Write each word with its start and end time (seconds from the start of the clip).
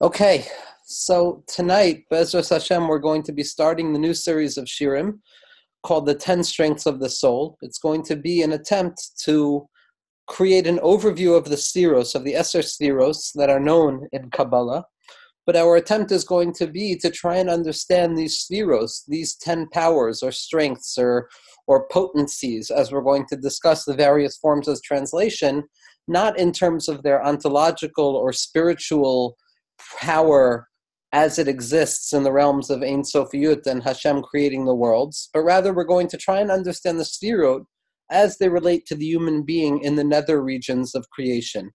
Okay, 0.00 0.46
so 0.84 1.42
tonight, 1.48 2.04
Bezras 2.08 2.50
Hashem, 2.50 2.86
we're 2.86 3.00
going 3.00 3.24
to 3.24 3.32
be 3.32 3.42
starting 3.42 3.92
the 3.92 3.98
new 3.98 4.14
series 4.14 4.56
of 4.56 4.66
Shirim 4.66 5.18
called 5.82 6.06
The 6.06 6.14
Ten 6.14 6.44
Strengths 6.44 6.86
of 6.86 7.00
the 7.00 7.10
Soul. 7.10 7.58
It's 7.62 7.80
going 7.80 8.04
to 8.04 8.14
be 8.14 8.42
an 8.42 8.52
attempt 8.52 9.18
to 9.24 9.68
create 10.28 10.68
an 10.68 10.78
overview 10.84 11.36
of 11.36 11.46
the 11.46 11.56
Sfiros, 11.56 12.14
of 12.14 12.22
the 12.22 12.36
Esser 12.36 12.60
Sfiros 12.60 13.32
that 13.34 13.50
are 13.50 13.58
known 13.58 14.06
in 14.12 14.30
Kabbalah. 14.30 14.84
But 15.46 15.56
our 15.56 15.74
attempt 15.74 16.12
is 16.12 16.22
going 16.22 16.52
to 16.54 16.68
be 16.68 16.94
to 16.98 17.10
try 17.10 17.38
and 17.38 17.50
understand 17.50 18.16
these 18.16 18.46
Sfiros, 18.46 19.02
these 19.08 19.34
ten 19.34 19.66
powers 19.70 20.22
or 20.22 20.30
strengths 20.30 20.96
or, 20.96 21.28
or 21.66 21.88
potencies, 21.88 22.70
as 22.70 22.92
we're 22.92 23.02
going 23.02 23.26
to 23.30 23.36
discuss 23.36 23.84
the 23.84 23.96
various 23.96 24.36
forms 24.36 24.68
of 24.68 24.80
translation, 24.80 25.64
not 26.06 26.38
in 26.38 26.52
terms 26.52 26.88
of 26.88 27.02
their 27.02 27.20
ontological 27.26 28.14
or 28.14 28.32
spiritual 28.32 29.36
power 30.00 30.68
as 31.12 31.38
it 31.38 31.48
exists 31.48 32.12
in 32.12 32.22
the 32.22 32.32
realms 32.32 32.70
of 32.70 32.82
Ein 32.82 33.02
Sofiyut 33.02 33.66
and 33.66 33.82
Hashem 33.82 34.22
creating 34.22 34.66
the 34.66 34.74
worlds, 34.74 35.30
but 35.32 35.40
rather 35.40 35.72
we're 35.72 35.84
going 35.84 36.08
to 36.08 36.18
try 36.18 36.40
and 36.40 36.50
understand 36.50 36.98
the 36.98 37.04
Sfirot 37.04 37.64
as 38.10 38.38
they 38.38 38.48
relate 38.48 38.86
to 38.86 38.94
the 38.94 39.06
human 39.06 39.42
being 39.42 39.82
in 39.82 39.96
the 39.96 40.04
nether 40.04 40.42
regions 40.42 40.94
of 40.94 41.08
creation. 41.10 41.70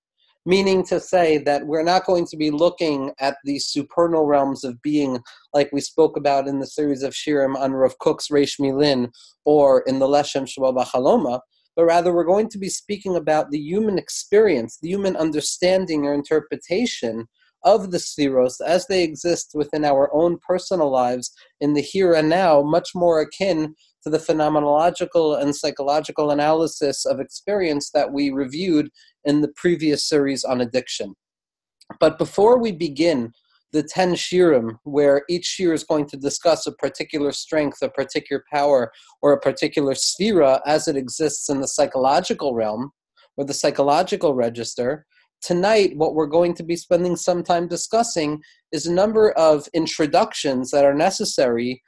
Meaning 0.46 0.84
to 0.88 1.00
say 1.00 1.38
that 1.40 1.66
we're 1.66 1.84
not 1.84 2.06
going 2.06 2.28
to 2.28 2.38
be 2.38 2.52
looking 2.52 3.12
at 3.20 3.38
the 3.46 3.60
supernal 3.60 4.26
realms 4.26 4.64
of 4.64 4.82
being 4.82 5.20
like 5.54 5.70
we 5.72 5.80
spoke 5.80 6.18
about 6.18 6.48
in 6.48 6.60
the 6.60 6.68
series 6.68 7.02
of 7.02 7.14
Shirim 7.14 7.56
on 7.56 7.72
Rav 7.72 7.98
Kook's 8.00 8.28
Reish 8.28 8.60
Milin 8.60 9.10
or 9.46 9.84
in 9.88 10.00
the 10.00 10.08
Leshem 10.08 10.46
Shabbat 10.46 10.76
Bachaloma, 10.76 11.40
but 11.78 11.86
rather 11.86 12.14
we're 12.14 12.26
going 12.26 12.50
to 12.50 12.58
be 12.58 12.70
speaking 12.70 13.16
about 13.16 13.52
the 13.52 13.58
human 13.58 13.98
experience, 13.98 14.78
the 14.82 14.90
human 14.90 15.16
understanding 15.16 16.06
or 16.06 16.14
interpretation 16.14 17.28
of 17.64 17.92
the 17.92 17.98
Sfiros 17.98 18.56
as 18.66 18.88
they 18.88 19.04
exist 19.04 19.52
within 19.54 19.86
our 19.86 20.14
own 20.14 20.38
personal 20.46 20.90
lives 20.90 21.32
in 21.62 21.74
the 21.74 21.82
here 21.82 22.14
and 22.14 22.30
now, 22.30 22.62
much 22.62 22.90
more 22.94 23.22
akin 23.22 23.76
to 24.04 24.10
the 24.10 24.18
phenomenological 24.18 25.42
and 25.42 25.56
psychological 25.56 26.32
analysis 26.32 27.06
of 27.06 27.20
experience 27.20 27.90
that 27.92 28.12
we 28.12 28.30
reviewed 28.30 28.90
in 29.26 29.42
the 29.42 29.52
previous 29.56 30.08
series 30.08 30.44
on 30.44 30.62
addiction. 30.62 31.14
But 32.00 32.18
before 32.18 32.60
we 32.60 32.72
begin 32.72 33.32
the 33.72 33.84
10 33.84 34.14
shirim, 34.14 34.78
where 34.84 35.24
each 35.30 35.46
shir 35.46 35.74
is 35.74 35.84
going 35.84 36.06
to 36.08 36.18
discuss 36.18 36.68
a 36.68 36.72
particular 36.74 37.32
strength, 37.32 37.82
a 37.82 37.90
particular 37.90 38.44
power, 38.52 38.92
or 39.22 39.34
a 39.34 39.40
particular 39.40 39.94
sphera 39.94 40.62
as 40.66 40.88
it 40.88 40.96
exists 40.96 41.50
in 41.50 41.60
the 41.60 41.68
psychological 41.68 42.54
realm 42.54 42.92
or 43.36 43.46
the 43.46 43.54
psychological 43.54 44.36
register, 44.36 45.06
tonight 45.44 45.96
what 45.98 46.16
we're 46.16 46.26
going 46.26 46.54
to 46.56 46.64
be 46.64 46.76
spending 46.76 47.16
some 47.16 47.44
time 47.44 47.68
discussing 47.68 48.42
is 48.72 48.88
a 48.88 48.94
number 48.94 49.32
of 49.32 49.68
introductions 49.74 50.72
that 50.72 50.86
are 50.86 50.94
necessary 50.94 51.82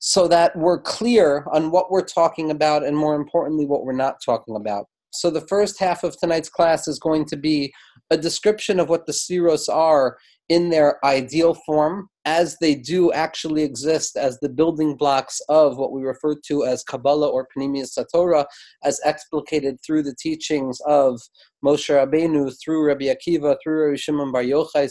so 0.00 0.28
that 0.28 0.54
we're 0.56 0.80
clear 0.80 1.44
on 1.52 1.70
what 1.70 1.90
we're 1.90 2.04
talking 2.04 2.50
about 2.50 2.84
and 2.84 2.96
more 2.96 3.14
importantly 3.14 3.66
what 3.66 3.84
we're 3.84 3.92
not 3.92 4.16
talking 4.24 4.56
about 4.56 4.86
so 5.10 5.30
the 5.30 5.46
first 5.48 5.78
half 5.78 6.04
of 6.04 6.18
tonight's 6.18 6.48
class 6.48 6.86
is 6.88 6.98
going 6.98 7.24
to 7.26 7.36
be 7.36 7.72
a 8.10 8.16
description 8.16 8.80
of 8.80 8.88
what 8.88 9.06
the 9.06 9.12
Sfiros 9.12 9.68
are 9.68 10.16
in 10.48 10.70
their 10.70 11.04
ideal 11.04 11.54
form 11.66 12.08
as 12.24 12.56
they 12.60 12.74
do 12.74 13.12
actually 13.12 13.62
exist 13.62 14.16
as 14.16 14.38
the 14.40 14.48
building 14.48 14.96
blocks 14.96 15.40
of 15.48 15.76
what 15.76 15.92
we 15.92 16.02
refer 16.02 16.34
to 16.46 16.64
as 16.64 16.82
Kabbalah 16.84 17.28
or 17.28 17.48
Pnimiyus 17.56 17.98
HaTorah, 17.98 18.44
as 18.84 19.00
explicated 19.04 19.76
through 19.84 20.02
the 20.02 20.14
teachings 20.18 20.78
of 20.86 21.20
Moshe 21.64 21.88
Rabbeinu, 21.88 22.52
through 22.62 22.86
Rabbi 22.86 23.06
Akiva, 23.06 23.56
through 23.62 23.86
Rabbi 23.86 23.96
Shimon 23.96 24.32
Bar 24.32 24.42
Yochai, 24.42 24.90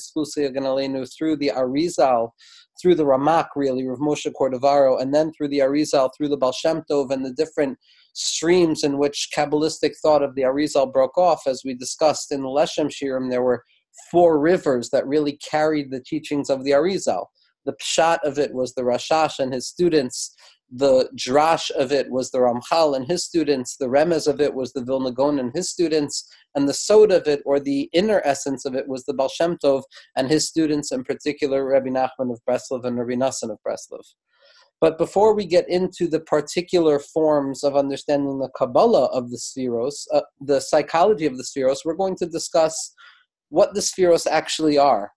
through 1.16 1.36
the 1.38 1.52
Arizal, 1.56 2.30
through 2.82 2.96
the 2.96 3.06
Ramak, 3.06 3.48
really, 3.56 3.88
Rav 3.88 4.00
Moshe 4.00 4.32
Cordovero, 4.40 5.02
and 5.02 5.14
then 5.14 5.32
through 5.32 5.50
the 5.50 5.60
Arizal, 5.60 6.10
through 6.16 6.30
the 6.30 6.38
Baal 6.38 6.52
Shem 6.52 6.84
Tov, 6.90 7.12
and 7.12 7.26
the 7.26 7.34
different 7.34 7.78
streams 8.18 8.84
in 8.84 8.98
which 8.98 9.30
Kabbalistic 9.36 9.94
thought 10.02 10.24
of 10.24 10.36
the 10.36 10.42
Arizal 10.42 10.92
broke 10.92 11.18
off. 11.18 11.44
As 11.46 11.62
we 11.64 11.74
discussed 11.74 12.32
in 12.32 12.42
the 12.42 12.48
Leshem 12.48 12.90
Shirim, 12.90 13.30
there 13.30 13.44
were 13.44 13.64
four 14.12 14.40
rivers 14.40 14.90
that 14.90 15.08
really 15.08 15.38
carried 15.38 15.92
the 15.92 16.02
teachings 16.02 16.50
of 16.50 16.64
the 16.64 16.72
Arizal. 16.72 17.26
The 17.66 17.76
pshat 17.82 18.20
of 18.24 18.40
it 18.40 18.54
was 18.54 18.74
the 18.74 18.84
Rashash 18.84 19.40
and 19.40 19.54
his 19.54 19.68
students. 19.68 20.36
The 20.72 21.10
drash 21.16 21.70
of 21.72 21.92
it 21.92 22.10
was 22.10 22.32
the 22.32 22.40
Ramchal 22.40 22.96
and 22.96 23.06
his 23.06 23.24
students. 23.24 23.78
The 23.78 23.88
remez 23.88 24.28
of 24.28 24.42
it 24.42 24.54
was 24.54 24.74
the 24.74 24.84
Vilna 24.84 25.12
Gaon 25.12 25.40
and 25.40 25.54
his 25.54 25.70
students. 25.70 26.28
And 26.56 26.68
the 26.68 26.74
sod 26.74 27.12
of 27.12 27.28
it, 27.28 27.42
or 27.46 27.60
the 27.60 27.90
inner 27.94 28.22
essence 28.26 28.66
of 28.66 28.76
it, 28.76 28.88
was 28.88 29.06
the 29.06 29.14
Baal 29.14 29.30
Shem 29.30 29.58
Tov 29.64 29.84
and 30.16 30.28
his 30.28 30.48
students, 30.48 30.92
in 30.92 31.04
particular 31.04 31.66
Rabbi 31.66 31.90
Nachman 31.90 32.32
of 32.32 32.42
Breslov 32.50 32.84
and 32.86 32.98
Rabbi 32.98 33.14
Nassan 33.14 33.52
of 33.52 33.60
Breslov. 33.66 34.04
But 34.80 34.98
before 34.98 35.34
we 35.34 35.46
get 35.46 35.68
into 35.70 36.08
the 36.08 36.20
particular 36.20 37.00
forms 37.00 37.64
of 37.64 37.76
understanding 37.76 38.40
the 38.40 38.50
Kabbalah 38.56 39.06
of 39.06 39.32
the 39.32 39.38
spheros, 39.38 40.06
uh, 40.14 40.22
the 40.40 40.60
psychology 40.60 41.26
of 41.26 41.38
the 41.38 41.44
spheros, 41.44 41.78
we're 41.84 41.96
going 41.96 42.16
to 42.18 42.28
discuss 42.28 42.94
what 43.50 43.74
the 43.74 43.80
spheros 43.80 44.28
actually 44.28 44.78
are. 44.78 45.12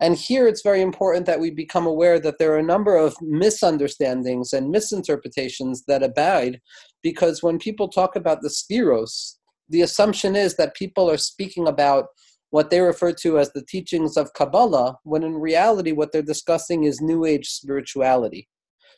And 0.00 0.16
here 0.16 0.46
it's 0.46 0.62
very 0.62 0.82
important 0.82 1.26
that 1.26 1.40
we 1.40 1.50
become 1.50 1.86
aware 1.86 2.20
that 2.20 2.38
there 2.38 2.52
are 2.52 2.58
a 2.58 2.62
number 2.62 2.96
of 2.96 3.16
misunderstandings 3.22 4.52
and 4.52 4.70
misinterpretations 4.70 5.84
that 5.88 6.02
abide 6.02 6.60
because 7.02 7.42
when 7.42 7.58
people 7.58 7.88
talk 7.88 8.14
about 8.14 8.42
the 8.42 8.50
spheros, 8.50 9.36
the 9.68 9.82
assumption 9.82 10.36
is 10.36 10.56
that 10.56 10.76
people 10.76 11.10
are 11.10 11.16
speaking 11.16 11.66
about 11.66 12.06
what 12.50 12.70
they 12.70 12.80
refer 12.80 13.12
to 13.12 13.38
as 13.38 13.50
the 13.52 13.64
teachings 13.64 14.16
of 14.16 14.32
Kabbalah, 14.34 14.96
when 15.02 15.22
in 15.22 15.34
reality, 15.34 15.92
what 15.92 16.12
they're 16.12 16.22
discussing 16.22 16.84
is 16.84 17.00
New 17.00 17.24
Age 17.24 17.48
spirituality. 17.48 18.48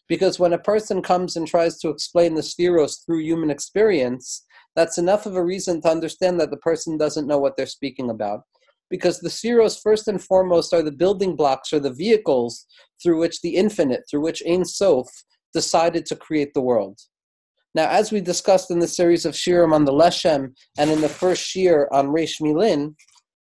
Because 0.08 0.38
when 0.38 0.54
a 0.54 0.58
person 0.58 1.02
comes 1.02 1.36
and 1.36 1.46
tries 1.46 1.78
to 1.80 1.90
explain 1.90 2.34
the 2.34 2.40
Sfiros 2.40 3.04
through 3.04 3.20
human 3.20 3.50
experience, 3.50 4.44
that's 4.74 4.98
enough 4.98 5.26
of 5.26 5.36
a 5.36 5.44
reason 5.44 5.82
to 5.82 5.90
understand 5.90 6.40
that 6.40 6.50
the 6.50 6.56
person 6.58 6.96
doesn't 6.96 7.26
know 7.26 7.38
what 7.38 7.56
they're 7.56 7.66
speaking 7.66 8.10
about 8.10 8.40
because 8.90 9.20
the 9.20 9.28
spheros, 9.28 9.80
first 9.80 10.08
and 10.08 10.22
foremost, 10.22 10.72
are 10.72 10.82
the 10.82 10.92
building 10.92 11.36
blocks 11.36 11.72
or 11.72 11.80
the 11.80 11.92
vehicles 11.92 12.66
through 13.02 13.18
which 13.18 13.40
the 13.40 13.56
infinite, 13.56 14.02
through 14.10 14.22
which 14.22 14.42
Ein 14.48 14.64
Sof, 14.64 15.08
decided 15.52 16.06
to 16.06 16.16
create 16.16 16.54
the 16.54 16.60
world. 16.60 16.98
Now, 17.74 17.88
as 17.88 18.10
we 18.10 18.20
discussed 18.20 18.70
in 18.70 18.78
the 18.78 18.88
series 18.88 19.24
of 19.24 19.34
Shirim 19.34 19.72
on 19.72 19.84
the 19.84 19.92
Leshem 19.92 20.54
and 20.78 20.90
in 20.90 21.00
the 21.00 21.08
first 21.08 21.42
Shir 21.42 21.88
on 21.92 22.08
Reish 22.08 22.40
Milin, 22.40 22.94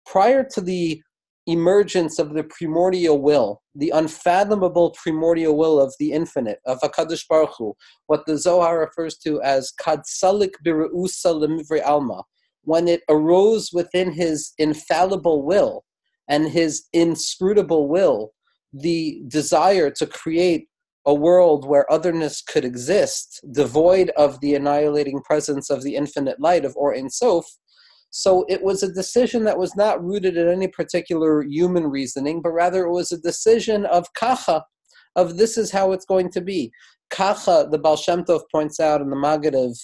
prior 0.04 0.44
to 0.52 0.60
the 0.60 1.00
emergence 1.46 2.18
of 2.18 2.34
the 2.34 2.44
primordial 2.44 3.20
will, 3.20 3.62
the 3.74 3.90
unfathomable 3.90 4.90
primordial 4.90 5.56
will 5.56 5.80
of 5.80 5.94
the 5.98 6.12
infinite, 6.12 6.58
of 6.66 6.80
HaKadosh 6.80 7.26
Baruch 7.28 7.54
Hu, 7.58 7.74
what 8.06 8.26
the 8.26 8.36
Zohar 8.36 8.80
refers 8.80 9.16
to 9.18 9.40
as 9.42 9.72
Kadsalik 9.80 10.54
Bireusa 10.64 11.32
Lemivre 11.34 11.84
Alma, 11.86 12.24
when 12.62 12.88
it 12.88 13.02
arose 13.08 13.70
within 13.72 14.12
his 14.12 14.52
infallible 14.58 15.44
will 15.44 15.84
and 16.28 16.48
his 16.48 16.86
inscrutable 16.92 17.88
will, 17.88 18.32
the 18.72 19.22
desire 19.28 19.90
to 19.90 20.06
create 20.06 20.66
a 21.06 21.14
world 21.14 21.64
where 21.64 21.90
otherness 21.90 22.42
could 22.42 22.64
exist, 22.64 23.40
devoid 23.52 24.10
of 24.16 24.40
the 24.40 24.56
annihilating 24.56 25.20
presence 25.22 25.70
of 25.70 25.84
the 25.84 25.94
infinite 25.94 26.40
light 26.40 26.64
of 26.64 26.76
Or 26.76 26.92
Ein 26.94 27.08
Sof. 27.08 27.46
So 28.10 28.44
it 28.48 28.62
was 28.62 28.82
a 28.82 28.92
decision 28.92 29.44
that 29.44 29.58
was 29.58 29.76
not 29.76 30.02
rooted 30.02 30.36
in 30.36 30.48
any 30.48 30.68
particular 30.68 31.42
human 31.42 31.84
reasoning, 31.84 32.40
but 32.40 32.50
rather 32.50 32.84
it 32.84 32.92
was 32.92 33.12
a 33.12 33.20
decision 33.20 33.84
of 33.86 34.12
kacha, 34.14 34.64
of 35.16 35.36
this 35.36 35.58
is 35.58 35.70
how 35.70 35.92
it's 35.92 36.06
going 36.06 36.30
to 36.30 36.40
be. 36.40 36.70
Kacha, 37.10 37.68
the 37.70 37.78
Baal 37.78 37.96
Shem 37.96 38.24
Tov 38.24 38.42
points 38.50 38.80
out 38.80 39.00
in 39.00 39.10
the 39.10 39.16
Maggid 39.16 39.54
of 39.54 39.78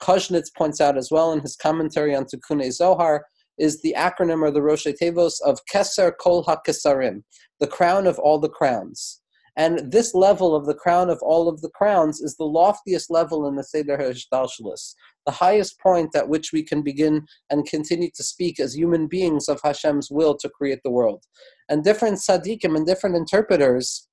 Koznitz 0.00 0.52
points 0.56 0.80
out 0.80 0.96
as 0.96 1.10
well 1.10 1.32
in 1.32 1.40
his 1.40 1.56
commentary 1.56 2.14
on 2.14 2.24
Tikkun 2.24 2.70
Zohar, 2.72 3.26
is 3.58 3.82
the 3.82 3.94
acronym 3.96 4.42
or 4.42 4.50
the 4.50 4.62
Rosh 4.62 4.86
Tevos 4.86 5.34
of 5.44 5.58
Keser 5.72 6.12
Kol 6.18 6.44
HaKesarim, 6.44 7.22
the 7.60 7.66
crown 7.66 8.06
of 8.06 8.18
all 8.18 8.38
the 8.38 8.48
crowns. 8.48 9.20
And 9.56 9.92
this 9.92 10.14
level 10.14 10.54
of 10.54 10.64
the 10.64 10.74
crown 10.74 11.10
of 11.10 11.18
all 11.22 11.48
of 11.48 11.60
the 11.60 11.68
crowns 11.70 12.20
is 12.20 12.36
the 12.36 12.44
loftiest 12.44 13.10
level 13.10 13.46
in 13.46 13.56
the 13.56 13.64
Seder 13.64 13.98
HaShtalshalis, 13.98 14.94
the 15.26 15.32
highest 15.32 15.78
point 15.80 16.14
at 16.14 16.28
which 16.28 16.52
we 16.52 16.62
can 16.62 16.82
begin 16.82 17.26
and 17.50 17.66
continue 17.66 18.10
to 18.14 18.22
speak 18.22 18.58
as 18.58 18.74
human 18.74 19.06
beings 19.06 19.48
of 19.48 19.60
Hashem's 19.62 20.10
will 20.10 20.36
to 20.38 20.48
create 20.48 20.80
the 20.84 20.90
world. 20.90 21.24
And 21.68 21.84
different 21.84 22.16
tzaddikim 22.16 22.76
and 22.76 22.86
different 22.86 23.16
interpreters 23.16 24.08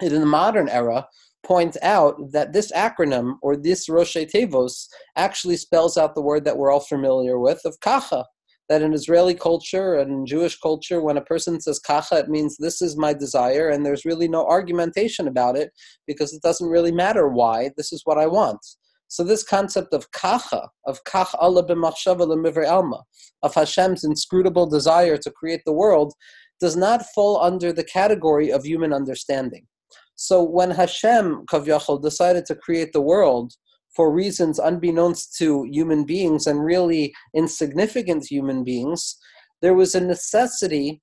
in 0.00 0.12
the 0.12 0.26
modern 0.26 0.68
era 0.68 1.06
point 1.44 1.76
out 1.82 2.16
that 2.32 2.52
this 2.52 2.72
acronym 2.72 3.34
or 3.42 3.56
this 3.56 3.88
Rosh 3.88 4.16
Tevos 4.16 4.86
actually 5.16 5.56
spells 5.56 5.96
out 5.96 6.14
the 6.14 6.22
word 6.22 6.44
that 6.44 6.56
we're 6.56 6.72
all 6.72 6.80
familiar 6.80 7.38
with 7.38 7.60
of 7.64 7.78
kacha. 7.80 8.24
That 8.68 8.82
in 8.82 8.92
Israeli 8.92 9.32
culture 9.34 9.94
and 9.94 10.26
Jewish 10.26 10.58
culture, 10.58 11.00
when 11.00 11.16
a 11.16 11.22
person 11.22 11.58
says 11.58 11.78
kacha, 11.78 12.16
it 12.16 12.28
means 12.28 12.58
this 12.58 12.82
is 12.82 12.98
my 12.98 13.14
desire, 13.14 13.70
and 13.70 13.84
there's 13.84 14.04
really 14.04 14.28
no 14.28 14.44
argumentation 14.44 15.26
about 15.26 15.56
it 15.56 15.70
because 16.06 16.34
it 16.34 16.42
doesn't 16.42 16.68
really 16.68 16.92
matter 16.92 17.28
why. 17.28 17.70
This 17.78 17.94
is 17.94 18.02
what 18.04 18.18
I 18.18 18.26
want. 18.26 18.60
So 19.08 19.24
this 19.24 19.42
concept 19.42 19.94
of 19.94 20.10
kacha, 20.12 20.68
of 20.86 21.02
kach 21.04 21.34
Allah 21.38 21.66
b'machshava 21.66 22.26
l'mivre 22.26 22.68
alma, 22.68 23.02
of 23.42 23.54
Hashem's 23.54 24.04
inscrutable 24.04 24.66
desire 24.66 25.16
to 25.16 25.30
create 25.30 25.62
the 25.64 25.72
world, 25.72 26.12
does 26.60 26.76
not 26.76 27.06
fall 27.14 27.40
under 27.40 27.72
the 27.72 27.84
category 27.84 28.50
of 28.50 28.64
human 28.64 28.92
understanding. 28.92 29.66
So 30.14 30.42
when 30.42 30.72
Hashem, 30.72 31.46
Kavyachol, 31.50 32.02
decided 32.02 32.44
to 32.46 32.54
create 32.54 32.92
the 32.92 33.00
world 33.00 33.52
for 33.94 34.12
reasons 34.12 34.58
unbeknownst 34.58 35.36
to 35.38 35.64
human 35.70 36.04
beings 36.04 36.46
and 36.46 36.64
really 36.64 37.14
insignificant 37.34 38.26
human 38.28 38.64
beings, 38.64 39.16
there 39.62 39.74
was 39.74 39.94
a 39.94 40.00
necessity 40.00 41.00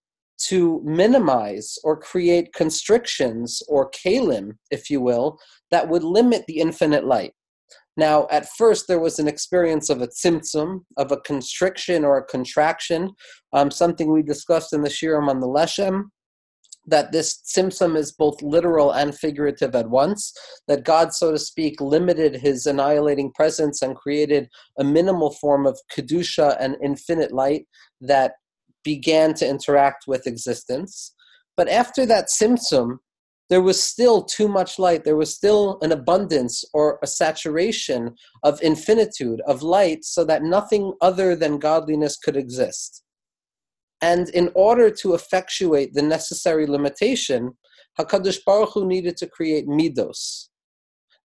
to 0.47 0.81
minimize 0.83 1.77
or 1.83 1.97
create 1.97 2.53
constrictions 2.53 3.63
or 3.67 3.89
kalim, 3.91 4.51
if 4.69 4.89
you 4.89 5.01
will, 5.01 5.39
that 5.71 5.87
would 5.87 6.03
limit 6.03 6.43
the 6.47 6.59
infinite 6.59 7.05
light. 7.05 7.33
Now, 7.97 8.27
at 8.29 8.47
first, 8.57 8.87
there 8.87 8.99
was 8.99 9.19
an 9.19 9.27
experience 9.27 9.89
of 9.89 10.01
a 10.01 10.07
tzimtzum, 10.07 10.81
of 10.97 11.11
a 11.11 11.21
constriction 11.21 12.03
or 12.03 12.17
a 12.17 12.25
contraction, 12.25 13.11
um, 13.53 13.71
something 13.71 14.11
we 14.11 14.21
discussed 14.21 14.73
in 14.73 14.81
the 14.81 14.89
Shirim 14.89 15.29
on 15.29 15.39
the 15.39 15.47
Leshem, 15.47 16.05
that 16.87 17.11
this 17.11 17.41
tzimtzum 17.41 17.97
is 17.97 18.11
both 18.11 18.41
literal 18.41 18.91
and 18.91 19.17
figurative 19.17 19.75
at 19.75 19.89
once, 19.89 20.33
that 20.67 20.83
God, 20.83 21.13
so 21.13 21.31
to 21.31 21.39
speak, 21.39 21.81
limited 21.81 22.35
his 22.35 22.65
annihilating 22.65 23.31
presence 23.33 23.81
and 23.81 23.95
created 23.95 24.47
a 24.77 24.83
minimal 24.83 25.31
form 25.31 25.65
of 25.65 25.79
kedusha 25.91 26.55
and 26.59 26.75
infinite 26.83 27.31
light 27.31 27.65
that 28.01 28.33
began 28.83 29.33
to 29.35 29.47
interact 29.47 30.05
with 30.05 30.27
existence. 30.27 31.13
But 31.57 31.69
after 31.69 32.05
that 32.05 32.27
tzimtzum, 32.27 32.97
there 33.49 33.61
was 33.61 33.81
still 33.81 34.23
too 34.23 34.47
much 34.47 34.79
light. 34.79 35.03
There 35.03 35.15
was 35.15 35.35
still 35.35 35.77
an 35.81 35.91
abundance 35.91 36.63
or 36.73 36.99
a 37.03 37.07
saturation 37.07 38.15
of 38.43 38.61
infinitude, 38.61 39.41
of 39.47 39.61
light, 39.61 40.03
so 40.03 40.23
that 40.25 40.43
nothing 40.43 40.93
other 41.01 41.35
than 41.35 41.59
godliness 41.59 42.17
could 42.17 42.35
exist. 42.35 43.03
And 44.01 44.29
in 44.29 44.51
order 44.55 44.89
to 44.89 45.13
effectuate 45.13 45.93
the 45.93 46.01
necessary 46.01 46.65
limitation, 46.65 47.51
HaKadosh 47.99 48.39
Baruch 48.45 48.73
Hu 48.73 48.87
needed 48.87 49.15
to 49.17 49.27
create 49.27 49.67
midos. 49.67 50.49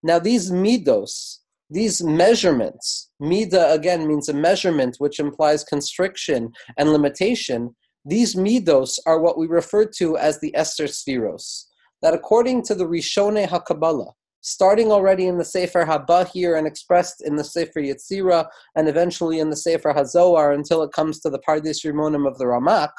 Now, 0.03 0.19
these 0.19 0.51
midos, 0.51 1.39
these 1.71 2.03
measurements, 2.03 3.11
mida 3.19 3.73
again 3.73 4.07
means 4.07 4.29
a 4.29 4.35
measurement 4.35 4.97
which 4.99 5.19
implies 5.21 5.65
constriction 5.65 6.53
and 6.77 6.93
limitation. 6.93 7.75
These 8.05 8.35
midos 8.35 8.99
are 9.07 9.21
what 9.21 9.39
we 9.39 9.47
refer 9.47 9.85
to 9.99 10.17
as 10.17 10.39
the 10.41 10.55
Esser 10.55 10.85
Spheros 10.85 11.70
that 12.03 12.15
according 12.15 12.63
to 12.65 12.75
the 12.75 12.87
Rishone 12.87 13.47
HaKabbalah, 13.47 14.13
starting 14.41 14.91
already 14.91 15.27
in 15.27 15.39
the 15.39 15.45
Sefer 15.45 15.85
HaBahir 15.85 16.57
and 16.57 16.67
expressed 16.67 17.23
in 17.23 17.37
the 17.37 17.45
Sefer 17.45 17.81
Yetzira 17.81 18.47
and 18.75 18.89
eventually 18.89 19.39
in 19.39 19.51
the 19.51 19.57
Sefer 19.57 19.93
HaZohar 19.93 20.55
until 20.55 20.83
it 20.83 20.93
comes 20.93 21.21
to 21.21 21.31
the 21.31 21.41
Pardes 21.41 21.85
Rimonim 21.85 22.27
of 22.27 22.39
the 22.39 22.45
Ramak, 22.45 22.91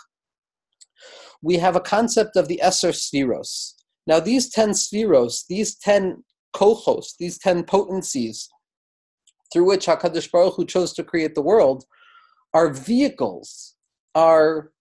we 1.41 1.57
have 1.57 1.75
a 1.75 1.81
concept 1.81 2.35
of 2.35 2.47
the 2.47 2.61
Esser 2.61 2.89
Spheros. 2.89 3.73
Now, 4.05 4.19
these 4.19 4.49
10 4.49 4.71
Spheros, 4.71 5.45
these 5.47 5.75
10 5.75 6.23
kohos, 6.55 7.15
these 7.19 7.39
10 7.39 7.63
potencies 7.63 8.49
through 9.51 9.65
which 9.65 9.87
HaKadosh 9.87 10.31
Baruch 10.31 10.55
Hu 10.55 10.65
chose 10.65 10.93
to 10.93 11.03
create 11.03 11.35
the 11.35 11.41
world, 11.41 11.83
are 12.53 12.69
vehicles, 12.69 13.75
are 14.15 14.71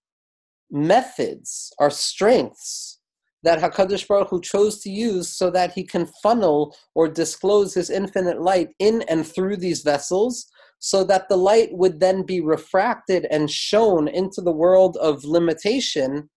methods, 0.70 1.72
are 1.78 1.90
strengths 1.90 2.99
that 3.42 3.60
Hakadosh 3.60 4.06
Baruch 4.06 4.28
Hu 4.28 4.40
chose 4.40 4.80
to 4.80 4.90
use 4.90 5.34
so 5.36 5.50
that 5.50 5.72
he 5.72 5.84
can 5.84 6.10
funnel 6.22 6.76
or 6.94 7.08
disclose 7.08 7.74
his 7.74 7.90
infinite 7.90 8.40
light 8.40 8.68
in 8.78 9.02
and 9.02 9.26
through 9.26 9.56
these 9.56 9.82
vessels, 9.82 10.46
so 10.78 11.04
that 11.04 11.28
the 11.28 11.36
light 11.36 11.70
would 11.72 12.00
then 12.00 12.22
be 12.22 12.40
refracted 12.40 13.26
and 13.30 13.50
shown 13.50 14.08
into 14.08 14.40
the 14.40 14.52
world 14.52 14.96
of 14.96 15.24
limitation 15.24 16.28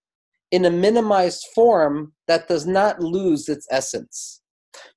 in 0.50 0.64
a 0.64 0.70
minimized 0.70 1.44
form 1.54 2.12
that 2.28 2.46
does 2.48 2.66
not 2.66 3.00
lose 3.00 3.48
its 3.48 3.66
essence. 3.70 4.42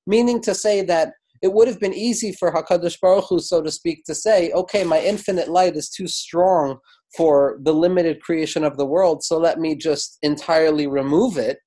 Meaning 0.06 0.40
to 0.42 0.54
say 0.54 0.82
that 0.82 1.12
it 1.40 1.52
would 1.52 1.68
have 1.68 1.80
been 1.80 1.94
easy 1.94 2.32
for 2.32 2.52
Hakadosh 2.52 3.00
Baruch 3.00 3.26
Hu, 3.28 3.38
so 3.38 3.62
to 3.62 3.70
speak, 3.70 4.04
to 4.04 4.14
say, 4.14 4.50
"Okay, 4.50 4.84
my 4.84 5.00
infinite 5.00 5.48
light 5.48 5.76
is 5.76 5.88
too 5.88 6.08
strong 6.08 6.78
for 7.16 7.58
the 7.62 7.72
limited 7.72 8.20
creation 8.20 8.64
of 8.64 8.76
the 8.76 8.86
world, 8.86 9.22
so 9.22 9.38
let 9.38 9.58
me 9.58 9.74
just 9.74 10.18
entirely 10.22 10.86
remove 10.86 11.38
it." 11.38 11.58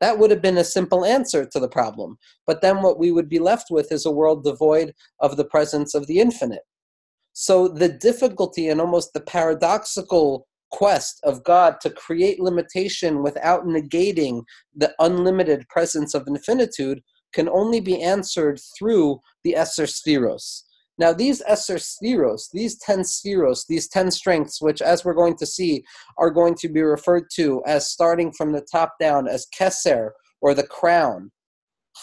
That 0.00 0.18
would 0.18 0.30
have 0.30 0.42
been 0.42 0.58
a 0.58 0.64
simple 0.64 1.04
answer 1.04 1.46
to 1.46 1.60
the 1.60 1.68
problem. 1.68 2.18
But 2.46 2.60
then 2.60 2.82
what 2.82 2.98
we 2.98 3.10
would 3.10 3.28
be 3.28 3.38
left 3.38 3.66
with 3.70 3.92
is 3.92 4.06
a 4.06 4.10
world 4.10 4.44
devoid 4.44 4.92
of 5.20 5.36
the 5.36 5.44
presence 5.44 5.94
of 5.94 6.06
the 6.06 6.20
infinite. 6.20 6.62
So 7.32 7.68
the 7.68 7.88
difficulty 7.88 8.68
and 8.68 8.80
almost 8.80 9.12
the 9.12 9.20
paradoxical 9.20 10.46
quest 10.70 11.20
of 11.22 11.44
God 11.44 11.76
to 11.82 11.90
create 11.90 12.40
limitation 12.40 13.22
without 13.22 13.64
negating 13.64 14.42
the 14.74 14.92
unlimited 14.98 15.68
presence 15.68 16.14
of 16.14 16.26
infinitude 16.26 17.00
can 17.32 17.48
only 17.48 17.80
be 17.80 18.02
answered 18.02 18.60
through 18.76 19.20
the 19.42 19.56
Esser 19.56 19.84
Spheros. 19.84 20.62
Now, 20.96 21.12
these 21.12 21.42
Esser 21.46 21.76
Spheros, 21.76 22.50
these 22.52 22.78
10 22.78 23.00
Spheros, 23.00 23.66
these 23.68 23.88
10 23.88 24.10
strengths, 24.10 24.62
which, 24.62 24.80
as 24.80 25.04
we're 25.04 25.14
going 25.14 25.36
to 25.38 25.46
see, 25.46 25.84
are 26.18 26.30
going 26.30 26.54
to 26.56 26.68
be 26.68 26.82
referred 26.82 27.24
to 27.34 27.62
as 27.66 27.90
starting 27.90 28.32
from 28.32 28.52
the 28.52 28.64
top 28.70 28.94
down 29.00 29.26
as 29.26 29.46
Keser, 29.58 30.10
or 30.40 30.54
the 30.54 30.66
crown, 30.66 31.32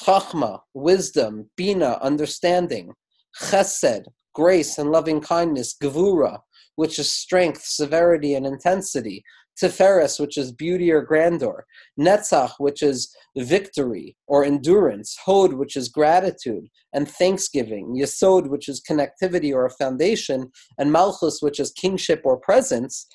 Chachma, 0.03 0.59
wisdom, 0.73 1.49
Bina, 1.55 1.99
understanding, 2.01 2.93
Chesed, 3.39 4.03
grace 4.33 4.77
and 4.77 4.91
loving 4.91 5.21
kindness, 5.21 5.75
Gevura, 5.81 6.39
which 6.75 6.99
is 6.99 7.11
strength, 7.11 7.63
severity, 7.63 8.33
and 8.33 8.45
intensity, 8.45 9.23
Tiferes, 9.59 10.19
which 10.19 10.38
is 10.38 10.51
beauty 10.51 10.92
or 10.92 11.01
grandeur, 11.01 11.65
Netzach, 12.00 12.53
which 12.57 12.81
is 12.81 13.13
victory 13.38 14.15
or 14.27 14.44
endurance, 14.44 15.18
Hod, 15.25 15.53
which 15.53 15.75
is 15.75 15.89
gratitude 15.89 16.68
and 16.94 17.07
thanksgiving, 17.07 17.95
Yesod, 17.95 18.50
which 18.50 18.68
is 18.68 18.81
connectivity 18.81 19.53
or 19.53 19.65
a 19.65 19.71
foundation, 19.71 20.51
and 20.77 20.92
Malchus, 20.92 21.42
which 21.42 21.59
is 21.59 21.71
kingship 21.71 22.21
or 22.24 22.38
presence. 22.38 23.07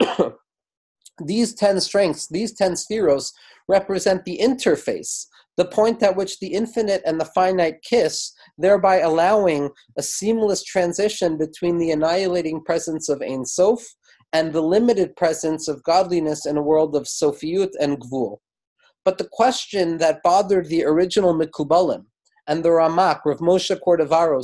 these 1.24 1.54
10 1.54 1.80
strengths, 1.80 2.28
these 2.28 2.54
10 2.54 2.72
spheros, 2.72 3.32
represent 3.68 4.24
the 4.24 4.38
interface, 4.42 5.26
the 5.56 5.64
point 5.64 6.02
at 6.02 6.16
which 6.16 6.38
the 6.40 6.48
infinite 6.48 7.02
and 7.06 7.20
the 7.20 7.24
finite 7.26 7.80
kiss, 7.82 8.32
thereby 8.58 8.98
allowing 8.98 9.70
a 9.96 10.02
seamless 10.02 10.62
transition 10.64 11.38
between 11.38 11.78
the 11.78 11.90
annihilating 11.90 12.62
presence 12.62 13.08
of 13.08 13.22
Ein 13.22 13.44
Sof 13.44 13.82
and 14.34 14.52
the 14.52 14.60
limited 14.60 15.14
presence 15.16 15.68
of 15.68 15.82
godliness 15.84 16.44
in 16.44 16.56
a 16.56 16.62
world 16.62 16.96
of 16.96 17.04
Sofiut 17.04 17.70
and 17.80 18.00
Gvul. 18.00 18.38
But 19.04 19.16
the 19.16 19.28
question 19.30 19.98
that 19.98 20.22
bothered 20.24 20.66
the 20.66 20.84
original 20.84 21.34
Mikubalim 21.34 22.06
and 22.48 22.64
the 22.64 22.70
Ramak, 22.70 23.20
Rav 23.24 23.38
Moshe 23.38 23.78
Cordovero, 23.86 24.42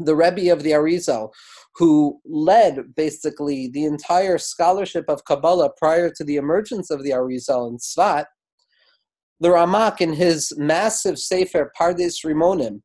the 0.00 0.14
Rebbe 0.14 0.52
of 0.52 0.62
the 0.62 0.70
Arizal, 0.72 1.30
who 1.76 2.20
led 2.24 2.94
basically 2.96 3.68
the 3.68 3.84
entire 3.84 4.38
scholarship 4.38 5.04
of 5.08 5.24
Kabbalah 5.24 5.70
prior 5.76 6.10
to 6.10 6.24
the 6.24 6.36
emergence 6.36 6.90
of 6.90 7.04
the 7.04 7.10
Arizal 7.10 7.70
in 7.70 7.78
Svat, 7.78 8.26
the 9.40 9.48
Ramak 9.48 10.00
in 10.00 10.14
his 10.14 10.52
massive 10.56 11.18
Sefer 11.18 11.72
Pardes 11.78 12.24
Rimonim, 12.24 12.80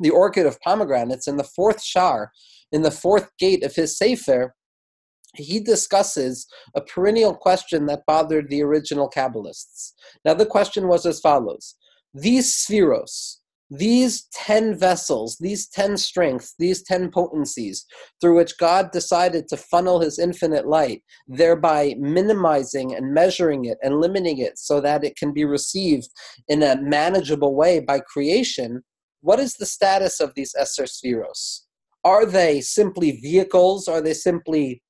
the 0.00 0.10
Orchard 0.10 0.46
of 0.46 0.60
Pomegranates, 0.60 1.26
in 1.26 1.36
the 1.36 1.44
fourth 1.44 1.82
Shar, 1.82 2.32
in 2.72 2.82
the 2.82 2.90
fourth 2.90 3.30
gate 3.38 3.64
of 3.64 3.74
his 3.74 3.96
Sefer, 3.96 4.54
he 5.34 5.60
discusses 5.60 6.46
a 6.74 6.80
perennial 6.80 7.34
question 7.34 7.86
that 7.86 8.06
bothered 8.06 8.48
the 8.48 8.62
original 8.62 9.10
Kabbalists. 9.10 9.92
Now, 10.24 10.34
the 10.34 10.46
question 10.46 10.88
was 10.88 11.06
as 11.06 11.20
follows 11.20 11.76
These 12.14 12.54
spheros, 12.54 13.38
these 13.70 14.26
10 14.32 14.78
vessels, 14.78 15.36
these 15.40 15.68
10 15.68 15.98
strengths, 15.98 16.54
these 16.58 16.82
10 16.82 17.10
potencies 17.10 17.84
through 18.20 18.36
which 18.36 18.56
God 18.58 18.90
decided 18.92 19.46
to 19.48 19.56
funnel 19.56 20.00
his 20.00 20.18
infinite 20.18 20.66
light, 20.66 21.02
thereby 21.26 21.94
minimizing 21.98 22.94
and 22.94 23.12
measuring 23.12 23.66
it 23.66 23.78
and 23.82 24.00
limiting 24.00 24.38
it 24.38 24.58
so 24.58 24.80
that 24.80 25.04
it 25.04 25.16
can 25.16 25.32
be 25.32 25.44
received 25.44 26.08
in 26.48 26.62
a 26.62 26.80
manageable 26.80 27.54
way 27.54 27.80
by 27.80 28.00
creation, 28.00 28.82
what 29.20 29.40
is 29.40 29.54
the 29.54 29.66
status 29.66 30.20
of 30.20 30.32
these 30.34 30.54
Esser 30.56 30.84
spheros? 30.84 31.62
Are 32.04 32.24
they 32.24 32.60
simply 32.60 33.20
vehicles? 33.20 33.88
Are 33.88 34.00
they 34.00 34.14
simply 34.14 34.82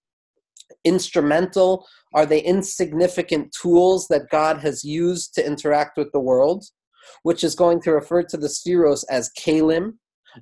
instrumental? 0.84 1.86
Are 2.14 2.26
they 2.26 2.40
insignificant 2.40 3.52
tools 3.52 4.06
that 4.08 4.30
God 4.30 4.58
has 4.58 4.84
used 4.84 5.34
to 5.34 5.46
interact 5.46 5.96
with 5.96 6.12
the 6.12 6.20
world? 6.20 6.64
Which 7.22 7.42
is 7.42 7.54
going 7.54 7.80
to 7.82 7.92
refer 7.92 8.22
to 8.24 8.36
the 8.36 8.48
spheros 8.48 9.04
as 9.10 9.30
kalim, 9.38 9.94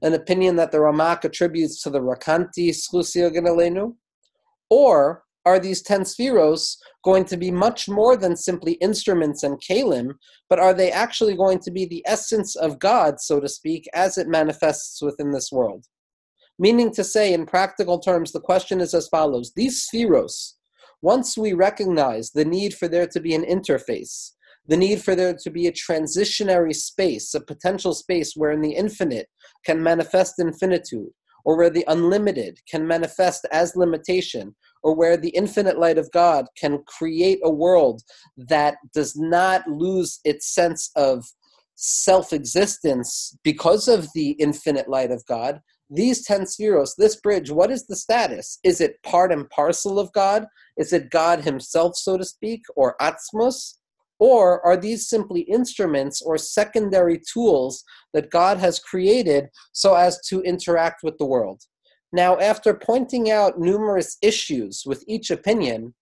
an 0.03 0.15
opinion 0.15 0.57
that 0.57 0.73
the 0.73 0.79
Ramak 0.79 1.25
attributes 1.25 1.81
to 1.83 1.91
the 1.91 2.01
Recanati 2.01 2.71
Schusio 2.71 3.31
Ganalenu? 3.31 3.95
Or 4.69 5.23
are 5.47 5.61
these 5.61 5.81
ten 5.81 6.03
spheros 6.03 6.77
going 7.05 7.25
to 7.25 7.37
be 7.37 7.53
much 7.53 7.89
more 7.89 8.17
than 8.17 8.37
simply 8.37 8.73
instruments 8.75 9.45
and 9.45 9.63
kalim, 9.63 10.15
but 10.51 10.59
are 10.59 10.75
they 10.75 10.91
actually 10.91 11.37
going 11.37 11.61
to 11.61 11.71
be 11.71 11.87
the 11.87 12.03
essence 12.05 12.57
of 12.57 12.81
God, 12.81 13.21
so 13.21 13.39
to 13.39 13.49
speak, 13.49 13.89
as 13.95 14.19
it 14.19 14.29
manifests 14.29 15.01
within 15.01 15.31
this 15.31 15.51
world? 15.53 15.87
Meaning 16.59 16.93
to 16.95 17.05
say, 17.05 17.33
in 17.33 17.47
practical 17.47 17.99
terms, 18.01 18.33
the 18.33 18.41
question 18.41 18.81
is 18.81 18.93
as 18.93 19.09
follows 19.09 19.53
These 19.55 19.89
spheros, 19.89 20.55
Once 21.01 21.39
we 21.39 21.53
recognize 21.53 22.33
the 22.33 22.45
need 22.45 22.75
for 22.75 22.89
there 22.89 23.07
to 23.07 23.21
be 23.21 23.35
an 23.35 23.45
interface, 23.45 24.33
the 24.67 24.77
need 24.77 25.01
for 25.01 25.15
there 25.15 25.37
to 25.45 25.51
be 25.51 25.69
a 25.69 25.73
transitionary 25.73 26.75
space, 26.75 27.35
a 27.35 27.41
potential 27.41 27.95
space 27.95 28.33
wherein 28.35 28.63
the 28.63 28.75
infinite 28.75 29.29
can 29.65 29.81
manifest 29.81 30.41
infinitude, 30.41 31.11
or 31.47 31.57
where 31.57 31.71
the 31.71 31.85
unlimited 31.87 32.59
can 32.69 32.87
manifest 32.87 33.47
as 33.53 33.77
limitation, 33.77 34.55
or 34.83 34.97
where 34.97 35.17
the 35.17 35.29
infinite 35.31 35.79
light 35.79 35.97
of 35.97 36.11
God 36.11 36.47
can 36.59 36.83
create 36.89 37.39
a 37.45 37.51
world 37.51 38.03
that 38.37 38.75
does 38.93 39.15
not 39.17 39.67
lose 39.69 40.19
its 40.25 40.53
sense 40.53 40.91
of 40.97 41.25
self 41.77 42.33
existence 42.33 43.37
because 43.45 43.87
of 43.87 44.09
the 44.13 44.31
infinite 44.33 44.89
light 44.89 45.13
of 45.13 45.25
God, 45.27 45.61
these 45.89 46.25
10 46.27 46.43
spheros, 46.43 46.91
this 46.99 47.15
bridge, 47.15 47.49
what 47.49 47.71
is 47.71 47.87
the 47.87 47.95
status? 47.95 48.59
Is 48.65 48.81
it 48.81 49.01
part 49.05 49.31
and 49.31 49.49
parcel 49.49 50.01
of 50.01 50.13
God? 50.13 50.47
Is 50.77 50.93
it 50.93 51.11
God 51.11 51.43
Himself, 51.43 51.97
so 51.97 52.19
to 52.19 52.25
speak, 52.25 52.63
or 52.75 52.97
Atzmos? 53.01 53.75
Or 54.19 54.65
are 54.65 54.77
these 54.77 55.09
simply 55.09 55.43
instruments 55.43 56.23
or 56.23 56.39
secondary 56.39 57.21
tools 57.33 57.85
that 58.15 58.31
God 58.31 58.59
has 58.59 58.79
created 58.79 59.49
so 59.73 59.95
as 59.95 60.21
to 60.29 60.41
interact 60.43 61.03
with 61.03 61.19
the 61.19 61.27
world? 61.27 61.63
Now, 62.13 62.39
after 62.39 62.73
pointing 62.73 63.31
out 63.31 63.59
numerous 63.59 64.17
issues 64.23 64.85
with 64.87 65.05
each 65.07 65.31
opinion, 65.31 65.95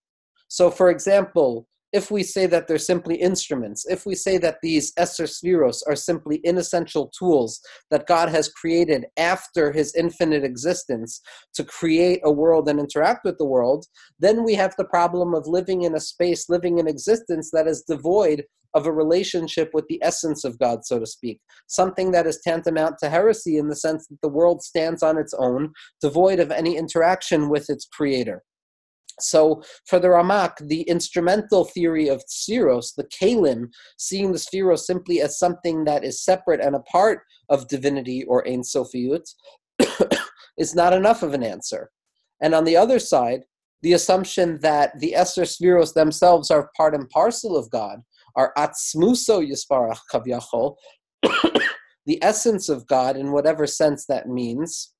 so 0.47 0.71
for 0.71 0.89
example, 0.89 1.67
if 1.95 2.11
we 2.11 2.23
say 2.23 2.45
that 2.45 2.67
they're 2.67 2.77
simply 2.77 3.15
instruments, 3.15 3.85
if 3.87 4.05
we 4.05 4.15
say 4.15 4.37
that 4.37 4.57
these 4.61 4.91
Esser 4.97 5.23
Spheros 5.23 5.77
are 5.87 5.95
simply 5.95 6.41
inessential 6.43 7.09
tools 7.17 7.61
that 7.89 8.05
God 8.05 8.27
has 8.27 8.49
created 8.49 9.05
after 9.15 9.71
his 9.71 9.95
infinite 9.95 10.43
existence 10.43 11.21
to 11.53 11.63
create 11.63 12.19
a 12.25 12.31
world 12.33 12.67
and 12.67 12.81
interact 12.81 13.23
with 13.23 13.37
the 13.37 13.45
world, 13.45 13.85
then 14.19 14.43
we 14.43 14.55
have 14.55 14.75
the 14.77 14.83
problem 14.83 15.33
of 15.33 15.47
living 15.47 15.83
in 15.83 15.95
a 15.95 16.01
space, 16.01 16.49
living 16.49 16.79
in 16.79 16.87
existence 16.87 17.49
that 17.53 17.65
is 17.65 17.85
devoid 17.87 18.43
of 18.73 18.85
a 18.85 18.91
relationship 18.91 19.69
with 19.73 19.85
the 19.87 19.99
essence 20.03 20.43
of 20.43 20.59
God, 20.59 20.83
so 20.83 20.99
to 20.99 21.05
speak. 21.05 21.39
Something 21.67 22.11
that 22.11 22.27
is 22.27 22.41
tantamount 22.43 22.97
to 22.99 23.09
heresy 23.09 23.55
in 23.57 23.69
the 23.69 23.75
sense 23.77 24.05
that 24.07 24.19
the 24.21 24.27
world 24.27 24.61
stands 24.61 25.01
on 25.01 25.17
its 25.17 25.33
own, 25.33 25.71
devoid 26.01 26.41
of 26.41 26.51
any 26.51 26.75
interaction 26.75 27.47
with 27.47 27.69
its 27.69 27.85
creator. 27.85 28.43
So 29.19 29.63
for 29.85 29.99
the 29.99 30.09
Ramak, 30.09 30.67
the 30.67 30.81
instrumental 30.83 31.65
theory 31.65 32.09
of 32.09 32.23
Spheros, 32.27 32.95
the 32.95 33.05
Kalim, 33.05 33.69
seeing 33.97 34.31
the 34.31 34.37
Spheros 34.37 34.79
simply 34.79 35.21
as 35.21 35.39
something 35.39 35.85
that 35.85 36.03
is 36.03 36.23
separate 36.23 36.61
and 36.61 36.75
apart 36.75 37.21
of 37.49 37.67
divinity 37.67 38.23
or 38.25 38.47
Ein 38.47 38.61
Sofiut, 38.61 39.23
is 40.57 40.75
not 40.75 40.93
enough 40.93 41.23
of 41.23 41.33
an 41.33 41.43
answer. 41.43 41.89
And 42.41 42.53
on 42.53 42.65
the 42.65 42.75
other 42.75 42.99
side, 42.99 43.43
the 43.81 43.93
assumption 43.93 44.59
that 44.61 44.99
the 44.99 45.15
Esser 45.15 45.43
Spheros 45.43 45.93
themselves 45.93 46.49
are 46.51 46.71
part 46.75 46.95
and 46.95 47.09
parcel 47.09 47.55
of 47.55 47.69
God, 47.69 47.99
are 48.35 48.53
Atzmuso 48.57 49.47
Yisparach 49.47 49.99
Kavyachol, 50.11 50.75
the 52.05 52.21
essence 52.21 52.67
of 52.69 52.87
God 52.87 53.15
in 53.15 53.31
whatever 53.31 53.65
sense 53.67 54.05
that 54.07 54.27
means, 54.27 54.94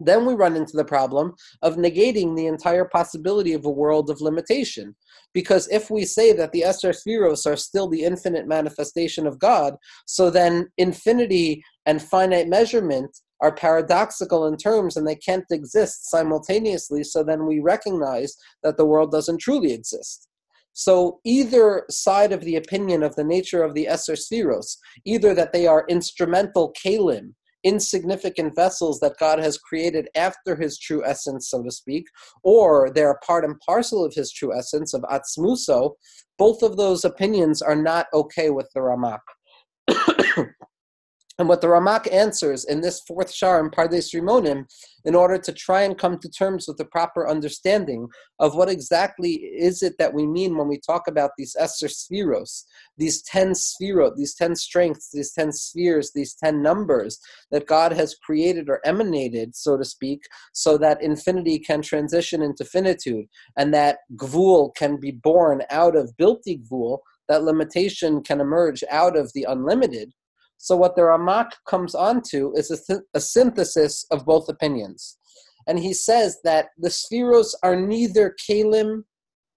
then 0.00 0.26
we 0.26 0.34
run 0.34 0.56
into 0.56 0.76
the 0.76 0.84
problem 0.84 1.34
of 1.62 1.76
negating 1.76 2.36
the 2.36 2.46
entire 2.46 2.84
possibility 2.84 3.52
of 3.52 3.64
a 3.64 3.70
world 3.70 4.10
of 4.10 4.20
limitation. 4.20 4.94
Because 5.32 5.68
if 5.70 5.90
we 5.90 6.04
say 6.04 6.32
that 6.32 6.52
the 6.52 6.64
Esser 6.64 6.90
Spheros 6.90 7.46
are 7.46 7.56
still 7.56 7.88
the 7.88 8.02
infinite 8.02 8.46
manifestation 8.46 9.26
of 9.26 9.38
God, 9.38 9.76
so 10.06 10.30
then 10.30 10.68
infinity 10.78 11.62
and 11.86 12.02
finite 12.02 12.48
measurement 12.48 13.16
are 13.40 13.54
paradoxical 13.54 14.46
in 14.46 14.56
terms 14.56 14.96
and 14.96 15.06
they 15.06 15.16
can't 15.16 15.44
exist 15.50 16.10
simultaneously, 16.10 17.04
so 17.04 17.22
then 17.22 17.46
we 17.46 17.60
recognize 17.60 18.36
that 18.62 18.76
the 18.76 18.86
world 18.86 19.10
doesn't 19.10 19.38
truly 19.38 19.72
exist. 19.72 20.28
So 20.72 21.20
either 21.24 21.84
side 21.88 22.32
of 22.32 22.40
the 22.40 22.56
opinion 22.56 23.02
of 23.02 23.14
the 23.14 23.24
nature 23.24 23.62
of 23.62 23.74
the 23.74 23.86
Esser 23.86 24.14
Spheros, 24.14 24.76
either 25.04 25.34
that 25.34 25.52
they 25.52 25.66
are 25.66 25.86
instrumental 25.88 26.74
kalim, 26.84 27.34
insignificant 27.64 28.54
vessels 28.54 29.00
that 29.00 29.16
God 29.18 29.38
has 29.38 29.58
created 29.58 30.08
after 30.14 30.54
his 30.54 30.78
true 30.78 31.04
essence, 31.04 31.50
so 31.50 31.62
to 31.62 31.70
speak, 31.70 32.06
or 32.42 32.90
they're 32.90 33.18
part 33.26 33.44
and 33.44 33.58
parcel 33.60 34.04
of 34.04 34.14
his 34.14 34.30
true 34.30 34.56
essence 34.56 34.94
of 34.94 35.02
Atzmuso, 35.02 35.94
both 36.38 36.62
of 36.62 36.76
those 36.76 37.04
opinions 37.04 37.62
are 37.62 37.76
not 37.76 38.06
okay 38.12 38.50
with 38.50 38.68
the 38.74 38.80
Ramak. 38.80 39.20
And 41.36 41.48
what 41.48 41.60
the 41.60 41.66
Ramak 41.66 42.12
answers 42.12 42.64
in 42.64 42.80
this 42.80 43.00
fourth 43.00 43.32
shar 43.32 43.58
in 43.58 43.68
Pardes 43.68 44.14
Rimonim, 44.14 44.66
in 45.04 45.16
order 45.16 45.36
to 45.36 45.52
try 45.52 45.82
and 45.82 45.98
come 45.98 46.16
to 46.18 46.28
terms 46.28 46.68
with 46.68 46.76
the 46.76 46.84
proper 46.84 47.28
understanding 47.28 48.06
of 48.38 48.54
what 48.54 48.70
exactly 48.70 49.32
is 49.32 49.82
it 49.82 49.94
that 49.98 50.14
we 50.14 50.28
mean 50.28 50.56
when 50.56 50.68
we 50.68 50.78
talk 50.78 51.08
about 51.08 51.32
these 51.36 51.56
Esser 51.58 51.88
spheros, 51.88 52.62
these 52.96 53.20
ten 53.22 53.50
spherot, 53.50 54.14
these 54.16 54.34
ten 54.34 54.54
strengths, 54.54 55.10
these 55.10 55.32
ten 55.32 55.50
spheres, 55.50 56.12
these 56.14 56.34
ten 56.34 56.62
numbers 56.62 57.18
that 57.50 57.66
God 57.66 57.92
has 57.92 58.14
created 58.14 58.68
or 58.68 58.80
emanated, 58.86 59.56
so 59.56 59.76
to 59.76 59.84
speak, 59.84 60.22
so 60.52 60.78
that 60.78 61.02
infinity 61.02 61.58
can 61.58 61.82
transition 61.82 62.42
into 62.42 62.64
finitude, 62.64 63.26
and 63.56 63.74
that 63.74 63.98
gvul 64.14 64.72
can 64.76 65.00
be 65.00 65.10
born 65.10 65.62
out 65.70 65.96
of 65.96 66.14
bilti 66.16 66.62
gvul, 66.64 66.98
that 67.28 67.42
limitation 67.42 68.22
can 68.22 68.40
emerge 68.40 68.84
out 68.88 69.16
of 69.16 69.32
the 69.34 69.44
unlimited 69.48 70.12
so 70.58 70.76
what 70.76 70.96
the 70.96 71.02
Ramak 71.02 71.50
comes 71.66 71.94
onto 71.94 72.52
is 72.56 72.70
a, 72.70 72.76
th- 72.76 73.06
a 73.14 73.20
synthesis 73.20 74.06
of 74.10 74.24
both 74.24 74.48
opinions. 74.48 75.18
And 75.66 75.78
he 75.78 75.92
says 75.92 76.38
that 76.44 76.68
the 76.78 76.88
spheros 76.88 77.54
are 77.62 77.76
neither 77.76 78.34
kalim 78.48 79.04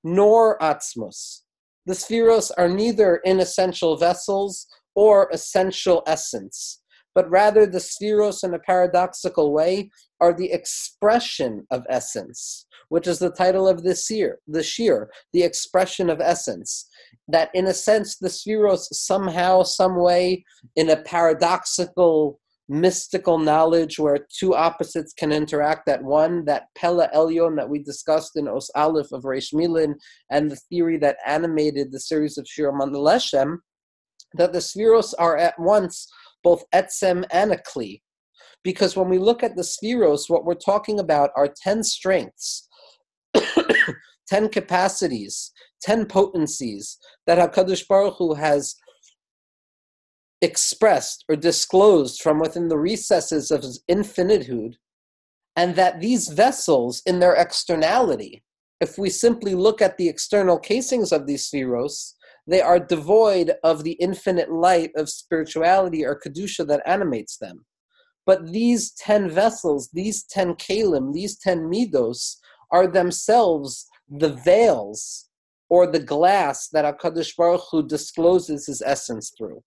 nor 0.04 0.58
atzmos. 0.60 1.42
The 1.86 1.94
spheros 1.94 2.52
are 2.58 2.70
neither 2.70 3.22
inessential 3.24 3.98
vessels 3.98 4.68
or 4.96 5.30
essential 5.32 6.04
essence, 6.08 6.82
but 7.14 7.30
rather 7.30 7.66
the 7.66 7.78
spheros 7.78 8.44
in 8.44 8.54
a 8.54 8.60
paradoxical 8.60 9.54
way 9.54 9.90
are 10.20 10.34
the 10.34 10.52
expression 10.52 11.66
of 11.72 11.86
essence, 11.90 12.66
which 12.90 13.08
is 13.08 13.20
the 13.20 13.32
title 13.32 13.68
of 13.68 13.84
this 13.84 14.10
year, 14.10 14.40
the 14.48 14.64
shir, 14.64 15.10
the 15.34 15.44
expression 15.44 16.10
of 16.10 16.20
essence 16.20 16.90
that 17.28 17.50
in 17.54 17.68
a 17.68 17.74
sense 17.74 18.18
the 18.18 18.28
spheros 18.28 18.86
somehow, 18.92 19.64
some 19.64 19.96
way, 19.96 20.44
in 20.76 20.90
a 20.90 21.02
paradoxical, 21.02 22.40
mystical 22.70 23.38
knowledge 23.38 24.00
where 24.00 24.28
two 24.38 24.54
opposites 24.56 25.14
can 25.14 25.32
interact 25.32 25.88
at 25.88 26.04
one, 26.04 26.46
that 26.46 26.68
Pella 26.76 27.10
Elyon 27.14 27.56
that 27.56 27.70
we 27.70 27.80
discussed 27.80 28.36
in 28.36 28.48
Os 28.48 28.70
Aleph 28.76 29.12
of 29.12 29.24
Reish 29.24 29.54
Milin, 29.54 29.94
and 30.30 30.52
the 30.52 30.60
theory 30.70 30.98
that 30.98 31.18
animated 31.26 31.92
the 31.92 32.00
series 32.00 32.38
of 32.38 32.48
Shir 32.48 32.72
Leshem, 32.72 33.58
that 34.34 34.54
the 34.54 34.60
spheros 34.60 35.14
are 35.18 35.38
at 35.38 35.58
once 35.60 36.12
both 36.44 36.64
etzem 36.74 37.26
and 37.32 37.52
a 37.52 37.58
kli. 37.58 38.02
Because 38.64 38.98
when 38.98 39.10
we 39.10 39.18
look 39.18 39.44
at 39.44 39.56
the 39.56 39.62
spheros, 39.62 40.30
what 40.30 40.46
we're 40.46 40.56
talking 40.56 41.00
about 41.00 41.32
are 41.36 41.54
10 41.64 41.84
strengths, 41.84 42.67
10 44.28 44.50
capacities, 44.50 45.52
10 45.82 46.06
potencies 46.06 46.98
that 47.26 47.38
HaKadosh 47.38 47.88
Baruch 47.88 48.16
Hu 48.18 48.34
has 48.34 48.76
expressed 50.42 51.26
or 51.30 51.36
disclosed 51.36 52.22
from 52.22 52.40
within 52.40 52.68
the 52.68 52.78
recesses 52.78 53.52
of 53.52 53.64
his 53.64 53.84
infinitude, 53.88 54.78
and 55.56 55.76
that 55.76 56.00
these 56.00 56.28
vessels, 56.28 57.02
in 57.06 57.20
their 57.20 57.34
externality, 57.34 58.44
if 58.80 58.98
we 58.98 59.10
simply 59.10 59.56
look 59.56 59.82
at 59.82 59.98
the 59.98 60.08
external 60.08 60.60
casings 60.60 61.12
of 61.12 61.26
these 61.26 61.50
spheros, 61.50 62.14
they 62.46 62.62
are 62.62 62.80
devoid 62.80 63.54
of 63.64 63.84
the 63.84 63.94
infinite 63.94 64.52
light 64.52 64.92
of 64.96 65.10
spirituality 65.10 66.06
or 66.06 66.20
kedusha 66.20 66.66
that 66.68 66.84
animates 66.86 67.38
them. 67.38 67.66
But 68.26 68.52
these 68.52 68.92
ten 68.92 69.30
vessels, 69.30 69.90
these 69.94 70.24
ten 70.24 70.54
kalim, 70.56 71.14
these 71.14 71.38
ten 71.38 71.62
midos, 71.62 72.36
are 72.72 72.86
themselves 72.88 73.88
the 74.10 74.34
veils 74.34 75.30
or 75.70 75.88
the 75.88 76.00
glass 76.00 76.70
that 76.70 76.86
HaKadosh 76.86 77.36
Baruch 77.36 77.62
Hu 77.72 77.86
discloses 77.86 78.68
his 78.68 78.82
essence 78.82 79.34
through. 79.38 79.62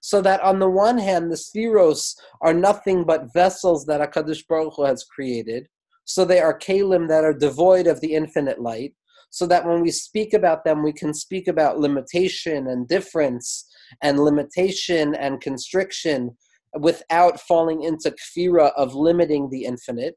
So 0.00 0.20
that 0.20 0.40
on 0.42 0.58
the 0.58 0.68
one 0.68 0.98
hand, 0.98 1.30
the 1.30 1.36
spheros 1.36 2.14
are 2.42 2.52
nothing 2.52 3.04
but 3.04 3.32
vessels 3.32 3.86
that 3.86 4.00
HaKadosh 4.00 4.46
Baruch 4.46 4.74
Hu 4.76 4.84
has 4.84 5.04
created. 5.04 5.68
So 6.04 6.24
they 6.24 6.40
are 6.40 6.58
kalim 6.58 7.08
that 7.08 7.24
are 7.24 7.34
devoid 7.34 7.86
of 7.86 8.00
the 8.00 8.14
infinite 8.14 8.60
light. 8.60 8.94
So 9.30 9.46
that 9.46 9.66
when 9.66 9.82
we 9.82 9.90
speak 9.90 10.32
about 10.32 10.64
them, 10.64 10.82
we 10.82 10.92
can 10.92 11.12
speak 11.12 11.48
about 11.48 11.78
limitation 11.78 12.66
and 12.66 12.88
difference 12.88 13.66
and 14.02 14.18
limitation 14.18 15.14
and 15.14 15.40
constriction 15.40 16.36
without 16.78 17.40
falling 17.40 17.82
into 17.82 18.14
kfira 18.14 18.72
of 18.76 18.94
limiting 18.94 19.50
the 19.50 19.64
infinite. 19.64 20.16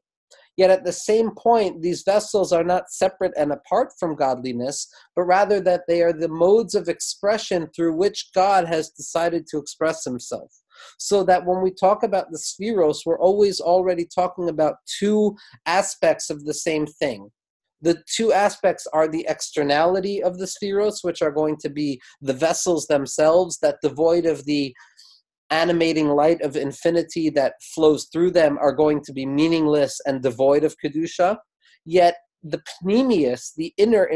Yet 0.56 0.70
at 0.70 0.84
the 0.84 0.92
same 0.92 1.30
point, 1.34 1.80
these 1.80 2.02
vessels 2.02 2.52
are 2.52 2.64
not 2.64 2.90
separate 2.90 3.32
and 3.38 3.52
apart 3.52 3.92
from 3.98 4.16
godliness, 4.16 4.86
but 5.16 5.22
rather 5.22 5.60
that 5.60 5.82
they 5.88 6.02
are 6.02 6.12
the 6.12 6.28
modes 6.28 6.74
of 6.74 6.88
expression 6.88 7.68
through 7.74 7.94
which 7.94 8.30
God 8.34 8.66
has 8.66 8.90
decided 8.90 9.46
to 9.48 9.58
express 9.58 10.04
himself. 10.04 10.52
So 10.98 11.24
that 11.24 11.46
when 11.46 11.62
we 11.62 11.70
talk 11.70 12.02
about 12.02 12.30
the 12.30 12.38
spheros, 12.38 12.98
we're 13.06 13.18
always 13.18 13.60
already 13.60 14.06
talking 14.06 14.48
about 14.48 14.76
two 14.98 15.36
aspects 15.64 16.28
of 16.28 16.44
the 16.44 16.54
same 16.54 16.86
thing 16.86 17.30
The 17.82 18.00
two 18.06 18.32
aspects 18.32 18.86
are 18.92 19.08
the 19.08 19.26
externality 19.28 20.22
of 20.22 20.38
the 20.38 20.46
spheros, 20.46 21.02
which 21.02 21.20
are 21.20 21.32
going 21.32 21.56
to 21.58 21.68
be 21.68 22.00
the 22.20 22.32
vessels 22.32 22.86
themselves 22.86 23.58
that 23.58 23.78
devoid 23.82 24.24
of 24.24 24.44
the 24.44 24.74
animating 25.52 26.08
light 26.08 26.40
of 26.40 26.56
infinity 26.56 27.30
that 27.30 27.54
flows 27.74 28.08
through 28.12 28.32
them 28.32 28.58
are 28.58 28.72
going 28.72 29.02
to 29.04 29.12
be 29.12 29.26
meaningless 29.26 30.00
and 30.06 30.22
devoid 30.22 30.64
of 30.64 30.74
kedusha. 30.82 31.36
Yet 31.84 32.16
the 32.42 32.60
pneumius, 32.82 33.52
the 33.56 33.72
inner 33.76 34.10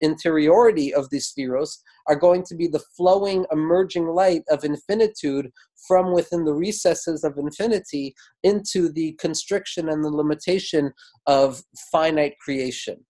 interiority 0.00 0.92
of 0.92 1.10
these 1.10 1.32
spheros, 1.32 1.76
are 2.08 2.16
going 2.16 2.42
to 2.44 2.56
be 2.56 2.66
the 2.66 2.82
flowing, 2.96 3.44
emerging 3.52 4.06
light 4.08 4.42
of 4.50 4.64
infinitude 4.64 5.52
from 5.86 6.12
within 6.12 6.44
the 6.44 6.54
recesses 6.54 7.22
of 7.22 7.38
infinity 7.38 8.14
into 8.42 8.90
the 8.90 9.12
constriction 9.20 9.90
and 9.90 10.02
the 10.02 10.10
limitation 10.10 10.92
of 11.26 11.62
finite 11.92 12.34
creation. 12.42 13.04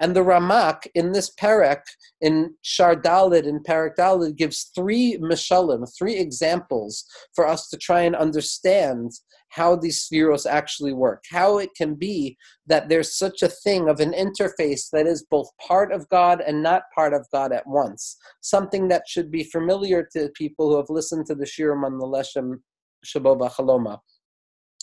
And 0.00 0.14
the 0.14 0.20
Ramak 0.20 0.86
in 0.94 1.12
this 1.12 1.32
parak, 1.34 1.82
in 2.20 2.54
Shar 2.62 2.96
Dalid, 2.96 3.44
in 3.44 3.62
Parak 3.62 3.96
Dalid, 3.96 4.36
gives 4.36 4.70
three 4.74 5.18
mishalim, 5.18 5.86
three 5.96 6.16
examples 6.16 7.04
for 7.34 7.46
us 7.46 7.68
to 7.68 7.76
try 7.76 8.02
and 8.02 8.16
understand 8.16 9.12
how 9.50 9.76
these 9.76 10.06
spheros 10.06 10.46
actually 10.50 10.92
work, 10.92 11.22
how 11.30 11.58
it 11.58 11.70
can 11.76 11.94
be 11.94 12.36
that 12.66 12.88
there's 12.88 13.16
such 13.16 13.40
a 13.40 13.48
thing 13.48 13.88
of 13.88 14.00
an 14.00 14.12
interface 14.12 14.90
that 14.92 15.06
is 15.06 15.24
both 15.30 15.48
part 15.64 15.92
of 15.92 16.08
God 16.08 16.40
and 16.40 16.60
not 16.60 16.82
part 16.92 17.14
of 17.14 17.24
God 17.32 17.52
at 17.52 17.66
once. 17.66 18.16
Something 18.40 18.88
that 18.88 19.04
should 19.06 19.30
be 19.30 19.44
familiar 19.44 20.08
to 20.12 20.30
people 20.34 20.70
who 20.70 20.76
have 20.76 20.90
listened 20.90 21.26
to 21.26 21.36
the 21.36 21.44
Shirim 21.44 21.84
on 21.84 21.98
the 21.98 22.06
Leshem 22.06 22.62
Shaboba 23.06 23.52
Chaloma. 23.52 23.98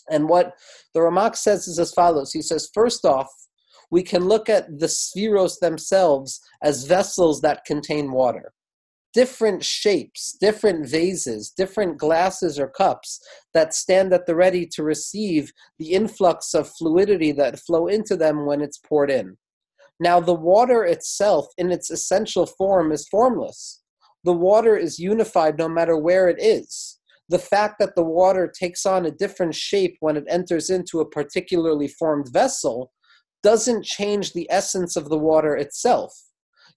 And 0.10 0.30
what 0.30 0.54
the 0.94 1.02
Ramak 1.02 1.36
says 1.36 1.68
is 1.68 1.78
as 1.78 1.94
follows. 1.94 2.32
He 2.32 2.42
says, 2.42 2.70
first 2.74 3.04
off, 3.04 3.28
we 3.92 4.02
can 4.02 4.26
look 4.26 4.50
at 4.50 4.80
the 4.80 4.88
spheros 4.88 5.60
themselves 5.60 6.42
as 6.64 6.86
vessels 6.86 7.42
that 7.42 7.66
contain 7.66 8.12
water. 8.12 8.54
Different 9.14 9.64
shapes, 9.64 10.38
different 10.40 10.88
vases, 10.88 11.52
different 11.56 11.98
glasses 11.98 12.58
or 12.58 12.70
cups 12.70 13.20
that 13.54 13.74
stand 13.74 14.14
at 14.14 14.26
the 14.26 14.36
ready 14.36 14.66
to 14.68 14.84
receive 14.84 15.52
the 15.78 15.92
influx 15.92 16.54
of 16.54 16.70
fluidity 16.70 17.34
that 17.34 17.60
flow 17.60 17.88
into 17.88 18.16
them 18.16 18.46
when 18.46 18.62
it's 18.62 18.78
poured 18.78 19.12
in. 19.12 19.38
Now, 20.00 20.22
the 20.22 20.34
water 20.34 20.86
itself, 20.86 21.48
in 21.58 21.72
its 21.72 21.92
essential 21.92 22.46
form, 22.46 22.94
is 22.94 23.08
formless. 23.10 23.84
The 24.24 24.34
water 24.34 24.78
is 24.78 24.98
unified 24.98 25.58
no 25.58 25.68
matter 25.68 25.98
where 25.98 26.30
it 26.30 26.42
is 26.42 27.02
the 27.32 27.40
fact 27.40 27.80
that 27.80 27.96
the 27.96 28.04
water 28.04 28.46
takes 28.46 28.86
on 28.86 29.06
a 29.06 29.12
different 29.12 29.56
shape 29.56 29.96
when 30.02 30.18
it 30.18 30.26
enters 30.28 30.70
into 30.70 31.00
a 31.00 31.10
particularly 31.10 31.88
formed 31.88 32.28
vessel 32.32 32.92
doesn't 33.44 33.86
change 33.86 34.34
the 34.34 34.48
essence 34.50 34.96
of 34.96 35.10
the 35.10 35.18
water 35.18 35.56
itself. 35.56 36.14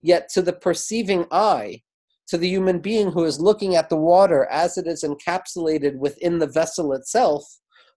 Yet 0.03 0.29
to 0.35 0.43
the 0.43 0.53
perceiving 0.53 1.27
eye, 1.31 1.83
to 2.29 2.39
the 2.39 2.49
human 2.49 2.81
being 2.81 3.13
who 3.13 3.25
is 3.25 3.41
looking 3.41 3.77
at 3.77 3.89
the 3.89 3.97
water 3.97 4.47
as 4.51 4.79
it 4.79 4.87
is 4.87 5.03
encapsulated 5.03 5.97
within 5.97 6.39
the 6.39 6.47
vessel 6.47 6.93
itself, 6.93 7.45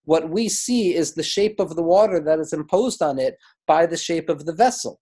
what 0.04 0.30
we 0.30 0.48
see 0.48 0.96
is 0.96 1.14
the 1.14 1.24
shape 1.24 1.60
of 1.60 1.76
the 1.76 1.84
water 1.84 2.22
that 2.22 2.40
is 2.40 2.54
imposed 2.54 3.02
on 3.02 3.20
it 3.20 3.36
by 3.66 3.86
the 3.86 3.98
shape 3.98 4.30
of 4.30 4.46
the 4.46 4.54
vessel. 4.54 5.02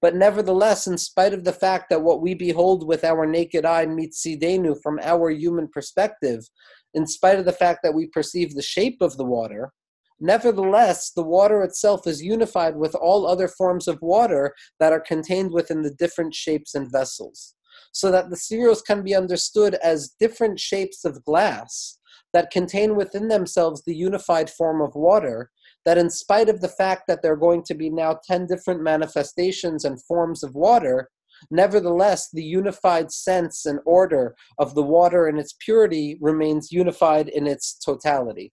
But 0.00 0.14
nevertheless, 0.14 0.86
in 0.86 0.96
spite 0.96 1.34
of 1.34 1.42
the 1.42 1.52
fact 1.52 1.90
that 1.90 2.02
what 2.02 2.20
we 2.20 2.34
behold 2.34 2.86
with 2.86 3.02
our 3.02 3.26
naked 3.26 3.64
eye 3.64 3.86
meets 3.86 4.24
sidenu 4.24 4.80
from 4.80 5.00
our 5.02 5.30
human 5.30 5.66
perspective, 5.66 6.48
in 6.94 7.06
spite 7.06 7.38
of 7.38 7.46
the 7.46 7.52
fact 7.52 7.80
that 7.82 7.94
we 7.94 8.06
perceive 8.06 8.54
the 8.54 8.62
shape 8.62 8.98
of 9.00 9.16
the 9.16 9.24
water, 9.24 9.72
Nevertheless, 10.20 11.10
the 11.10 11.22
water 11.22 11.62
itself 11.62 12.06
is 12.06 12.22
unified 12.22 12.76
with 12.76 12.94
all 12.94 13.26
other 13.26 13.46
forms 13.46 13.86
of 13.86 14.02
water 14.02 14.54
that 14.80 14.92
are 14.92 15.00
contained 15.00 15.52
within 15.52 15.82
the 15.82 15.94
different 15.94 16.34
shapes 16.34 16.74
and 16.74 16.90
vessels, 16.90 17.54
so 17.92 18.10
that 18.10 18.28
the 18.28 18.36
spheros 18.36 18.84
can 18.84 19.02
be 19.02 19.14
understood 19.14 19.74
as 19.76 20.14
different 20.18 20.58
shapes 20.58 21.04
of 21.04 21.24
glass 21.24 21.98
that 22.32 22.50
contain 22.50 22.96
within 22.96 23.28
themselves 23.28 23.82
the 23.84 23.94
unified 23.94 24.50
form 24.50 24.80
of 24.80 24.94
water, 24.94 25.50
that 25.84 25.98
in 25.98 26.10
spite 26.10 26.48
of 26.48 26.60
the 26.60 26.68
fact 26.68 27.04
that 27.06 27.22
there 27.22 27.32
are 27.32 27.36
going 27.36 27.62
to 27.62 27.74
be 27.74 27.88
now 27.88 28.18
10 28.26 28.46
different 28.46 28.82
manifestations 28.82 29.84
and 29.84 30.02
forms 30.02 30.42
of 30.42 30.54
water, 30.54 31.08
nevertheless, 31.50 32.28
the 32.32 32.42
unified 32.42 33.12
sense 33.12 33.64
and 33.66 33.78
order 33.86 34.34
of 34.58 34.74
the 34.74 34.82
water 34.82 35.28
and 35.28 35.38
its 35.38 35.54
purity 35.60 36.18
remains 36.20 36.72
unified 36.72 37.28
in 37.28 37.46
its 37.46 37.74
totality. 37.74 38.52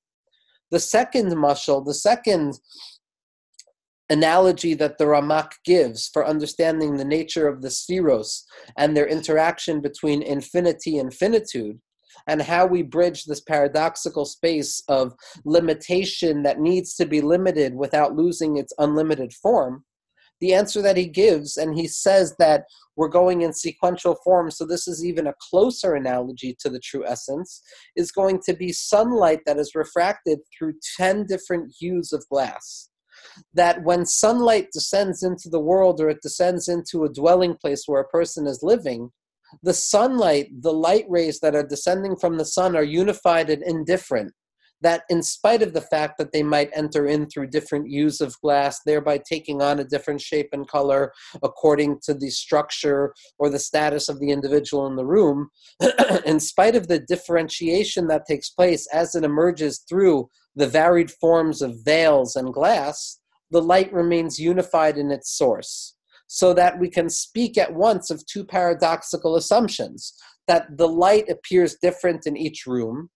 The 0.72 0.80
second 0.80 1.32
mashal, 1.32 1.86
the 1.86 1.94
second 1.94 2.60
analogy 4.10 4.74
that 4.76 4.98
the 4.98 5.06
Ramak 5.06 5.52
gives 5.64 6.10
for 6.14 6.26
understanding 6.26 6.96
the 6.96 7.06
nature 7.06 7.48
of 7.48 7.62
the 7.62 7.70
spheros 7.70 8.44
and 8.78 8.96
their 8.96 9.08
interaction 9.08 9.82
between 9.82 10.22
infinity 10.22 11.00
and 11.00 11.14
finitude, 11.14 11.80
and 12.28 12.42
how 12.42 12.66
we 12.66 12.82
bridge 12.82 13.26
this 13.26 13.42
paradoxical 13.42 14.26
space 14.26 14.84
of 14.88 15.14
limitation 15.44 16.44
that 16.44 16.60
needs 16.60 16.96
to 16.96 17.06
be 17.06 17.22
limited 17.22 17.76
without 17.76 18.16
losing 18.16 18.58
its 18.58 18.74
unlimited 18.78 19.34
form, 19.34 19.84
the 20.46 20.54
answer 20.54 20.80
that 20.80 20.96
he 20.96 21.08
gives, 21.08 21.58
and 21.58 21.76
he 21.76 21.88
says 21.88 22.36
that 22.38 22.66
we're 22.96 23.10
going 23.10 23.42
in 23.42 23.52
sequential 23.52 24.16
form, 24.24 24.52
so 24.52 24.64
this 24.64 24.88
is 24.88 25.04
even 25.04 25.26
a 25.26 25.34
closer 25.50 25.96
analogy 25.96 26.56
to 26.60 26.70
the 26.70 26.80
true 26.80 27.04
essence, 27.04 27.64
is 27.96 28.12
going 28.12 28.40
to 28.46 28.54
be 28.54 28.72
sunlight 28.72 29.40
that 29.48 29.58
is 29.58 29.74
refracted 29.74 30.38
through 30.56 30.74
10 30.98 31.26
different 31.26 31.74
hues 31.80 32.14
of 32.14 32.24
glass. 32.30 32.90
That 33.56 33.84
when 33.84 34.06
sunlight 34.06 34.68
descends 34.72 35.24
into 35.24 35.50
the 35.50 35.60
world 35.60 36.00
or 36.00 36.10
it 36.10 36.22
descends 36.22 36.68
into 36.68 37.06
a 37.06 37.12
dwelling 37.12 37.56
place 37.56 37.86
where 37.88 38.02
a 38.02 38.10
person 38.10 38.46
is 38.46 38.62
living, 38.62 39.10
the 39.64 39.74
sunlight, 39.74 40.50
the 40.62 40.74
light 40.74 41.06
rays 41.10 41.40
that 41.40 41.56
are 41.56 41.66
descending 41.66 42.16
from 42.16 42.38
the 42.38 42.46
sun 42.46 42.76
are 42.76 42.84
unified 42.84 43.50
and 43.50 43.64
indifferent 43.64 44.32
that 44.82 45.04
in 45.10 45.24
spite 45.24 45.62
of 45.62 45.74
the 45.74 45.82
fact 45.82 46.18
that 46.18 46.32
they 46.32 46.44
might 46.44 46.70
enter 46.74 47.08
in 47.08 47.28
through 47.28 47.48
different 47.48 47.88
hues 47.88 48.22
of 48.22 48.40
glass, 48.42 48.82
thereby 48.86 49.18
taking 49.18 49.62
on 49.62 49.80
a 49.80 49.84
different 49.84 50.22
shape 50.22 50.50
and 50.52 50.68
color 50.68 51.12
according 51.44 52.00
to 52.04 52.14
the 52.14 52.30
structure 52.30 53.14
or 53.40 53.50
the 53.50 53.60
status 53.60 54.10
of 54.10 54.20
the 54.20 54.32
individual 54.32 54.88
in 54.88 54.96
the 54.96 55.06
room, 55.06 55.50
in 56.26 56.40
spite 56.40 56.76
of 56.76 56.88
the 56.88 57.00
differentiation 57.00 58.08
that 58.08 58.26
takes 58.28 58.50
place 58.50 58.88
as 58.94 59.16
it 59.16 59.24
emerges 59.24 59.84
through 59.88 60.30
the 60.56 60.68
varied 60.68 61.12
forms 61.12 61.62
of 61.62 61.84
veils 61.84 62.36
and 62.36 62.54
glass, 62.54 63.20
the 63.52 63.62
light 63.62 63.92
remains 63.94 64.40
unified 64.40 64.98
in 64.98 65.12
its 65.12 65.32
source. 65.38 65.94
So 66.28 66.54
that 66.56 66.80
we 66.80 66.90
can 66.90 67.08
speak 67.08 67.56
at 67.56 67.76
once 67.76 68.10
of 68.10 68.26
two 68.26 68.44
paradoxical 68.44 69.36
assumptions 69.36 70.14
that 70.48 70.76
the 70.76 70.88
light 70.88 71.30
appears 71.30 71.78
different 71.82 72.26
in 72.26 72.36
each 72.36 72.66
room, 72.66 73.10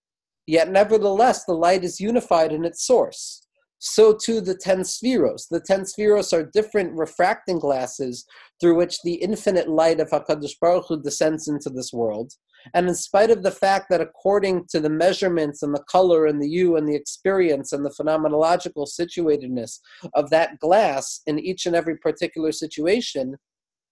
Yet, 0.50 0.72
nevertheless, 0.72 1.46
the 1.46 1.54
light 1.54 1.84
is 1.84 2.00
unified 2.00 2.52
in 2.52 2.66
its 2.66 2.84
source. 2.84 3.46
So 3.78 4.18
too 4.18 4.42
the 4.42 4.56
ten 4.56 4.80
spheros. 4.80 5.44
The 5.48 5.60
ten 5.60 5.82
spheros 5.82 6.34
are 6.34 6.50
different 6.52 6.98
refracting 6.98 7.60
glasses 7.60 8.26
through 8.60 8.74
which 8.74 9.00
the 9.04 9.14
infinite 9.14 9.70
light 9.70 10.00
of 10.00 10.10
Hakadosh 10.10 10.56
Baruch 10.60 10.86
Hu 10.88 11.04
descends 11.04 11.48
into 11.48 11.70
this 11.70 11.94
world. 11.94 12.34
And 12.74 12.88
in 12.88 12.96
spite 12.96 13.30
of 13.30 13.44
the 13.44 13.52
fact 13.52 13.92
that, 13.92 14.02
according 14.02 14.66
to 14.72 14.80
the 14.80 14.90
measurements 14.90 15.62
and 15.62 15.72
the 15.72 15.84
color 15.84 16.26
and 16.26 16.42
the 16.42 16.50
hue 16.50 16.78
and 16.78 16.90
the 16.90 16.96
experience 16.96 17.72
and 17.72 17.86
the 17.86 17.94
phenomenological 18.02 18.88
situatedness 18.88 19.78
of 20.16 20.32
that 20.32 20.58
glass 20.58 21.22
in 21.28 21.38
each 21.38 21.68
and 21.68 21.76
every 21.76 21.96
particular 21.96 22.52
situation, 22.52 23.36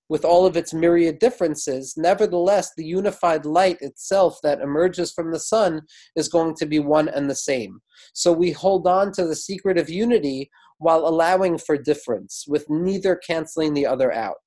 with 0.10 0.24
all 0.24 0.46
of 0.46 0.56
its 0.56 0.74
myriad 0.74 1.20
differences, 1.20 1.94
nevertheless, 1.98 2.72
the 2.76 2.86
unified 2.86 3.46
light 3.46 3.78
itself 3.82 4.40
that 4.44 4.62
emerges 4.62 5.12
from 5.12 5.32
the 5.32 5.40
sun 5.40 5.82
is 6.16 6.30
going 6.30 6.56
to 6.56 6.66
be 6.66 6.80
one 6.80 7.10
and 7.10 7.30
the 7.30 7.36
same. 7.36 7.80
So 8.14 8.32
we 8.32 8.52
hold 8.52 8.88
on 8.88 9.12
to 9.14 9.26
the 9.26 9.36
secret 9.36 9.78
of 9.78 9.90
unity 9.90 10.50
while 10.78 11.08
allowing 11.08 11.58
for 11.58 11.78
difference, 11.78 12.46
with 12.48 12.70
neither 12.70 13.16
canceling 13.16 13.74
the 13.74 13.86
other 13.86 14.14
out. 14.14 14.38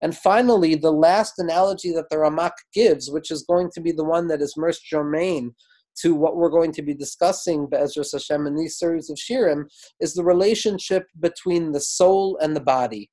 And 0.00 0.16
finally, 0.16 0.74
the 0.74 0.92
last 0.92 1.38
analogy 1.38 1.92
that 1.92 2.08
the 2.10 2.16
Ramak 2.16 2.52
gives, 2.74 3.10
which 3.10 3.30
is 3.30 3.44
going 3.44 3.70
to 3.74 3.80
be 3.80 3.92
the 3.92 4.04
one 4.04 4.26
that 4.28 4.42
is 4.42 4.56
most 4.56 4.84
germane 4.84 5.54
to 6.00 6.14
what 6.14 6.36
we're 6.36 6.50
going 6.50 6.72
to 6.72 6.82
be 6.82 6.94
discussing, 6.94 7.68
Be'ezra 7.68 8.04
Hashem, 8.10 8.46
in 8.46 8.56
these 8.56 8.78
series 8.78 9.10
of 9.10 9.16
Shirim, 9.16 9.64
is 10.00 10.14
the 10.14 10.24
relationship 10.24 11.04
between 11.20 11.72
the 11.72 11.80
soul 11.80 12.38
and 12.40 12.56
the 12.56 12.60
body. 12.60 13.10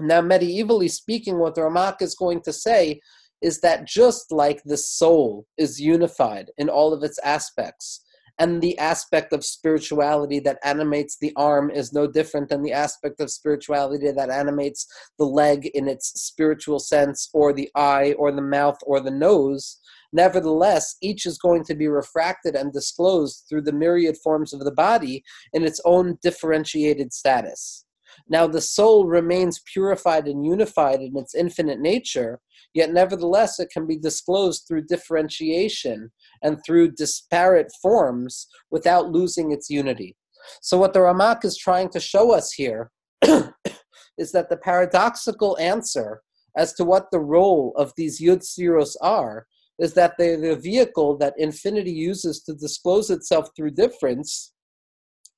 Now, 0.00 0.20
medievally 0.22 0.90
speaking, 0.90 1.38
what 1.38 1.54
the 1.54 1.62
Ramak 1.62 2.00
is 2.00 2.14
going 2.14 2.40
to 2.42 2.52
say 2.52 3.00
is 3.42 3.60
that 3.60 3.86
just 3.86 4.32
like 4.32 4.62
the 4.64 4.76
soul 4.76 5.46
is 5.56 5.80
unified 5.80 6.50
in 6.58 6.68
all 6.68 6.92
of 6.92 7.02
its 7.02 7.18
aspects, 7.20 8.04
and 8.38 8.62
the 8.62 8.78
aspect 8.78 9.34
of 9.34 9.44
spirituality 9.44 10.40
that 10.40 10.58
animates 10.64 11.18
the 11.18 11.32
arm 11.36 11.70
is 11.70 11.92
no 11.92 12.06
different 12.06 12.48
than 12.48 12.62
the 12.62 12.72
aspect 12.72 13.20
of 13.20 13.30
spirituality 13.30 14.10
that 14.10 14.30
animates 14.30 14.86
the 15.18 15.26
leg 15.26 15.66
in 15.74 15.86
its 15.86 16.08
spiritual 16.22 16.78
sense, 16.78 17.28
or 17.34 17.52
the 17.52 17.68
eye, 17.74 18.14
or 18.18 18.32
the 18.32 18.40
mouth, 18.40 18.78
or 18.84 19.00
the 19.00 19.10
nose. 19.10 19.78
Nevertheless, 20.12 20.96
each 21.02 21.26
is 21.26 21.38
going 21.38 21.64
to 21.64 21.74
be 21.74 21.88
refracted 21.88 22.54
and 22.54 22.72
disclosed 22.72 23.44
through 23.48 23.62
the 23.62 23.72
myriad 23.72 24.16
forms 24.24 24.54
of 24.54 24.60
the 24.60 24.72
body 24.72 25.22
in 25.52 25.64
its 25.64 25.80
own 25.84 26.18
differentiated 26.22 27.12
status. 27.12 27.84
Now, 28.28 28.46
the 28.46 28.60
soul 28.60 29.06
remains 29.06 29.60
purified 29.72 30.26
and 30.26 30.44
unified 30.44 31.00
in 31.00 31.16
its 31.16 31.34
infinite 31.34 31.80
nature, 31.80 32.40
yet 32.74 32.92
nevertheless 32.92 33.58
it 33.58 33.70
can 33.72 33.86
be 33.86 33.98
disclosed 33.98 34.64
through 34.66 34.86
differentiation 34.86 36.10
and 36.42 36.58
through 36.64 36.92
disparate 36.92 37.72
forms 37.82 38.46
without 38.70 39.10
losing 39.10 39.52
its 39.52 39.70
unity. 39.70 40.16
So, 40.62 40.78
what 40.78 40.92
the 40.92 41.00
Ramak 41.00 41.44
is 41.44 41.56
trying 41.56 41.90
to 41.90 42.00
show 42.00 42.32
us 42.32 42.52
here 42.52 42.90
is 43.22 44.32
that 44.32 44.48
the 44.48 44.56
paradoxical 44.62 45.58
answer 45.58 46.22
as 46.56 46.72
to 46.74 46.84
what 46.84 47.10
the 47.10 47.20
role 47.20 47.72
of 47.76 47.92
these 47.96 48.20
Yud 48.20 48.42
Siros 48.42 48.96
are 49.00 49.46
is 49.78 49.94
that 49.94 50.14
they're 50.18 50.36
the 50.36 50.56
vehicle 50.56 51.16
that 51.16 51.34
infinity 51.38 51.92
uses 51.92 52.42
to 52.42 52.54
disclose 52.54 53.10
itself 53.10 53.48
through 53.56 53.70
difference, 53.70 54.52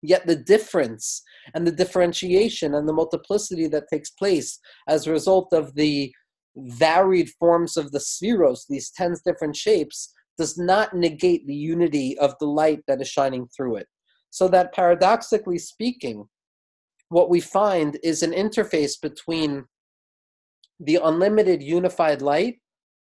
yet 0.02 0.26
the 0.26 0.36
difference 0.36 1.22
and 1.54 1.66
the 1.66 1.72
differentiation 1.72 2.74
and 2.74 2.88
the 2.88 2.92
multiplicity 2.92 3.68
that 3.68 3.88
takes 3.88 4.10
place 4.10 4.58
as 4.88 5.06
a 5.06 5.12
result 5.12 5.52
of 5.52 5.74
the 5.74 6.12
varied 6.56 7.30
forms 7.38 7.76
of 7.76 7.92
the 7.92 7.98
spheros, 7.98 8.60
these 8.68 8.90
10 8.90 9.14
different 9.24 9.56
shapes, 9.56 10.12
does 10.36 10.58
not 10.58 10.94
negate 10.94 11.46
the 11.46 11.54
unity 11.54 12.18
of 12.18 12.34
the 12.40 12.46
light 12.46 12.80
that 12.88 13.00
is 13.00 13.08
shining 13.08 13.46
through 13.56 13.76
it. 13.76 13.86
So 14.30 14.48
that 14.48 14.74
paradoxically 14.74 15.58
speaking, 15.58 16.26
what 17.08 17.30
we 17.30 17.40
find 17.40 17.98
is 18.02 18.22
an 18.22 18.32
interface 18.32 19.00
between 19.00 19.64
the 20.80 20.98
unlimited 21.02 21.62
unified 21.62 22.22
light 22.22 22.56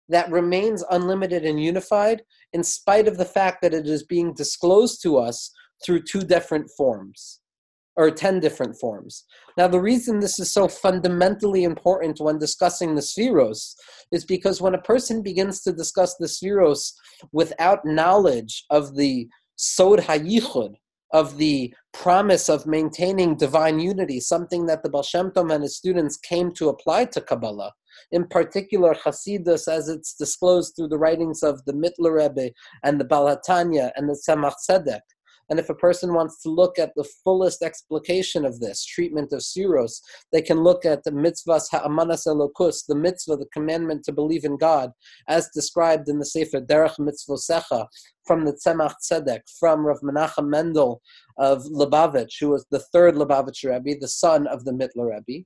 that 0.09 0.31
remains 0.31 0.85
unlimited 0.91 1.45
and 1.45 1.63
unified 1.63 2.23
in 2.53 2.63
spite 2.63 3.09
of 3.09 3.17
the 3.17 3.25
fact 3.25 3.63
that 3.63 3.73
it 3.73 3.87
is 3.87 4.03
being 4.03 4.35
disclosed 4.35 5.01
to 5.03 5.17
us 5.17 5.51
through 5.85 6.03
two 6.03 6.21
different 6.21 6.71
forms 6.77 7.41
or 7.97 8.11
10 8.11 8.41
different 8.41 8.77
forms. 8.81 9.25
Now, 9.57 9.69
the 9.69 9.81
reason 9.81 10.19
this 10.19 10.41
is 10.41 10.53
so 10.53 10.67
fundamentally 10.67 11.63
important 11.63 12.21
when 12.21 12.39
discussing 12.39 12.95
the 12.95 13.01
spheros 13.01 13.75
is 14.11 14.25
because 14.25 14.61
when 14.61 14.75
a 14.75 14.83
person 14.83 15.23
begins 15.23 15.63
to 15.63 15.73
discuss 15.73 16.17
the 16.17 16.27
spheros 16.27 16.93
without 17.33 17.85
knowledge 17.85 18.65
of 18.71 18.97
the 18.97 19.29
sod 19.57 20.01
hayichud, 20.01 20.75
of 21.15 21.37
the 21.39 21.73
promise 21.93 22.49
of 22.49 22.67
maintaining 22.67 23.37
divine 23.37 23.79
unity, 23.79 24.19
something 24.19 24.67
that 24.67 24.83
the 24.83 24.91
Baal 24.91 25.05
Shem 25.05 25.31
Tov 25.31 25.55
and 25.55 25.63
his 25.63 25.77
students 25.77 26.17
came 26.17 26.53
to 26.55 26.69
apply 26.69 27.05
to 27.07 27.21
Kabbalah, 27.21 27.73
in 28.11 28.27
particular 28.27 28.95
Hasidus 28.95 29.69
as 29.69 29.89
it's 29.89 30.15
disclosed 30.15 30.75
through 30.75 30.89
the 30.89 30.99
writings 30.99 31.45
of 31.45 31.65
the 31.67 31.73
Mittler 31.73 32.17
Rebbe 32.19 32.51
and 32.83 33.01
the 33.01 33.05
Balatanya 33.05 33.93
and 33.95 34.09
the 34.09 34.21
Tzemach 34.29 34.55
Tzedek. 34.69 35.03
And 35.51 35.59
if 35.59 35.69
a 35.69 35.75
person 35.75 36.15
wants 36.15 36.43
to 36.43 36.49
look 36.49 36.79
at 36.79 36.93
the 36.97 37.09
fullest 37.23 37.63
explication 37.63 38.45
of 38.45 38.61
this 38.61 38.85
treatment 38.85 39.33
of 39.33 39.41
Siros, 39.41 40.01
they 40.33 40.43
can 40.43 40.63
look 40.63 40.85
at 40.85 41.05
the 41.05 41.11
mitzvahs 41.11 41.71
ha'amanas 41.71 42.27
elokus, 42.27 42.87
the 42.87 42.95
mitzvah, 42.95 43.37
the 43.37 43.47
commandment 43.53 44.05
to 44.05 44.13
believe 44.13 44.45
in 44.45 44.57
God, 44.57 44.91
as 45.29 45.51
described 45.55 46.09
in 46.09 46.19
the 46.19 46.27
Sefer 46.27 46.61
Derech 46.61 46.99
Mitzvosecha 46.99 47.87
from 48.27 48.45
the 48.45 48.53
Tzemach 48.53 48.95
Tzedek, 49.03 49.41
from 49.59 49.85
Rav 49.87 50.01
Menachem 50.01 50.49
Mendel 50.49 51.03
of 51.39 51.65
Lubavitch, 51.65 52.41
who 52.41 52.51
was 52.51 52.67
the 52.71 52.79
third 52.79 53.15
Lubavitch 53.15 53.65
Rebbe, 53.65 53.99
the 54.01 54.09
son 54.09 54.47
of 54.47 54.65
the 54.65 54.73
Mittler 54.73 55.11
Rebbe. 55.15 55.45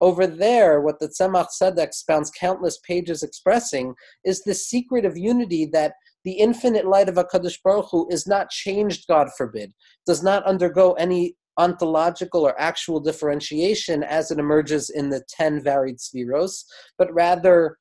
Over 0.00 0.26
there, 0.26 0.80
what 0.80 0.98
the 0.98 1.08
Tzemach 1.08 1.48
Tzedek 1.60 1.94
spends 1.94 2.30
countless 2.30 2.78
pages 2.78 3.22
expressing 3.22 3.94
is 4.24 4.42
the 4.42 4.54
secret 4.54 5.04
of 5.04 5.16
unity 5.16 5.64
that 5.66 5.94
the 6.24 6.32
infinite 6.32 6.86
light 6.86 7.08
of 7.08 7.16
HaKadosh 7.16 7.58
Baruch 7.64 7.88
Hu 7.90 8.08
is 8.10 8.26
not 8.26 8.50
changed, 8.50 9.06
God 9.08 9.28
forbid, 9.36 9.72
does 10.06 10.22
not 10.22 10.44
undergo 10.44 10.92
any 10.92 11.36
ontological 11.58 12.46
or 12.46 12.58
actual 12.60 13.00
differentiation 13.00 14.02
as 14.02 14.30
it 14.30 14.38
emerges 14.38 14.90
in 14.90 15.10
the 15.10 15.22
10 15.28 15.62
varied 15.62 15.98
spheros, 15.98 16.64
but 16.96 17.12
rather 17.12 17.76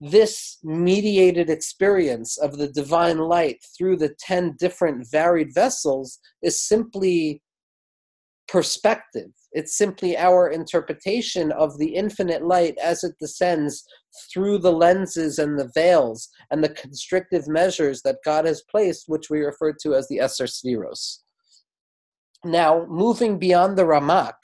this 0.00 0.58
mediated 0.62 1.48
experience 1.48 2.38
of 2.38 2.58
the 2.58 2.68
divine 2.68 3.18
light 3.18 3.58
through 3.76 3.96
the 3.96 4.14
10 4.20 4.56
different 4.58 5.06
varied 5.10 5.54
vessels 5.54 6.18
is 6.42 6.60
simply 6.60 7.42
perspective. 8.48 9.30
It's 9.56 9.78
simply 9.78 10.18
our 10.18 10.50
interpretation 10.50 11.50
of 11.50 11.78
the 11.78 11.94
infinite 11.94 12.44
light 12.44 12.76
as 12.76 13.02
it 13.02 13.14
descends 13.18 13.84
through 14.30 14.58
the 14.58 14.70
lenses 14.70 15.38
and 15.38 15.58
the 15.58 15.70
veils 15.74 16.28
and 16.50 16.62
the 16.62 16.68
constrictive 16.68 17.48
measures 17.48 18.02
that 18.02 18.18
God 18.22 18.44
has 18.44 18.62
placed, 18.70 19.04
which 19.08 19.30
we 19.30 19.40
refer 19.40 19.72
to 19.80 19.94
as 19.94 20.06
the 20.08 20.20
Esser 20.20 20.44
Sfiros. 20.44 21.20
Now, 22.44 22.84
moving 22.90 23.38
beyond 23.38 23.78
the 23.78 23.84
Ramak, 23.84 24.34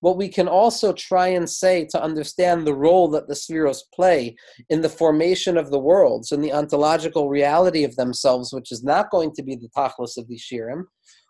what 0.00 0.16
we 0.16 0.30
can 0.30 0.48
also 0.48 0.94
try 0.94 1.28
and 1.28 1.48
say 1.48 1.84
to 1.90 2.02
understand 2.02 2.66
the 2.66 2.74
role 2.74 3.08
that 3.08 3.28
the 3.28 3.34
Sfiros 3.34 3.80
play 3.94 4.34
in 4.70 4.80
the 4.80 4.88
formation 4.88 5.58
of 5.58 5.70
the 5.70 5.78
worlds 5.78 6.32
and 6.32 6.42
the 6.42 6.54
ontological 6.54 7.28
reality 7.28 7.84
of 7.84 7.96
themselves, 7.96 8.50
which 8.50 8.72
is 8.72 8.82
not 8.82 9.10
going 9.10 9.32
to 9.34 9.42
be 9.42 9.56
the 9.56 9.68
tachlis 9.76 10.16
of 10.16 10.26
the 10.26 10.38
Shirim, 10.38 10.84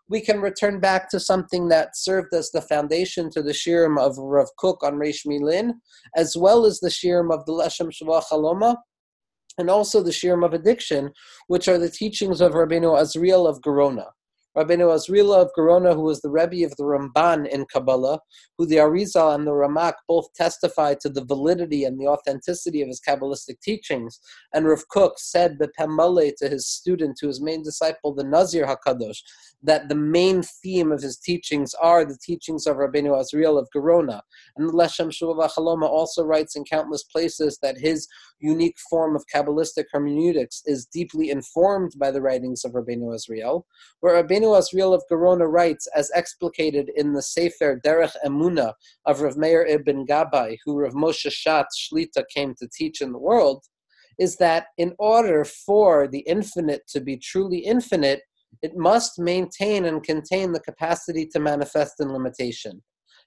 we 0.09 0.21
can 0.21 0.41
return 0.41 0.79
back 0.79 1.09
to 1.09 1.19
something 1.19 1.69
that 1.69 1.95
served 1.97 2.33
as 2.33 2.51
the 2.51 2.61
foundation 2.61 3.29
to 3.31 3.41
the 3.41 3.51
shirim 3.51 3.99
of 3.99 4.17
Rav 4.17 4.49
Kook 4.57 4.83
on 4.83 4.95
Reish 4.95 5.25
Milin, 5.25 5.73
as 6.15 6.35
well 6.35 6.65
as 6.65 6.79
the 6.79 6.89
shirim 6.89 7.33
of 7.33 7.45
the 7.45 7.53
Leshem 7.53 7.89
Shavah 7.89 8.23
Chaloma, 8.31 8.75
and 9.57 9.69
also 9.69 10.01
the 10.01 10.11
shirim 10.11 10.45
of 10.45 10.53
addiction, 10.53 11.11
which 11.47 11.67
are 11.67 11.77
the 11.77 11.89
teachings 11.89 12.41
of 12.41 12.53
Rabbeinu 12.53 12.99
Azriel 12.99 13.47
of 13.47 13.61
Gerona. 13.61 14.07
Rabbeinu 14.55 14.93
Azriel 14.93 15.35
of 15.35 15.49
Gerona, 15.57 15.95
who 15.95 16.01
was 16.01 16.21
the 16.21 16.29
Rebbe 16.29 16.63
of 16.65 16.75
the 16.77 16.83
Ramban 16.83 17.47
in 17.47 17.65
Kabbalah, 17.65 18.19
who 18.57 18.67
the 18.67 18.75
Arizal 18.75 19.33
and 19.33 19.47
the 19.47 19.51
Ramak 19.51 19.93
both 20.07 20.31
testified 20.35 20.99
to 20.99 21.09
the 21.09 21.25
validity 21.25 21.85
and 21.85 21.99
the 21.99 22.07
authenticity 22.07 22.81
of 22.81 22.87
his 22.87 23.01
Kabbalistic 23.01 23.59
teachings. 23.61 24.19
And 24.53 24.67
Rav 24.67 24.87
Kook 24.89 25.13
said 25.17 25.57
Bepemale 25.57 26.33
to 26.37 26.49
his 26.49 26.67
student, 26.67 27.17
to 27.17 27.27
his 27.27 27.41
main 27.41 27.63
disciple, 27.63 28.13
the 28.13 28.23
Nazir 28.23 28.67
HaKadosh, 28.67 29.21
that 29.63 29.89
the 29.89 29.95
main 29.95 30.43
theme 30.43 30.91
of 30.91 31.01
his 31.01 31.17
teachings 31.17 31.73
are 31.75 32.05
the 32.05 32.17
teachings 32.21 32.67
of 32.67 32.77
Rabbeinu 32.77 33.19
Azriel 33.19 33.57
of 33.57 33.67
Gerona. 33.75 34.21
And 34.55 34.69
the 34.69 34.73
Leshem 34.73 35.09
Shuvah 35.09 35.51
Chaloma 35.51 35.87
also 35.87 36.23
writes 36.23 36.55
in 36.55 36.63
countless 36.63 37.03
places 37.03 37.57
that 37.61 37.77
his 37.77 38.07
unique 38.39 38.77
form 38.89 39.15
of 39.15 39.25
Kabbalistic 39.33 39.85
hermeneutics 39.91 40.61
is 40.65 40.85
deeply 40.85 41.31
informed 41.31 41.93
by 41.97 42.11
the 42.11 42.21
writings 42.21 42.63
of 42.65 42.73
Rabbeinu 42.73 43.15
Azriel, 43.15 43.63
where 44.01 44.21
Rabbeinu 44.21 44.42
Azriel 44.51 44.93
of 44.93 45.03
Gerona 45.11 45.51
writes, 45.51 45.87
as 45.95 46.11
explicated 46.15 46.89
in 46.95 47.13
the 47.13 47.21
Sefer 47.21 47.81
Derech 47.85 48.15
Emuna 48.25 48.73
of 49.05 49.21
Rav 49.21 49.37
Meir 49.37 49.65
ibn 49.65 50.05
Gabbai, 50.05 50.57
who 50.63 50.77
Rav 50.77 50.93
Moshe 50.93 51.31
Schatz 51.31 51.89
Shlita 51.89 52.23
came 52.33 52.53
to 52.59 52.67
teach 52.67 53.01
in 53.01 53.11
the 53.11 53.19
world, 53.19 53.63
is 54.19 54.35
that 54.37 54.67
in 54.77 54.93
order 54.99 55.43
for 55.43 56.07
the 56.07 56.19
infinite 56.19 56.81
to 56.89 57.01
be 57.01 57.17
truly 57.17 57.59
infinite, 57.59 58.21
it 58.61 58.75
must 58.75 59.19
maintain 59.19 59.85
and 59.85 60.03
contain 60.03 60.51
the 60.51 60.59
capacity 60.59 61.25
to 61.27 61.39
manifest 61.39 61.99
in 61.99 62.13
limitation. 62.13 62.81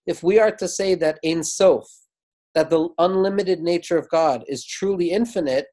If 0.07 0.23
we 0.23 0.39
are 0.39 0.53
to 0.53 0.69
say 0.69 0.95
that 0.97 1.19
Ein 1.25 1.43
Sof, 1.43 1.87
that 2.55 2.71
the 2.71 2.89
unlimited 2.99 3.61
nature 3.61 3.99
of 3.99 4.09
God 4.09 4.45
is 4.49 4.65
truly 4.65 5.11
infinite, 5.11 5.67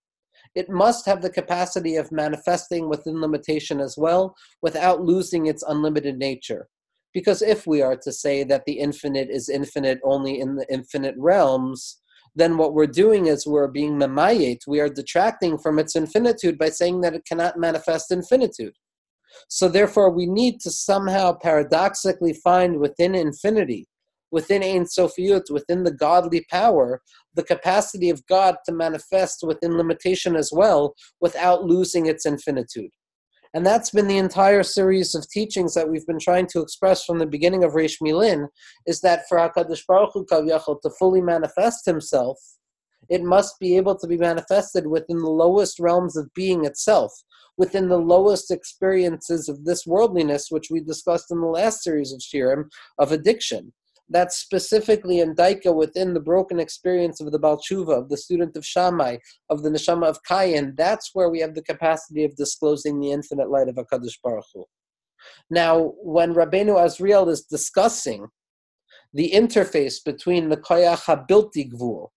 it 0.55 0.69
must 0.69 1.05
have 1.05 1.21
the 1.21 1.29
capacity 1.29 1.95
of 1.95 2.11
manifesting 2.11 2.89
within 2.89 3.19
limitation 3.19 3.79
as 3.79 3.97
well 3.97 4.35
without 4.61 5.01
losing 5.01 5.47
its 5.47 5.63
unlimited 5.63 6.17
nature. 6.17 6.67
Because 7.13 7.41
if 7.41 7.67
we 7.67 7.81
are 7.81 7.95
to 7.97 8.11
say 8.11 8.43
that 8.43 8.65
the 8.65 8.79
infinite 8.79 9.29
is 9.29 9.49
infinite 9.49 9.99
only 10.03 10.39
in 10.39 10.55
the 10.55 10.65
infinite 10.71 11.15
realms, 11.17 12.01
then 12.35 12.57
what 12.57 12.73
we're 12.73 12.87
doing 12.87 13.27
is 13.27 13.45
we're 13.45 13.67
being 13.67 13.93
memayet, 13.93 14.59
we 14.67 14.79
are 14.79 14.89
detracting 14.89 15.57
from 15.57 15.77
its 15.77 15.95
infinitude 15.95 16.57
by 16.57 16.69
saying 16.69 17.01
that 17.01 17.13
it 17.13 17.25
cannot 17.25 17.59
manifest 17.59 18.11
infinitude. 18.11 18.73
So 19.49 19.67
therefore, 19.67 20.11
we 20.11 20.25
need 20.25 20.59
to 20.61 20.71
somehow 20.71 21.33
paradoxically 21.33 22.33
find 22.33 22.79
within 22.79 23.13
infinity, 23.15 23.87
within 24.33 24.63
Ein 24.63 24.85
Sofiut, 24.85 25.51
within 25.51 25.83
the 25.83 25.93
godly 25.93 26.43
power, 26.49 27.01
the 27.35 27.43
capacity 27.43 28.09
of 28.09 28.25
God 28.25 28.55
to 28.65 28.73
manifest 28.73 29.43
within 29.43 29.77
limitation 29.77 30.35
as 30.35 30.49
well, 30.51 30.95
without 31.21 31.65
losing 31.65 32.07
its 32.07 32.25
infinitude. 32.25 32.89
And 33.53 33.63
that's 33.63 33.91
been 33.91 34.07
the 34.07 34.17
entire 34.17 34.63
series 34.63 35.13
of 35.13 35.29
teachings 35.29 35.75
that 35.75 35.87
we've 35.87 36.07
been 36.07 36.17
trying 36.17 36.47
to 36.47 36.61
express 36.61 37.05
from 37.05 37.19
the 37.19 37.27
beginning 37.27 37.63
of 37.63 37.73
Reish 37.73 38.01
Milin, 38.01 38.47
is 38.87 39.01
that 39.01 39.21
for 39.29 39.37
HaKadosh 39.37 39.85
Baruch 39.87 40.09
Hu 40.15 40.25
Kavyachal 40.25 40.81
to 40.81 40.89
fully 40.97 41.21
manifest 41.21 41.85
himself, 41.85 42.39
it 43.09 43.21
must 43.21 43.59
be 43.59 43.77
able 43.77 43.95
to 43.99 44.07
be 44.07 44.17
manifested 44.17 44.87
within 44.87 45.19
the 45.19 45.29
lowest 45.29 45.79
realms 45.79 46.17
of 46.17 46.33
being 46.33 46.65
itself, 46.65 47.11
within 47.55 47.87
the 47.87 47.99
lowest 47.99 48.49
experiences 48.49 49.47
of 49.47 49.63
this 49.63 49.85
worldliness, 49.85 50.47
which 50.49 50.71
we 50.71 50.79
discussed 50.79 51.29
in 51.29 51.39
the 51.39 51.45
last 51.45 51.83
series 51.83 52.11
of 52.11 52.19
Shirim, 52.19 52.63
of 52.97 53.11
addiction. 53.11 53.71
That's 54.09 54.37
specifically 54.37 55.19
in 55.21 55.35
Daika 55.35 55.73
within 55.73 56.13
the 56.13 56.19
broken 56.19 56.59
experience 56.59 57.21
of 57.21 57.31
the 57.31 57.39
Baal 57.39 57.57
Teshuva, 57.57 57.97
of 57.97 58.09
the 58.09 58.17
student 58.17 58.55
of 58.57 58.65
Shammai, 58.65 59.17
of 59.49 59.63
the 59.63 59.69
Neshama 59.69 60.07
of 60.07 60.19
Kayin. 60.29 60.75
That's 60.75 61.11
where 61.13 61.29
we 61.29 61.39
have 61.39 61.55
the 61.55 61.63
capacity 61.63 62.23
of 62.23 62.35
disclosing 62.35 62.99
the 62.99 63.11
infinite 63.11 63.49
light 63.49 63.69
of 63.69 63.75
HaKadosh 63.75 64.19
Baruch 64.23 64.45
Hu. 64.53 64.65
Now, 65.49 65.93
when 66.01 66.33
Rabbeinu 66.33 66.75
Azriel 66.75 67.29
is 67.29 67.43
discussing 67.43 68.27
the 69.13 69.31
interface 69.31 70.03
between 70.03 70.49
the 70.49 70.57
koyach 70.57 71.05
habilti 71.05 71.71
gvul, 71.71 72.09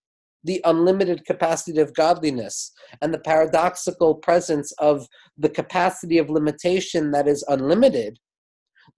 the 0.44 0.61
unlimited 0.64 1.25
capacity 1.25 1.81
of 1.81 1.94
godliness, 1.94 2.72
and 3.03 3.12
the 3.12 3.18
paradoxical 3.18 4.14
presence 4.14 4.72
of 4.79 5.07
the 5.37 5.49
capacity 5.49 6.18
of 6.18 6.31
limitation 6.31 7.11
that 7.11 7.27
is 7.27 7.44
unlimited, 7.49 8.18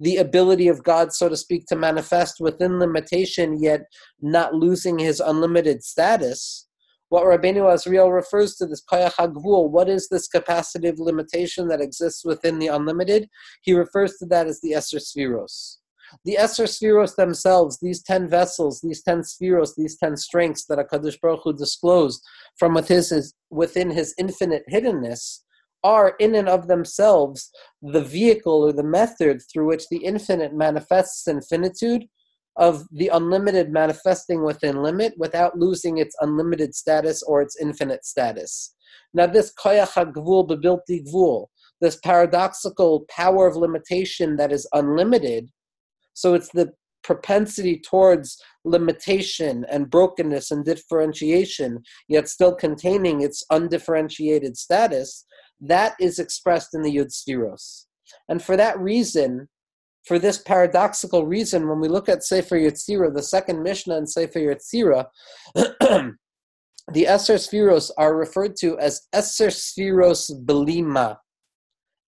the 0.01 0.17
ability 0.17 0.69
of 0.69 0.83
God, 0.83 1.13
so 1.13 1.29
to 1.29 1.37
speak, 1.37 1.67
to 1.67 1.77
manifest 1.77 2.41
within 2.41 2.79
limitation, 2.79 3.63
yet 3.63 3.83
not 4.21 4.55
losing 4.55 4.99
his 4.99 5.21
unlimited 5.21 5.83
status. 5.83 6.67
What 7.09 7.25
Rabbeinu 7.25 7.63
Azriel 7.63 8.15
refers 8.15 8.57
to 8.57 8.67
this 8.67 8.83
hagvul, 8.91 9.71
what 9.71 9.89
is 9.89 10.09
this 10.09 10.29
capacity 10.29 10.89
of 10.89 10.99
limitation 10.99 11.69
that 11.69 11.81
exists 11.81 12.25
within 12.25 12.59
the 12.59 12.67
unlimited? 12.67 13.29
He 13.63 13.73
refers 13.73 14.17
to 14.19 14.27
that 14.27 14.47
as 14.47 14.61
the 14.61 14.75
Esser 14.75 14.99
Spheros. 14.99 15.79
The 16.25 16.39
Esser 16.39 16.65
Spheros 16.65 17.17
themselves, 17.17 17.79
these 17.81 18.03
ten 18.03 18.29
vessels, 18.29 18.81
these 18.81 19.03
ten 19.03 19.23
Spheros, 19.23 19.71
these 19.77 19.97
ten 19.97 20.17
strengths 20.17 20.67
that 20.67 20.79
HaKadosh 20.79 21.21
Baruch 21.21 21.41
Hu 21.45 21.53
disclosed 21.55 22.23
from 22.59 22.75
within 22.75 22.97
his, 22.97 23.35
within 23.51 23.91
his 23.91 24.15
infinite 24.19 24.65
hiddenness, 24.71 25.41
are 25.85 26.15
in 26.19 26.35
and 26.35 26.49
of 26.49 26.67
themselves 26.67 27.51
the 27.83 28.03
vehicle 28.03 28.67
or 28.67 28.73
the 28.73 28.83
method 28.83 29.41
through 29.53 29.67
which 29.67 29.89
the 29.91 29.99
infinite 29.99 30.53
manifests 30.55 31.29
infinitude 31.29 32.05
of 32.57 32.85
the 32.91 33.09
unlimited 33.09 33.71
manifesting 33.71 34.43
within 34.43 34.83
limit 34.83 35.15
without 35.17 35.57
losing 35.57 35.99
its 35.99 36.17
unlimited 36.21 36.75
status 36.75 37.23
or 37.23 37.41
its 37.41 37.57
infinite 37.61 38.05
status. 38.05 38.75
Now, 39.15 39.27
this 39.27 39.53
koyach 39.55 39.93
hagvul 39.93 40.49
bebilti 40.49 41.07
gvul, 41.07 41.47
this 41.81 41.97
paradoxical 41.97 43.07
power 43.09 43.47
of 43.47 43.57
limitation 43.57 44.37
that 44.37 44.53
is 44.53 44.69
unlimited, 44.73 45.51
so 46.15 46.35
it's 46.35 46.51
the 46.51 46.73
propensity 47.05 47.81
towards 47.81 48.43
limitation 48.65 49.65
and 49.71 49.89
brokenness 49.89 50.51
and 50.51 50.65
differentiation, 50.65 51.79
yet 52.09 52.29
still 52.29 52.55
containing 52.55 53.23
its 53.23 53.45
undifferentiated 53.51 54.57
status, 54.57 55.25
that 55.61 55.95
is 56.01 56.19
expressed 56.19 56.75
in 56.75 56.83
the 56.83 56.95
Yud 56.95 57.13
Sfiros. 57.13 57.85
And 58.29 58.43
for 58.43 58.57
that 58.57 58.79
reason, 58.79 59.49
for 60.07 60.19
this 60.19 60.39
paradoxical 60.39 61.27
reason, 61.27 61.69
when 61.69 61.81
we 61.81 61.89
look 61.89 62.09
at 62.09 62.25
Sefer 62.25 62.57
Yetzirah, 62.57 63.15
the 63.15 63.23
second 63.23 63.63
Mishnah 63.63 63.99
in 63.99 64.07
Sefer 64.07 64.39
Yetzirah, 64.39 65.05
the 66.93 67.07
Esser 67.07 67.35
Sfiros 67.35 67.91
are 67.99 68.17
referred 68.17 68.57
to 68.61 68.79
as 68.79 69.03
Esser 69.13 69.49
Sfiros 69.49 70.31
Belima. 70.47 71.19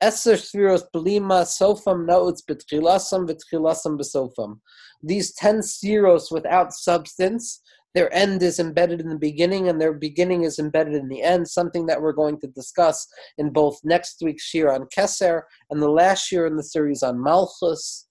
Esser 0.01 0.35
Sfiros 0.35 0.83
Belima 0.95 1.43
Sofam 1.43 2.07
Nautz 2.07 2.41
Betchilasam 2.49 3.27
Betchilasam 3.27 3.99
Besofam. 3.99 4.59
These 5.03 5.33
ten 5.33 5.59
Sfiros 5.59 6.31
without 6.31 6.71
substance, 6.71 7.61
their 7.95 8.13
end 8.13 8.43
is 8.43 8.59
embedded 8.59 9.01
in 9.01 9.09
the 9.09 9.17
beginning 9.17 9.67
and 9.67 9.81
their 9.81 9.93
beginning 9.93 10.43
is 10.43 10.59
embedded 10.59 10.93
in 10.93 11.07
the 11.07 11.23
end, 11.23 11.47
something 11.47 11.85
that 11.87 12.01
we're 12.01 12.13
going 12.13 12.39
to 12.41 12.47
discuss 12.47 13.07
in 13.37 13.49
both 13.51 13.79
next 13.83 14.21
week's 14.21 14.43
Shir 14.43 14.71
on 14.71 14.87
Keser 14.95 15.41
and 15.69 15.81
the 15.81 15.89
last 15.89 16.31
year 16.31 16.45
in 16.45 16.55
the 16.55 16.63
series 16.63 17.01
on 17.01 17.21
Malchus. 17.21 18.07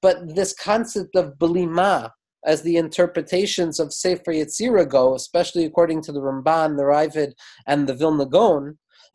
But 0.00 0.34
this 0.34 0.54
concept 0.54 1.16
of 1.16 1.34
Belima, 1.38 2.10
as 2.46 2.62
the 2.62 2.76
interpretations 2.76 3.80
of 3.80 3.92
Sefer 3.92 4.32
Yetzirah 4.32 4.88
go, 4.88 5.14
especially 5.14 5.64
according 5.64 6.02
to 6.02 6.12
the 6.12 6.20
Ramban, 6.20 6.76
the 6.76 6.84
Raavad, 6.84 7.32
and 7.66 7.86
the 7.86 7.94
Vilna 7.94 8.26
Gaon, 8.26 8.78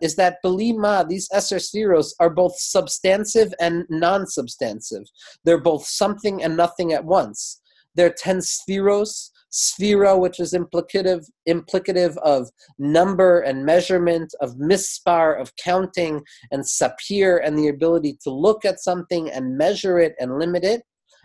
is 0.00 0.16
that 0.16 0.36
Belima, 0.44 1.08
these 1.08 1.28
Esser 1.32 1.56
Sfiros, 1.56 2.12
are 2.20 2.30
both 2.30 2.58
substantive 2.58 3.52
and 3.60 3.84
non 3.88 4.26
substantive. 4.26 5.02
They're 5.44 5.60
both 5.60 5.86
something 5.86 6.42
and 6.42 6.56
nothing 6.56 6.92
at 6.92 7.04
once. 7.04 7.60
They're 7.94 8.14
ten 8.16 8.38
Sfiros, 8.38 9.29
Sphira, 9.52 10.18
which 10.18 10.38
is 10.38 10.52
implicative, 10.52 11.26
implicative 11.48 12.16
of 12.18 12.50
number 12.78 13.40
and 13.40 13.64
measurement, 13.64 14.32
of 14.40 14.56
mispar, 14.56 15.40
of 15.40 15.54
counting, 15.56 16.22
and 16.50 16.62
sapir, 16.62 17.40
and 17.44 17.58
the 17.58 17.68
ability 17.68 18.18
to 18.22 18.30
look 18.30 18.64
at 18.64 18.80
something 18.80 19.30
and 19.30 19.58
measure 19.58 19.98
it 19.98 20.14
and 20.20 20.38
limit 20.38 20.64
it. 20.64 20.82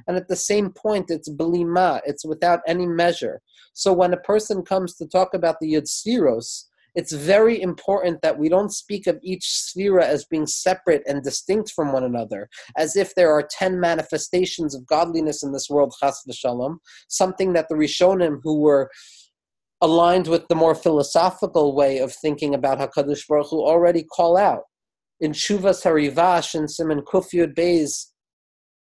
And 0.07 0.17
at 0.17 0.27
the 0.27 0.35
same 0.35 0.71
point, 0.71 1.09
it's 1.09 1.29
belima, 1.29 2.01
it's 2.05 2.25
without 2.25 2.59
any 2.67 2.85
measure. 2.85 3.41
So 3.73 3.93
when 3.93 4.13
a 4.13 4.17
person 4.17 4.63
comes 4.63 4.95
to 4.95 5.07
talk 5.07 5.33
about 5.33 5.59
the 5.59 5.73
Yud 5.73 5.87
Sphiros, 5.87 6.65
it's 6.95 7.11
very 7.11 7.61
important 7.61 8.21
that 8.21 8.39
we 8.39 8.49
don't 8.49 8.73
speak 8.73 9.05
of 9.05 9.19
each 9.21 9.43
sphera 9.43 10.03
as 10.03 10.25
being 10.25 10.47
separate 10.47 11.03
and 11.07 11.23
distinct 11.23 11.71
from 11.75 11.91
one 11.91 12.03
another, 12.03 12.49
as 12.77 12.95
if 12.95 13.13
there 13.15 13.31
are 13.31 13.47
10 13.51 13.79
manifestations 13.79 14.73
of 14.73 14.85
godliness 14.85 15.43
in 15.43 15.51
this 15.51 15.69
world, 15.69 15.93
chas 15.99 16.21
v'shalom, 16.27 16.77
something 17.07 17.53
that 17.53 17.67
the 17.69 17.75
Rishonim 17.75 18.39
who 18.43 18.59
were 18.59 18.89
aligned 19.81 20.27
with 20.27 20.47
the 20.47 20.55
more 20.55 20.73
philosophical 20.73 21.75
way 21.75 21.99
of 21.99 22.13
thinking 22.13 22.55
about 22.55 22.79
HaKadosh 22.79 23.27
Baruch 23.27 23.49
Hu 23.49 23.61
already 23.61 24.03
call 24.03 24.37
out. 24.37 24.63
In 25.19 25.31
Shuvas 25.31 25.83
Harivash 25.83 26.55
and 26.55 26.69
Simon 26.69 27.01
Kufyud 27.01 27.55
Beis, 27.55 28.07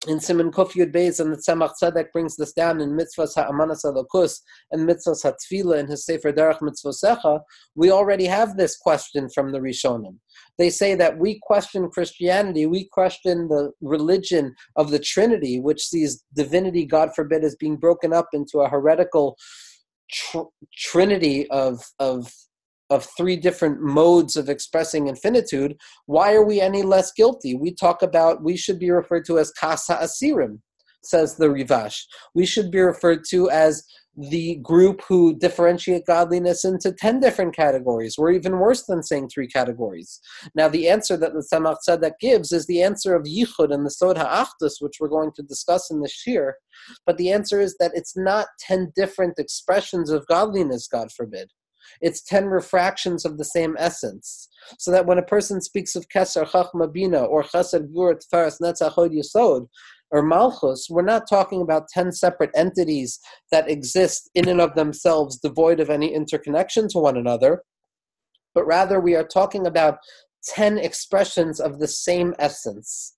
in 0.08 0.20
Simon 0.20 0.52
Kuf 0.52 0.74
Beis 0.92 1.20
and 1.20 1.32
the 1.32 1.38
Tzemach 1.38 1.74
Tzedek 1.82 2.12
brings 2.12 2.36
this 2.36 2.54
down 2.54 2.80
in 2.80 2.92
Mitzvahs 2.92 3.36
Ha'amanas 3.36 3.84
Alokus 3.84 4.40
and 4.72 4.88
Mitzvahs 4.88 5.24
Hatfila 5.24 5.80
in 5.80 5.88
his 5.88 6.06
Sefer 6.06 6.32
Derech 6.32 6.60
Mitzvosecha, 6.60 7.42
we 7.76 7.92
already 7.92 8.26
have 8.26 8.58
this 8.58 8.78
question 8.78 9.28
from 9.34 9.52
the 9.52 9.60
Rishonim. 9.60 10.18
They 10.58 10.70
say 10.70 10.96
that 10.96 11.18
we 11.18 11.40
question 11.42 11.90
Christianity, 11.90 12.66
we 12.66 12.88
question 12.92 13.48
the 13.48 13.72
religion 13.82 14.54
of 14.76 14.92
the 14.92 15.00
Trinity, 15.00 15.60
which 15.60 15.86
sees 15.88 16.24
divinity, 16.36 16.86
God 16.86 17.16
forbid, 17.16 17.44
as 17.44 17.56
being 17.56 17.78
broken 17.78 18.14
up 18.14 18.28
into 18.34 18.60
a 18.60 18.70
heretical 18.70 19.38
tr- 20.12 20.50
trinity 20.78 21.50
of, 21.50 21.84
of 22.00 22.32
of 22.90 23.08
three 23.18 23.36
different 23.36 23.82
modes 23.82 24.36
of 24.36 24.50
expressing 24.50 25.08
infinitude, 25.08 25.76
why 26.06 26.34
are 26.34 26.46
we 26.46 26.62
any 26.62 26.84
less 26.84 27.12
guilty? 27.12 27.56
We 27.56 27.74
talk 27.74 28.02
about 28.02 28.44
we 28.44 28.58
should 28.58 28.80
be 28.80 28.92
referred 28.92 29.26
to 29.26 29.40
as 29.40 29.52
kasa 29.52 29.96
asirim, 29.96 30.60
says 31.04 31.36
the 31.36 31.48
Rivash. 31.48 32.02
We 32.34 32.46
should 32.46 32.72
be 32.72 32.80
referred 32.80 33.24
to 33.30 33.50
as 33.50 33.84
the 34.18 34.56
group 34.58 35.02
who 35.08 35.38
differentiate 35.38 36.06
godliness 36.06 36.64
into 36.64 36.94
10 36.94 37.20
different 37.20 37.56
categories. 37.56 38.16
We're 38.18 38.32
even 38.32 38.60
worse 38.60 38.84
than 38.84 39.04
saying 39.04 39.30
three 39.30 39.48
categories. 39.48 40.22
Now, 40.56 40.70
the 40.70 40.88
answer 40.88 41.18
that 41.18 41.34
the 41.34 41.46
Tzemach 41.52 41.78
Tzedek 41.88 42.14
gives 42.22 42.52
is 42.52 42.66
the 42.66 42.82
answer 42.82 43.14
of 43.14 43.24
Yichud 43.24 43.74
and 43.74 43.86
the 43.86 43.92
Sod 43.92 44.16
HaAchdus, 44.16 44.76
which 44.80 44.98
we're 45.00 45.10
going 45.10 45.32
to 45.36 45.44
discuss 45.44 45.92
in 45.92 46.02
this 46.02 46.26
year. 46.26 46.56
But 47.06 47.18
the 47.18 47.32
answer 47.32 47.60
is 47.60 47.76
that 47.80 47.92
it's 47.94 48.16
not 48.16 48.48
10 48.62 48.94
different 48.96 49.38
expressions 49.38 50.10
of 50.10 50.26
godliness, 50.28 50.88
God 50.88 51.12
forbid. 51.12 51.52
It's 52.02 52.24
10 52.24 52.46
refractions 52.46 53.26
of 53.26 53.38
the 53.38 53.46
same 53.46 53.76
essence. 53.78 54.50
So 54.80 54.92
that 54.92 55.06
when 55.06 55.18
a 55.18 55.24
person 55.24 55.62
speaks 55.62 55.96
of 55.96 56.10
Keser, 56.10 56.48
Chachma 56.50 56.92
Bina, 56.92 57.24
or 57.24 57.44
Chesed, 57.44 57.94
Gur, 57.94 58.16
Tfaras, 58.16 58.60
Netzach, 58.62 58.92
Hod, 58.94 59.12
Yisod, 59.12 59.68
or 60.12 60.24
Malchus, 60.24 60.88
we're 60.90 61.02
not 61.02 61.30
talking 61.30 61.62
about 61.62 61.88
10 61.90 62.12
separate 62.12 62.52
entities 62.56 63.20
that 63.52 63.70
exist 63.70 64.30
in 64.36 64.48
and 64.48 64.62
of 64.62 64.76
themselves, 64.76 65.38
devoid 65.38 65.80
of 65.80 65.90
any 65.90 66.14
interconnection 66.14 66.88
to 66.90 67.00
one 67.00 67.18
another, 67.18 67.64
but 68.54 68.66
rather 68.66 69.00
we 69.00 69.16
are 69.16 69.26
talking 69.26 69.68
about 69.68 69.98
10 70.46 70.78
expressions 70.78 71.60
of 71.60 71.80
the 71.80 71.88
same 71.88 72.34
essence. 72.40 73.16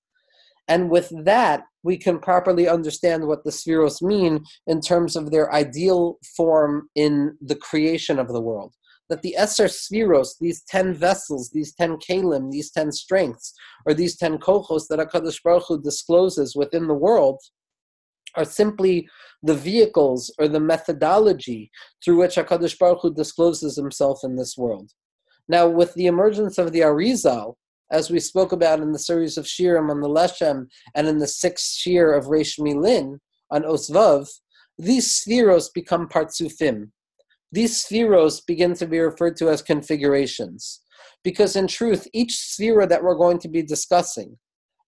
And 0.68 0.90
with 0.90 1.12
that, 1.26 1.64
we 1.84 1.98
can 1.98 2.20
properly 2.20 2.68
understand 2.68 3.26
what 3.26 3.44
the 3.44 3.52
spheros 3.52 4.02
mean 4.02 4.44
in 4.68 4.82
terms 4.82 5.16
of 5.16 5.32
their 5.32 5.54
ideal 5.54 6.18
form 6.36 6.90
in 6.96 7.38
the 7.42 7.56
creation 7.56 8.20
of 8.20 8.28
the 8.28 8.42
world. 8.42 8.74
That 9.10 9.22
the 9.22 9.38
Esser 9.38 9.66
spheros, 9.68 10.32
these 10.42 10.64
10 10.68 10.94
vessels, 10.94 11.50
these 11.54 11.74
10 11.76 11.98
kalim, 11.98 12.52
these 12.52 12.72
10 12.72 12.92
strengths, 12.92 13.54
or 13.86 13.94
these 13.94 14.18
10 14.18 14.40
kochos 14.40 14.88
that 14.90 15.00
HaKadosh 15.00 15.42
Baruch 15.42 15.64
Hu 15.70 15.82
discloses 15.82 16.56
within 16.58 16.88
the 16.88 16.94
world, 16.94 17.40
are 18.36 18.44
simply 18.44 19.08
the 19.42 19.56
vehicles 19.56 20.34
or 20.38 20.50
the 20.50 20.60
methodology 20.60 21.72
through 22.04 22.18
which 22.18 22.36
HaKadosh 22.36 22.78
Baruch 22.78 23.00
Hu 23.02 23.14
discloses 23.14 23.78
himself 23.78 24.20
in 24.24 24.36
this 24.36 24.58
world. 24.58 24.92
Now, 25.48 25.70
with 25.70 25.94
the 25.94 26.08
emergence 26.08 26.58
of 26.58 26.74
the 26.74 26.82
Arizal, 26.82 27.56
as 27.92 28.10
we 28.10 28.20
spoke 28.20 28.52
about 28.52 28.80
in 28.80 28.92
the 28.92 29.00
series 29.00 29.38
of 29.38 29.46
Shirim 29.46 29.90
on 29.90 30.02
the 30.02 30.10
Leshem 30.10 30.68
and 30.96 31.08
in 31.08 31.20
the 31.20 31.28
sixth 31.28 31.76
Shir 31.76 32.14
of 32.14 32.26
Reish 32.26 32.60
Milin 32.60 33.20
on 33.52 33.64
Osvav, 33.64 34.28
these 34.78 35.08
spheros 35.08 35.68
become 35.74 36.08
partsufim. 36.08 36.92
These 37.52 37.84
spheros 37.84 38.42
begin 38.46 38.74
to 38.76 38.86
be 38.86 39.00
referred 39.00 39.38
to 39.38 39.50
as 39.50 39.62
configurations. 39.62 40.82
Because 41.24 41.56
in 41.56 41.68
truth, 41.68 42.08
each 42.14 42.34
sphera 42.34 42.88
that 42.90 43.04
we're 43.04 43.16
going 43.16 43.40
to 43.40 43.48
be 43.48 43.64
discussing, 43.64 44.38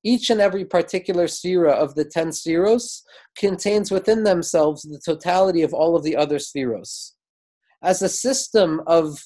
each 0.04 0.30
and 0.30 0.40
every 0.40 0.66
particular 0.66 1.26
sphera 1.26 1.72
of 1.72 1.96
the 1.96 2.06
ten 2.06 2.30
spheros 2.30 3.02
contains 3.38 3.92
within 3.92 4.24
themselves 4.24 4.84
the 4.84 5.02
totality 5.04 5.62
of 5.62 5.74
all 5.74 5.96
of 5.96 6.04
the 6.04 6.16
other 6.16 6.38
spheros. 6.38 7.14
As 7.82 8.02
a 8.02 8.10
system 8.10 8.82
of 8.88 9.26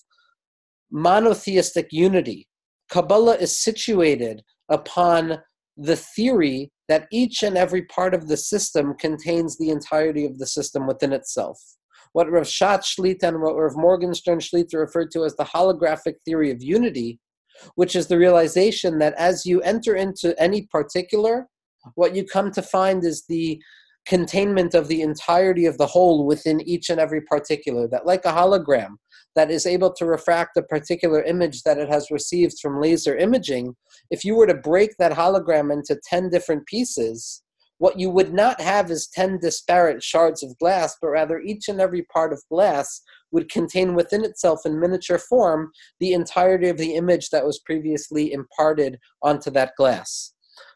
monotheistic 0.92 1.88
unity, 1.92 2.48
Kabbalah 2.94 3.38
is 3.38 3.60
situated 3.60 4.44
upon 4.70 5.40
the 5.78 5.96
theory 5.96 6.72
that 6.88 7.08
each 7.12 7.42
and 7.42 7.58
every 7.58 7.82
part 7.86 8.14
of 8.14 8.28
the 8.28 8.38
system 8.38 8.94
contains 9.00 9.58
the 9.58 9.72
entirety 9.72 10.26
of 10.26 10.38
the 10.38 10.46
system 10.46 10.86
within 10.86 11.12
itself. 11.12 11.60
What 12.12 12.32
Rav 12.32 12.48
Schatz 12.48 12.94
Shlita 12.94 13.24
and 13.24 13.42
what 13.42 13.56
Rav 13.56 13.76
Morgenstern 13.76 14.38
Shlita 14.38 14.76
referred 14.76 15.10
to 15.14 15.26
as 15.26 15.36
the 15.36 15.44
holographic 15.44 16.18
theory 16.24 16.52
of 16.52 16.62
unity, 16.62 17.20
which 17.74 17.96
is 17.96 18.06
the 18.06 18.20
realization 18.20 19.00
that 19.00 19.16
as 19.16 19.44
you 19.44 19.60
enter 19.62 19.96
into 19.96 20.40
any 20.40 20.68
particular, 20.68 21.48
what 21.96 22.16
you 22.16 22.24
come 22.24 22.52
to 22.52 22.62
find 22.62 23.04
is 23.04 23.26
the 23.28 23.60
containment 24.06 24.76
of 24.76 24.88
the 24.88 25.02
entirety 25.02 25.66
of 25.66 25.80
the 25.80 25.88
whole 25.88 26.28
within 26.28 26.62
each 26.62 26.92
and 26.92 27.00
every 27.00 27.22
particular. 27.22 27.88
That, 27.88 28.06
like 28.06 28.26
a 28.26 28.32
hologram 28.32 28.98
that 29.36 29.52
is 29.52 29.66
able 29.66 29.92
to 29.94 30.06
refract 30.06 30.58
a 30.58 30.64
particular 30.64 31.24
image 31.24 31.64
that 31.64 31.78
it 31.78 31.90
has 31.90 32.12
received 32.12 32.60
from 32.62 32.82
laser 32.82 33.18
imaging, 33.18 33.76
if 34.12 34.24
you 34.24 34.36
were 34.36 34.48
to 34.48 34.54
break 34.54 34.92
that 34.98 35.12
hologram 35.12 35.72
into 35.72 36.00
10 36.10 36.30
different 36.30 36.66
pieces, 36.66 37.42
what 37.80 38.00
you 38.00 38.10
would 38.10 38.34
not 38.34 38.62
have 38.62 38.92
is 38.92 39.08
10 39.08 39.40
disparate 39.40 40.04
shards 40.04 40.44
of 40.44 40.58
glass, 40.60 40.96
but 41.02 41.10
rather 41.10 41.40
each 41.40 41.68
and 41.68 41.82
every 41.82 42.04
part 42.04 42.32
of 42.32 42.42
glass 42.50 43.02
would 43.32 43.50
contain 43.50 43.96
within 43.96 44.24
itself 44.24 44.62
in 44.66 44.80
miniature 44.80 45.18
form 45.18 45.72
the 46.00 46.14
entirety 46.14 46.70
of 46.70 46.78
the 46.78 46.96
image 46.96 47.30
that 47.32 47.46
was 47.46 47.60
previously 47.60 48.32
imparted 48.32 49.00
onto 49.22 49.50
that 49.50 49.74
glass. 49.76 50.33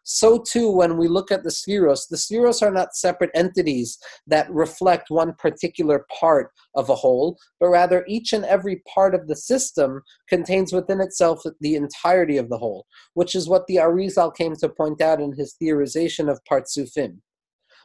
So 0.09 0.39
too, 0.39 0.71
when 0.71 0.95
we 0.95 1.09
look 1.09 1.33
at 1.33 1.43
the 1.43 1.49
spheros, 1.49 2.07
the 2.07 2.15
spheros 2.15 2.61
are 2.61 2.71
not 2.71 2.95
separate 2.95 3.29
entities 3.35 3.97
that 4.25 4.49
reflect 4.49 5.09
one 5.09 5.33
particular 5.33 6.05
part 6.17 6.51
of 6.75 6.89
a 6.89 6.95
whole, 6.95 7.37
but 7.59 7.67
rather 7.67 8.05
each 8.07 8.31
and 8.31 8.45
every 8.45 8.81
part 8.93 9.13
of 9.13 9.27
the 9.27 9.35
system 9.35 10.01
contains 10.29 10.71
within 10.71 11.01
itself 11.01 11.43
the 11.59 11.75
entirety 11.75 12.37
of 12.37 12.47
the 12.47 12.57
whole, 12.57 12.85
which 13.15 13.35
is 13.35 13.49
what 13.49 13.67
the 13.67 13.75
Arizal 13.75 14.33
came 14.33 14.55
to 14.55 14.69
point 14.69 15.01
out 15.01 15.19
in 15.19 15.33
his 15.33 15.57
theorization 15.61 16.31
of 16.31 16.39
Partsufim. 16.49 17.17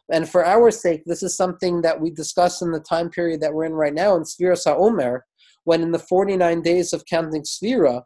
And 0.09 0.29
for 0.29 0.47
our 0.47 0.71
sake, 0.71 1.03
this 1.05 1.25
is 1.25 1.37
something 1.37 1.83
that 1.83 2.01
we 2.01 2.11
discuss 2.11 2.63
in 2.63 2.71
the 2.71 2.79
time 2.79 3.11
period 3.11 3.41
that 3.41 3.53
we're 3.53 3.65
in 3.65 3.73
right 3.73 3.95
now 3.95 4.15
in 4.15 4.23
Sphira 4.23 4.57
Omer, 4.69 5.25
when 5.65 5.83
in 5.83 5.91
the 5.91 5.99
49 5.99 6.63
days 6.63 6.93
of 6.93 7.05
counting 7.07 7.43
Sphira, 7.43 8.05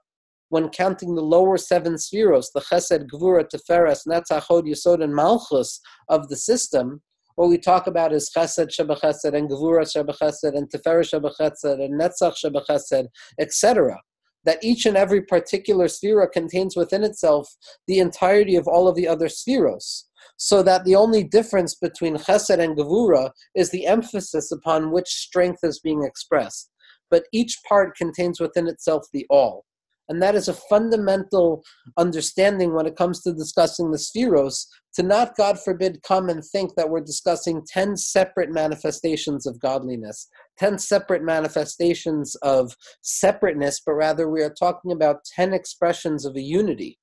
when 0.49 0.69
counting 0.69 1.15
the 1.15 1.23
lower 1.23 1.57
seven 1.57 1.95
spheros, 1.95 2.47
the 2.55 2.61
Chesed, 2.61 3.09
Gvura, 3.09 3.45
Teferes, 3.49 4.07
Netzach, 4.07 4.43
Hod, 4.43 4.65
Yisod, 4.65 5.03
and 5.03 5.15
Malchus 5.15 5.81
of 6.09 6.29
the 6.29 6.37
system, 6.37 7.03
what 7.35 7.51
we 7.51 7.59
talk 7.59 7.87
about 7.87 8.13
is 8.15 8.31
Chesed, 8.35 8.71
Shebechesed, 8.71 9.35
and 9.35 9.51
Gvura, 9.51 9.85
Shebechesed, 9.85 10.57
and 10.57 10.71
Teferes, 10.71 11.13
Shebechesed, 11.13 11.85
and 11.85 12.01
Netzach, 12.01 12.35
Shebechesed, 12.43 13.07
etc. 13.39 14.01
That 14.45 14.63
each 14.63 14.87
and 14.87 14.97
every 14.97 15.23
particular 15.23 15.87
sphera 15.87 16.31
contains 16.31 16.77
within 16.77 17.03
itself 17.03 17.49
the 17.89 17.99
entirety 17.99 18.57
of 18.57 18.69
all 18.69 18.87
of 18.89 18.95
the 18.95 19.09
other 19.09 19.27
spheros. 19.27 20.05
So 20.39 20.63
that 20.63 20.85
the 20.85 20.95
only 20.95 21.25
difference 21.25 21.75
between 21.75 22.17
Chesed 22.17 22.59
and 22.59 22.77
Gevura 22.77 23.33
is 23.55 23.71
the 23.71 23.87
emphasis 23.87 24.53
upon 24.53 24.93
which 24.93 25.09
strength 25.09 25.61
is 25.63 25.81
being 25.81 26.05
expressed. 26.05 26.71
But 27.11 27.25
each 27.33 27.59
part 27.69 27.97
contains 27.97 28.41
within 28.41 28.67
itself 28.67 29.07
the 29.13 29.27
all. 29.29 29.65
And 30.09 30.23
that 30.23 30.35
is 30.35 30.49
a 30.49 30.55
fundamental 30.55 31.65
understanding 31.97 32.75
when 32.75 32.87
it 32.87 32.97
comes 32.97 33.23
to 33.23 33.33
discussing 33.33 33.91
the 33.91 33.99
spheros, 33.99 34.67
to 34.95 35.03
not, 35.03 35.37
God 35.37 35.59
forbid, 35.59 36.03
come 36.07 36.29
and 36.29 36.45
think 36.45 36.75
that 36.77 36.89
we're 36.89 37.01
discussing 37.01 37.63
10 37.67 37.97
separate 37.97 38.53
manifestations 38.53 39.47
of 39.47 39.61
godliness, 39.61 40.29
10 40.59 40.79
separate 40.79 41.23
manifestations 41.23 42.37
of 42.37 42.75
separateness, 43.03 43.81
but 43.85 43.95
rather 43.95 44.29
we 44.29 44.43
are 44.43 44.55
talking 44.57 44.93
about 44.93 45.25
10 45.35 45.53
expressions 45.53 46.25
of 46.25 46.37
a 46.37 46.41
unity. 46.41 46.99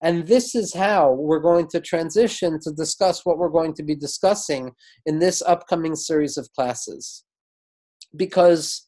And 0.00 0.26
this 0.26 0.54
is 0.54 0.74
how 0.74 1.12
we're 1.12 1.40
going 1.40 1.66
to 1.68 1.80
transition 1.80 2.58
to 2.62 2.72
discuss 2.72 3.26
what 3.26 3.36
we're 3.36 3.48
going 3.48 3.74
to 3.74 3.82
be 3.82 3.96
discussing 3.96 4.72
in 5.06 5.18
this 5.18 5.42
upcoming 5.42 5.96
series 5.96 6.36
of 6.36 6.48
classes. 6.52 7.24
Because 8.16 8.87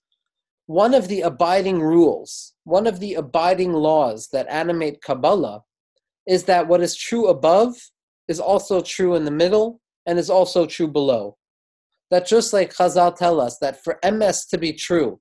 one 0.71 0.95
of 0.95 1.09
the 1.09 1.23
abiding 1.23 1.81
rules, 1.81 2.55
one 2.63 2.87
of 2.87 3.01
the 3.01 3.15
abiding 3.15 3.73
laws 3.73 4.29
that 4.33 4.47
animate 4.49 5.03
Kabbalah 5.03 5.65
is 6.29 6.45
that 6.45 6.69
what 6.69 6.81
is 6.81 6.95
true 6.95 7.27
above 7.27 7.75
is 8.29 8.39
also 8.39 8.81
true 8.81 9.17
in 9.17 9.25
the 9.25 9.33
middle 9.33 9.81
and 10.07 10.17
is 10.17 10.31
also 10.31 10.67
true 10.67 10.87
below. 10.87 11.37
That 12.13 12.25
just 12.25 12.53
like 12.53 12.73
Chazal 12.73 13.17
tell 13.17 13.41
us 13.41 13.59
that 13.61 13.83
for 13.83 13.99
emes 14.05 14.49
to 14.51 14.59
be 14.59 14.73
true, 14.73 15.19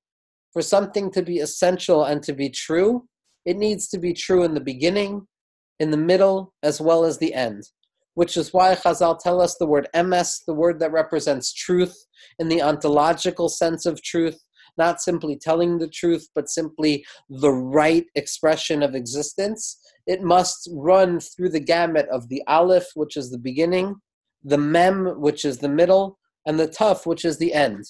for 0.54 0.62
something 0.62 1.12
to 1.14 1.24
be 1.24 1.40
essential 1.40 2.04
and 2.04 2.22
to 2.22 2.34
be 2.34 2.52
true, 2.52 3.08
it 3.44 3.58
needs 3.58 3.88
to 3.88 3.98
be 3.98 4.14
true 4.14 4.44
in 4.44 4.54
the 4.54 4.62
beginning, 4.62 5.26
in 5.80 5.90
the 5.90 5.98
middle, 5.98 6.54
as 6.62 6.80
well 6.80 7.04
as 7.04 7.18
the 7.18 7.34
end. 7.34 7.64
Which 8.14 8.38
is 8.38 8.54
why 8.54 8.76
Chazal 8.76 9.18
tell 9.18 9.42
us 9.42 9.56
the 9.56 9.66
word 9.66 9.88
emes, 9.96 10.42
the 10.46 10.54
word 10.54 10.80
that 10.80 10.92
represents 10.92 11.52
truth 11.52 12.06
in 12.38 12.50
the 12.50 12.62
ontological 12.62 13.50
sense 13.50 13.88
of 13.88 14.00
truth, 14.04 14.40
not 14.80 15.02
simply 15.02 15.38
telling 15.38 15.78
the 15.78 15.88
truth, 15.88 16.28
but 16.34 16.50
simply 16.50 17.06
the 17.30 17.52
right 17.52 18.08
expression 18.16 18.82
of 18.82 18.96
existence, 18.96 19.80
it 20.08 20.24
must 20.24 20.68
run 20.74 21.20
through 21.20 21.50
the 21.50 21.60
gamut 21.60 22.08
of 22.10 22.28
the 22.30 22.42
aleph, 22.48 22.88
which 22.96 23.16
is 23.16 23.30
the 23.30 23.38
beginning, 23.38 23.96
the 24.44 24.58
mem, 24.58 25.22
which 25.22 25.46
is 25.46 25.60
the 25.60 25.70
middle, 25.70 26.18
and 26.48 26.60
the 26.60 26.68
tuf, 26.68 27.06
which 27.06 27.26
is 27.26 27.38
the 27.38 27.54
end. 27.54 27.84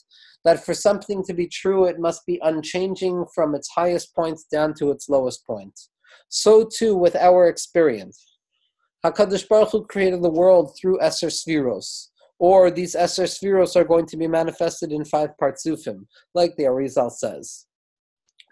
That 0.44 0.66
for 0.66 0.74
something 0.74 1.24
to 1.26 1.34
be 1.34 1.48
true, 1.48 1.86
it 1.86 2.00
must 2.00 2.26
be 2.26 2.40
unchanging 2.44 3.26
from 3.34 3.56
its 3.56 3.70
highest 3.70 4.14
point 4.14 4.40
down 4.52 4.74
to 4.80 4.92
its 4.92 5.08
lowest 5.08 5.46
point. 5.46 5.80
So 6.28 6.68
too 6.80 6.96
with 6.96 7.16
our 7.16 7.48
experience. 7.48 8.18
HaKadosh 9.06 9.48
Baruch 9.48 9.72
Hu 9.72 9.86
created 9.86 10.22
the 10.22 10.30
world 10.42 10.76
through 10.76 11.00
Eser 11.00 11.32
Sfiros 11.32 12.08
or 12.40 12.72
these 12.72 12.96
Eser 12.96 13.26
Spheros 13.26 13.76
are 13.76 13.84
going 13.84 14.06
to 14.08 14.18
be 14.18 14.28
manifested 14.28 14.92
in 14.92 15.06
five 15.06 15.30
partsufim, 15.42 16.06
like 16.34 16.56
the 16.56 16.64
Arizal 16.64 17.12
says. 17.12 17.66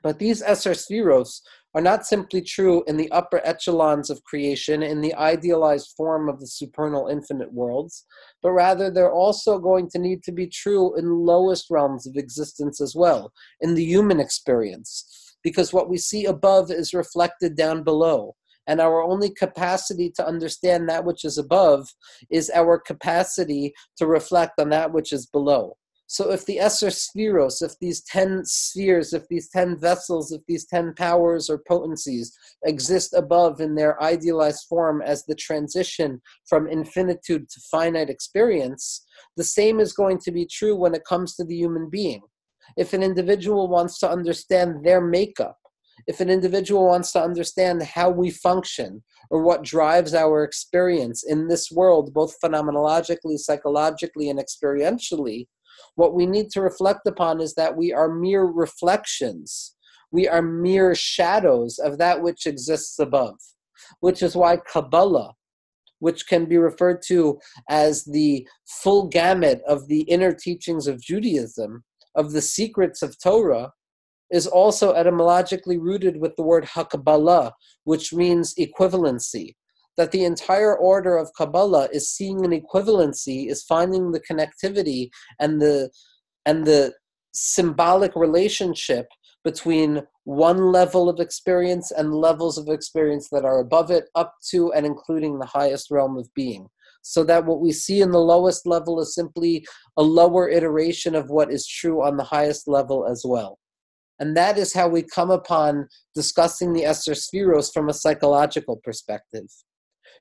But 0.03 0.19
these 0.19 0.43
Eser 0.43 0.75
Spheros 0.75 1.39
are 1.73 1.81
not 1.81 2.05
simply 2.05 2.41
true 2.41 2.83
in 2.87 2.97
the 2.97 3.11
upper 3.11 3.41
echelons 3.45 4.09
of 4.09 4.23
creation, 4.23 4.83
in 4.83 5.01
the 5.01 5.13
idealized 5.15 5.93
form 5.95 6.27
of 6.27 6.39
the 6.39 6.47
supernal 6.47 7.07
infinite 7.07 7.53
worlds, 7.53 8.05
but 8.41 8.51
rather 8.51 8.89
they're 8.89 9.11
also 9.11 9.59
going 9.59 9.89
to 9.91 9.99
need 9.99 10.23
to 10.23 10.31
be 10.31 10.47
true 10.47 10.97
in 10.97 11.25
lowest 11.25 11.69
realms 11.69 12.05
of 12.05 12.15
existence 12.15 12.81
as 12.81 12.95
well, 12.95 13.31
in 13.61 13.73
the 13.73 13.83
human 13.83 14.19
experience. 14.19 15.35
Because 15.43 15.71
what 15.71 15.89
we 15.89 15.97
see 15.97 16.25
above 16.25 16.71
is 16.71 16.93
reflected 16.93 17.55
down 17.55 17.83
below 17.83 18.35
and 18.67 18.81
our 18.81 19.01
only 19.01 19.29
capacity 19.29 20.11
to 20.15 20.27
understand 20.27 20.87
that 20.89 21.05
which 21.05 21.25
is 21.25 21.37
above 21.37 21.87
is 22.29 22.51
our 22.53 22.77
capacity 22.77 23.73
to 23.97 24.05
reflect 24.05 24.59
on 24.59 24.69
that 24.69 24.91
which 24.91 25.13
is 25.13 25.25
below. 25.25 25.75
So 26.09 26.31
if 26.31 26.45
the 26.45 26.57
Eser 26.57 26.89
Spheros, 26.89 27.61
if 27.61 27.77
these 27.79 28.01
10 28.03 28.45
spheres, 28.45 29.11
if 29.11 29.27
these 29.27 29.49
10 29.49 29.77
vessels, 29.77 30.31
if 30.31 30.41
these 30.47 30.65
10 30.65 30.93
powers 30.93 31.49
or 31.49 31.61
potencies 31.67 32.33
exist 32.65 33.13
above 33.13 33.59
in 33.59 33.75
their 33.75 34.01
idealized 34.01 34.65
form 34.69 35.01
as 35.01 35.25
the 35.25 35.35
transition 35.35 36.21
from 36.47 36.69
infinitude 36.69 37.49
to 37.49 37.61
finite 37.69 38.09
experience, 38.09 39.05
the 39.35 39.43
same 39.43 39.81
is 39.81 39.91
going 39.91 40.17
to 40.19 40.31
be 40.31 40.45
true 40.45 40.77
when 40.77 40.95
it 40.95 41.03
comes 41.03 41.35
to 41.35 41.43
the 41.43 41.55
human 41.55 41.89
being. 41.89 42.21
If 42.77 42.93
an 42.93 43.03
individual 43.03 43.67
wants 43.67 43.99
to 43.99 44.09
understand 44.09 44.85
their 44.85 45.01
makeup, 45.01 45.57
if 46.05 46.19
an 46.19 46.29
individual 46.29 46.85
wants 46.85 47.11
to 47.13 47.21
understand 47.21 47.81
how 47.81 48.09
we 48.09 48.29
function 48.29 49.03
or 49.29 49.41
what 49.41 49.63
drives 49.63 50.13
our 50.13 50.43
experience 50.43 51.23
in 51.23 51.47
this 51.47 51.71
world, 51.71 52.13
both 52.13 52.35
phenomenologically, 52.43 53.37
psychologically, 53.37 54.29
and 54.29 54.39
experientially, 54.39 55.47
what 55.95 56.13
we 56.13 56.25
need 56.25 56.49
to 56.51 56.61
reflect 56.61 57.07
upon 57.07 57.41
is 57.41 57.53
that 57.55 57.75
we 57.75 57.91
are 57.93 58.13
mere 58.13 58.45
reflections. 58.45 59.75
We 60.11 60.27
are 60.27 60.41
mere 60.41 60.95
shadows 60.95 61.79
of 61.79 61.97
that 61.97 62.21
which 62.21 62.45
exists 62.45 62.99
above, 62.99 63.35
which 63.99 64.21
is 64.21 64.35
why 64.35 64.57
Kabbalah, 64.57 65.33
which 65.99 66.27
can 66.27 66.45
be 66.45 66.57
referred 66.57 67.01
to 67.07 67.39
as 67.69 68.05
the 68.05 68.47
full 68.67 69.07
gamut 69.07 69.61
of 69.67 69.87
the 69.87 70.01
inner 70.01 70.33
teachings 70.33 70.87
of 70.87 71.01
Judaism, 71.01 71.83
of 72.15 72.31
the 72.31 72.41
secrets 72.41 73.01
of 73.01 73.19
Torah, 73.21 73.71
is 74.31 74.47
also 74.47 74.93
etymologically 74.93 75.77
rooted 75.77 76.19
with 76.19 76.35
the 76.35 76.43
word 76.43 76.65
hakabbalah, 76.65 77.51
which 77.83 78.13
means 78.13 78.53
equivalency. 78.55 79.55
That 79.95 80.11
the 80.11 80.25
entire 80.25 80.77
order 80.77 81.17
of 81.17 81.31
Kabbalah 81.35 81.89
is 81.91 82.11
seeing 82.11 82.45
an 82.45 82.51
equivalency, 82.51 83.49
is 83.49 83.63
finding 83.63 84.11
the 84.11 84.21
connectivity 84.21 85.09
and 85.39 85.59
the 85.59 85.89
and 86.45 86.65
the 86.65 86.93
symbolic 87.33 88.15
relationship 88.15 89.07
between 89.43 90.03
one 90.25 90.71
level 90.71 91.09
of 91.09 91.19
experience 91.19 91.89
and 91.91 92.13
levels 92.13 92.57
of 92.57 92.67
experience 92.67 93.29
that 93.31 93.45
are 93.45 93.59
above 93.59 93.89
it, 93.89 94.05
up 94.13 94.35
to 94.49 94.71
and 94.73 94.85
including 94.85 95.39
the 95.39 95.45
highest 95.45 95.89
realm 95.89 96.17
of 96.17 96.27
being. 96.35 96.67
So 97.01 97.23
that 97.23 97.45
what 97.45 97.61
we 97.61 97.71
see 97.71 98.01
in 98.01 98.11
the 98.11 98.19
lowest 98.19 98.67
level 98.67 98.99
is 98.99 99.15
simply 99.15 99.65
a 99.95 100.03
lower 100.03 100.49
iteration 100.49 101.15
of 101.15 101.29
what 101.29 101.51
is 101.51 101.65
true 101.65 102.03
on 102.03 102.17
the 102.17 102.23
highest 102.23 102.67
level 102.67 103.07
as 103.07 103.23
well. 103.25 103.57
And 104.19 104.35
that 104.35 104.57
is 104.57 104.73
how 104.73 104.87
we 104.87 105.03
come 105.03 105.29
upon 105.29 105.87
discussing 106.15 106.73
the 106.73 106.83
Eser 106.83 107.13
Spheros 107.13 107.71
from 107.71 107.89
a 107.89 107.93
psychological 107.93 108.77
perspective. 108.83 109.47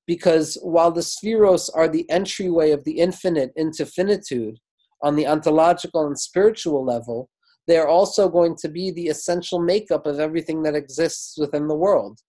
Because 0.06 0.58
while 0.62 0.92
the 0.92 1.00
spheros 1.00 1.70
are 1.74 1.88
the 1.88 2.08
entryway 2.10 2.70
of 2.70 2.84
the 2.84 2.98
infinite 2.98 3.52
into 3.56 3.86
finitude 3.86 4.58
on 5.02 5.16
the 5.16 5.26
ontological 5.26 6.06
and 6.06 6.18
spiritual 6.18 6.84
level, 6.84 7.28
they 7.66 7.76
are 7.76 7.88
also 7.88 8.28
going 8.28 8.56
to 8.56 8.68
be 8.68 8.90
the 8.90 9.08
essential 9.08 9.60
makeup 9.60 10.06
of 10.06 10.20
everything 10.20 10.62
that 10.62 10.76
exists 10.76 11.36
within 11.36 11.66
the 11.66 11.74
world. 11.74 12.20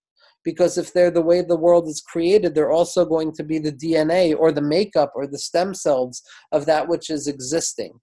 Because 0.44 0.78
if 0.78 0.92
they're 0.92 1.10
the 1.10 1.22
way 1.22 1.42
the 1.42 1.56
world 1.56 1.88
is 1.88 2.00
created, 2.00 2.54
they're 2.54 2.72
also 2.72 3.04
going 3.04 3.32
to 3.32 3.44
be 3.44 3.58
the 3.58 3.72
DNA 3.72 4.36
or 4.36 4.50
the 4.50 4.62
makeup 4.62 5.12
or 5.14 5.26
the 5.26 5.38
stem 5.38 5.74
cells 5.74 6.22
of 6.52 6.66
that 6.66 6.88
which 6.88 7.10
is 7.10 7.28
existing. 7.28 8.00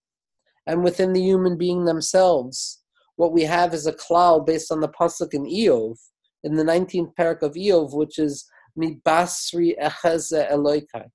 And 0.67 0.83
within 0.83 1.13
the 1.13 1.21
human 1.21 1.57
being 1.57 1.85
themselves, 1.85 2.81
what 3.15 3.31
we 3.31 3.43
have 3.43 3.73
is 3.73 3.87
a 3.87 3.93
cloud 3.93 4.45
based 4.45 4.71
on 4.71 4.81
the 4.81 4.89
pasuk 4.89 5.33
in 5.33 5.45
Eov, 5.45 5.97
in 6.43 6.55
the 6.55 6.63
19th 6.63 7.13
parak 7.19 7.41
of 7.41 7.53
Eov, 7.53 7.95
which 7.95 8.19
is 8.19 8.45
mi 8.75 8.99
Mibasri 9.05 9.73
echeze 9.81 10.51
Eloikai, 10.51 11.07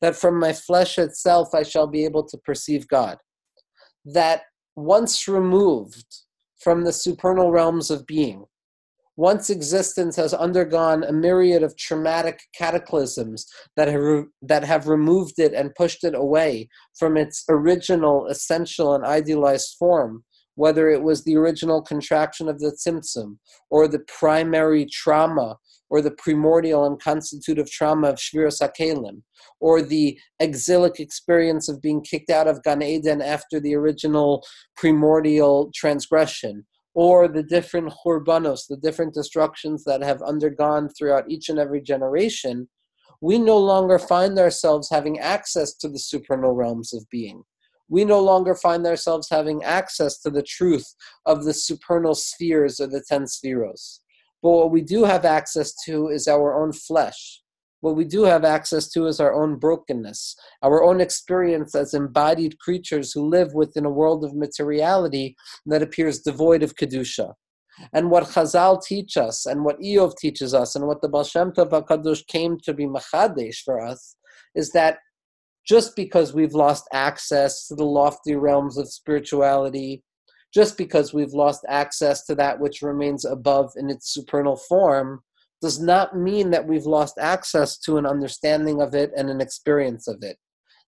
that 0.00 0.16
from 0.16 0.38
my 0.38 0.52
flesh 0.52 0.98
itself 0.98 1.54
I 1.54 1.62
shall 1.62 1.86
be 1.86 2.04
able 2.04 2.24
to 2.24 2.38
perceive 2.38 2.86
God. 2.88 3.18
That 4.04 4.42
once 4.76 5.28
removed 5.28 6.06
from 6.58 6.84
the 6.84 6.92
supernal 6.92 7.50
realms 7.50 7.90
of 7.90 8.06
being, 8.06 8.44
once 9.16 9.50
existence 9.50 10.16
has 10.16 10.32
undergone 10.32 11.04
a 11.04 11.12
myriad 11.12 11.62
of 11.62 11.76
traumatic 11.76 12.40
cataclysms 12.56 13.44
that 13.76 13.88
have, 13.88 14.00
re- 14.00 14.24
that 14.40 14.64
have 14.64 14.88
removed 14.88 15.38
it 15.38 15.52
and 15.52 15.74
pushed 15.74 16.04
it 16.04 16.14
away 16.14 16.68
from 16.98 17.18
its 17.18 17.44
original, 17.50 18.26
essential, 18.28 18.94
and 18.94 19.04
idealized 19.04 19.76
form, 19.78 20.24
whether 20.60 20.90
it 20.90 21.02
was 21.02 21.24
the 21.24 21.34
original 21.34 21.80
contraction 21.80 22.46
of 22.46 22.58
the 22.58 22.70
tzimtzum 22.70 23.38
or 23.70 23.88
the 23.88 24.04
primary 24.20 24.84
trauma 24.84 25.56
or 25.88 26.02
the 26.02 26.10
primordial 26.10 26.84
and 26.84 27.00
constitutive 27.00 27.70
trauma 27.70 28.10
of 28.10 28.16
Shviras 28.16 28.60
HaKelim, 28.60 29.22
or 29.58 29.80
the 29.80 30.20
exilic 30.38 31.00
experience 31.00 31.70
of 31.70 31.80
being 31.80 32.02
kicked 32.02 32.28
out 32.28 32.46
of 32.46 32.62
Gan 32.62 32.82
Eden 32.82 33.22
after 33.22 33.58
the 33.58 33.74
original 33.74 34.44
primordial 34.76 35.70
transgression, 35.74 36.66
or 36.92 37.26
the 37.26 37.42
different 37.42 37.90
churbanos, 38.04 38.66
the 38.68 38.76
different 38.76 39.14
destructions 39.14 39.82
that 39.84 40.02
have 40.02 40.20
undergone 40.20 40.90
throughout 40.90 41.30
each 41.30 41.48
and 41.48 41.58
every 41.58 41.80
generation, 41.80 42.68
we 43.22 43.38
no 43.38 43.56
longer 43.56 43.98
find 43.98 44.38
ourselves 44.38 44.90
having 44.90 45.18
access 45.18 45.72
to 45.76 45.88
the 45.88 45.98
supernal 45.98 46.52
realms 46.52 46.92
of 46.92 47.08
being. 47.10 47.44
We 47.90 48.04
no 48.04 48.20
longer 48.20 48.54
find 48.54 48.86
ourselves 48.86 49.28
having 49.30 49.62
access 49.62 50.18
to 50.20 50.30
the 50.30 50.42
truth 50.42 50.94
of 51.26 51.44
the 51.44 51.52
supernal 51.52 52.14
spheres 52.14 52.80
or 52.80 52.86
the 52.86 53.04
ten 53.06 53.24
spheros. 53.24 53.98
But 54.42 54.50
what 54.50 54.70
we 54.70 54.80
do 54.80 55.04
have 55.04 55.26
access 55.26 55.74
to 55.84 56.08
is 56.08 56.26
our 56.26 56.58
own 56.58 56.72
flesh. 56.72 57.42
What 57.80 57.96
we 57.96 58.04
do 58.04 58.24
have 58.24 58.44
access 58.44 58.88
to 58.92 59.06
is 59.06 59.20
our 59.20 59.34
own 59.34 59.56
brokenness, 59.56 60.36
our 60.62 60.82
own 60.84 61.00
experience 61.00 61.74
as 61.74 61.92
embodied 61.94 62.58
creatures 62.58 63.12
who 63.12 63.28
live 63.28 63.54
within 63.54 63.86
a 63.86 63.90
world 63.90 64.24
of 64.24 64.34
materiality 64.34 65.34
that 65.66 65.82
appears 65.82 66.20
devoid 66.20 66.62
of 66.62 66.76
Kedusha. 66.76 67.34
And 67.92 68.10
what 68.10 68.24
Chazal 68.24 68.82
teach 68.82 69.16
us, 69.16 69.46
and 69.46 69.64
what 69.64 69.80
Eov 69.80 70.16
teaches 70.18 70.52
us, 70.52 70.76
and 70.76 70.86
what 70.86 71.00
the 71.00 71.08
Baal 71.08 71.24
Shem 71.24 71.52
Tov 71.52 71.70
HaKadosh 71.70 72.26
came 72.26 72.58
to 72.60 72.74
be 72.74 72.86
Machadesh 72.86 73.62
for 73.64 73.80
us, 73.80 74.16
is 74.54 74.72
that 74.72 74.98
just 75.70 75.94
because 75.94 76.34
we've 76.34 76.54
lost 76.54 76.88
access 76.92 77.68
to 77.68 77.76
the 77.76 77.84
lofty 77.84 78.34
realms 78.34 78.76
of 78.76 78.90
spirituality, 78.90 80.02
just 80.52 80.76
because 80.76 81.14
we've 81.14 81.32
lost 81.32 81.64
access 81.68 82.24
to 82.26 82.34
that 82.34 82.58
which 82.58 82.82
remains 82.82 83.24
above 83.24 83.70
in 83.76 83.88
its 83.88 84.12
supernal 84.12 84.56
form 84.56 85.20
does 85.62 85.80
not 85.80 86.16
mean 86.16 86.50
that 86.50 86.66
we've 86.66 86.86
lost 86.86 87.18
access 87.20 87.78
to 87.78 87.98
an 87.98 88.04
understanding 88.04 88.82
of 88.82 88.96
it 88.96 89.12
and 89.16 89.30
an 89.30 89.40
experience 89.40 90.08
of 90.08 90.16
it. 90.22 90.38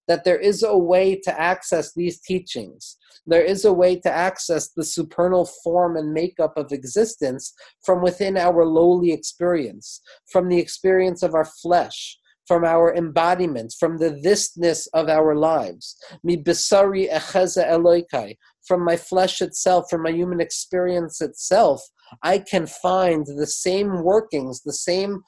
That 0.08 0.24
there 0.24 0.40
is 0.40 0.64
a 0.64 0.76
way 0.76 1.14
to 1.14 1.40
access 1.40 1.94
these 1.94 2.20
teachings. 2.20 2.96
There 3.24 3.44
is 3.44 3.64
a 3.64 3.72
way 3.72 4.00
to 4.00 4.10
access 4.10 4.70
the 4.70 4.84
supernal 4.84 5.48
form 5.62 5.96
and 5.96 6.12
makeup 6.12 6.54
of 6.56 6.72
existence 6.72 7.54
from 7.84 8.02
within 8.02 8.36
our 8.36 8.66
lowly 8.66 9.12
experience, 9.12 10.00
from 10.32 10.48
the 10.48 10.58
experience 10.58 11.22
of 11.22 11.36
our 11.36 11.44
flesh, 11.44 12.18
from 12.46 12.64
our 12.64 12.94
embodiment, 12.94 13.74
from 13.78 13.98
the 13.98 14.10
thisness 14.24 14.88
of 14.94 15.08
our 15.08 15.34
lives. 15.34 15.96
Mi 16.24 16.36
besari 16.36 17.10
echeze 17.10 17.64
eloikai, 17.64 18.36
from 18.66 18.84
my 18.84 18.96
flesh 18.96 19.40
itself, 19.40 19.86
from 19.90 20.02
my 20.02 20.10
human 20.10 20.40
experience 20.40 21.20
itself, 21.20 21.82
I 22.22 22.38
can 22.38 22.66
find 22.66 23.26
the 23.26 23.46
same 23.46 24.02
workings, 24.02 24.62
the 24.62 24.72
same 24.72 25.22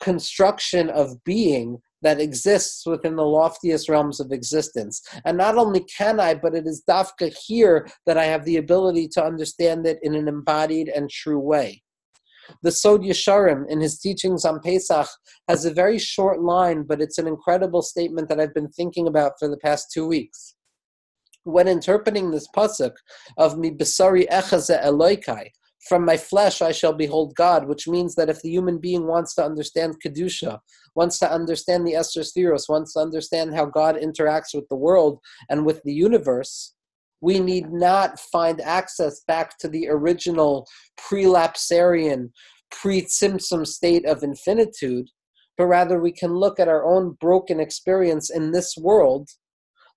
construction 0.00 0.88
of 0.90 1.22
being 1.24 1.78
that 2.02 2.20
exists 2.20 2.86
within 2.86 3.16
the 3.16 3.24
loftiest 3.24 3.88
realms 3.88 4.20
of 4.20 4.30
existence. 4.30 5.02
And 5.24 5.36
not 5.36 5.56
only 5.56 5.80
can 5.80 6.20
I, 6.20 6.34
but 6.34 6.54
it 6.54 6.66
is 6.66 6.84
dafka 6.88 7.34
here 7.46 7.88
that 8.06 8.16
I 8.16 8.24
have 8.24 8.44
the 8.44 8.58
ability 8.58 9.08
to 9.14 9.24
understand 9.24 9.86
it 9.86 9.98
in 10.02 10.14
an 10.14 10.28
embodied 10.28 10.88
and 10.88 11.10
true 11.10 11.40
way. 11.40 11.82
The 12.62 12.72
Sod 12.72 13.02
Yesharim, 13.02 13.68
in 13.68 13.80
his 13.80 13.98
teachings 13.98 14.44
on 14.44 14.60
Pesach, 14.60 15.08
has 15.48 15.64
a 15.64 15.72
very 15.72 15.98
short 15.98 16.40
line, 16.40 16.82
but 16.82 17.00
it's 17.00 17.18
an 17.18 17.26
incredible 17.26 17.82
statement 17.82 18.28
that 18.28 18.40
I've 18.40 18.54
been 18.54 18.70
thinking 18.70 19.06
about 19.06 19.32
for 19.38 19.48
the 19.48 19.58
past 19.58 19.90
two 19.92 20.06
weeks. 20.06 20.54
When 21.44 21.68
interpreting 21.68 22.30
this 22.30 22.48
pasuk 22.54 22.92
of 23.36 23.58
mi 23.58 23.70
besari 23.70 24.28
echaze 24.28 24.82
eloikai, 24.82 25.48
from 25.88 26.04
my 26.04 26.16
flesh 26.16 26.60
I 26.60 26.72
shall 26.72 26.92
behold 26.92 27.34
God, 27.36 27.68
which 27.68 27.88
means 27.88 28.14
that 28.16 28.28
if 28.28 28.42
the 28.42 28.50
human 28.50 28.78
being 28.78 29.06
wants 29.06 29.34
to 29.36 29.44
understand 29.44 30.02
kedusha, 30.04 30.58
wants 30.94 31.18
to 31.20 31.32
understand 31.32 31.86
the 31.86 31.94
Esser 31.94 32.22
Spheros, 32.22 32.68
wants 32.68 32.94
to 32.94 33.00
understand 33.00 33.54
how 33.54 33.66
God 33.66 33.96
interacts 33.96 34.54
with 34.54 34.68
the 34.68 34.76
world 34.76 35.20
and 35.48 35.64
with 35.64 35.82
the 35.84 35.92
universe, 35.92 36.74
we 37.20 37.40
need 37.40 37.72
not 37.72 38.18
find 38.18 38.60
access 38.60 39.22
back 39.26 39.58
to 39.58 39.68
the 39.68 39.88
original 39.88 40.66
prelapsarian, 40.98 42.30
pre-tzimtzum 42.70 43.66
state 43.66 44.06
of 44.06 44.22
infinitude, 44.22 45.08
but 45.56 45.66
rather 45.66 46.00
we 46.00 46.12
can 46.12 46.34
look 46.34 46.60
at 46.60 46.68
our 46.68 46.84
own 46.84 47.16
broken 47.20 47.58
experience 47.58 48.30
in 48.30 48.52
this 48.52 48.76
world. 48.76 49.28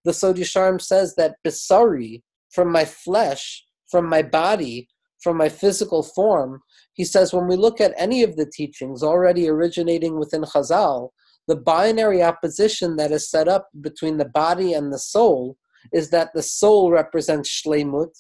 The 0.04 0.14
Sod 0.14 0.38
Yesharim 0.38 0.82
says 0.82 1.16
that 1.16 1.36
Bisari, 1.46 2.24
from 2.50 2.72
my 2.72 2.86
flesh, 2.86 3.64
from 3.90 4.08
my 4.08 4.24
body, 4.24 4.88
from 5.22 5.38
my 5.38 5.50
physical 5.50 6.02
form, 6.02 6.62
he 6.94 7.06
says 7.06 7.34
when 7.34 7.48
we 7.48 7.56
look 7.56 7.80
at 7.80 7.94
any 7.98 8.24
of 8.24 8.36
the 8.36 8.50
teachings 8.52 9.04
already 9.04 9.48
originating 9.48 10.18
within 10.18 10.42
Chazal, 10.42 11.10
the 11.48 11.56
binary 11.56 12.24
opposition 12.24 12.96
that 12.96 13.12
is 13.12 13.30
set 13.30 13.48
up 13.48 13.68
between 13.82 14.18
the 14.18 14.30
body 14.30 14.74
and 14.74 14.92
the 14.92 15.00
soul 15.00 15.58
is 15.94 16.10
that 16.10 16.32
the 16.34 16.44
soul 16.44 16.92
represents 16.92 17.50
shlemut, 17.50 18.12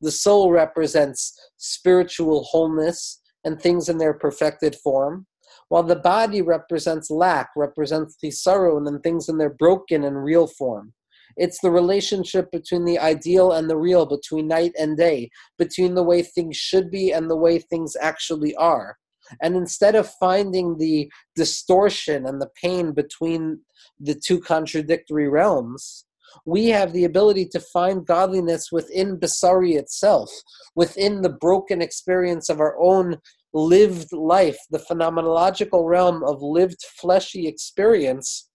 the 0.00 0.10
soul 0.10 0.50
represents 0.50 1.38
spiritual 1.56 2.44
wholeness 2.44 3.20
and 3.44 3.60
things 3.60 3.88
in 3.88 3.98
their 3.98 4.14
perfected 4.14 4.76
form, 4.76 5.26
while 5.68 5.82
the 5.82 5.96
body 5.96 6.42
represents 6.42 7.10
lack, 7.10 7.50
represents 7.56 8.16
sorrow 8.30 8.78
and 8.86 9.02
things 9.02 9.28
in 9.28 9.38
their 9.38 9.50
broken 9.50 10.04
and 10.04 10.22
real 10.22 10.46
form. 10.46 10.92
It's 11.36 11.60
the 11.60 11.70
relationship 11.70 12.50
between 12.50 12.84
the 12.84 12.98
ideal 12.98 13.52
and 13.52 13.70
the 13.70 13.76
real, 13.76 14.06
between 14.06 14.48
night 14.48 14.72
and 14.78 14.96
day, 14.96 15.30
between 15.58 15.94
the 15.94 16.02
way 16.02 16.22
things 16.22 16.56
should 16.56 16.90
be 16.90 17.12
and 17.12 17.30
the 17.30 17.36
way 17.36 17.58
things 17.58 17.96
actually 18.00 18.56
are. 18.56 18.96
And 19.42 19.54
instead 19.56 19.94
of 19.94 20.10
finding 20.18 20.78
the 20.78 21.10
distortion 21.36 22.26
and 22.26 22.40
the 22.40 22.50
pain 22.60 22.92
between 22.92 23.60
the 24.00 24.14
two 24.14 24.40
contradictory 24.40 25.28
realms, 25.28 26.06
we 26.44 26.66
have 26.66 26.92
the 26.92 27.04
ability 27.04 27.46
to 27.46 27.60
find 27.60 28.06
godliness 28.06 28.70
within 28.72 29.18
Basari 29.18 29.74
itself, 29.74 30.30
within 30.74 31.22
the 31.22 31.30
broken 31.30 31.82
experience 31.82 32.48
of 32.48 32.60
our 32.60 32.78
own 32.80 33.16
lived 33.54 34.12
life, 34.12 34.58
the 34.70 34.78
phenomenological 34.78 35.88
realm 35.88 36.22
of 36.22 36.42
lived 36.42 36.84
fleshy 37.00 37.46
experience 37.46 38.48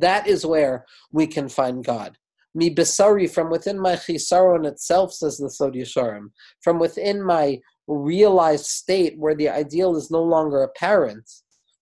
that 0.00 0.26
is 0.26 0.44
where 0.44 0.84
we 1.12 1.26
can 1.26 1.48
find 1.48 1.84
God. 1.84 2.18
Mi 2.54 2.72
besari, 2.72 3.30
from 3.30 3.50
within 3.50 3.78
my 3.78 3.94
chisaron 3.94 4.66
itself, 4.66 5.12
says 5.12 5.38
the 5.38 5.50
Sod 5.50 5.76
from 6.62 6.78
within 6.78 7.22
my 7.22 7.58
realized 7.86 8.66
state 8.66 9.18
where 9.18 9.34
the 9.34 9.48
ideal 9.48 9.96
is 9.96 10.10
no 10.10 10.22
longer 10.22 10.62
apparent, 10.62 11.28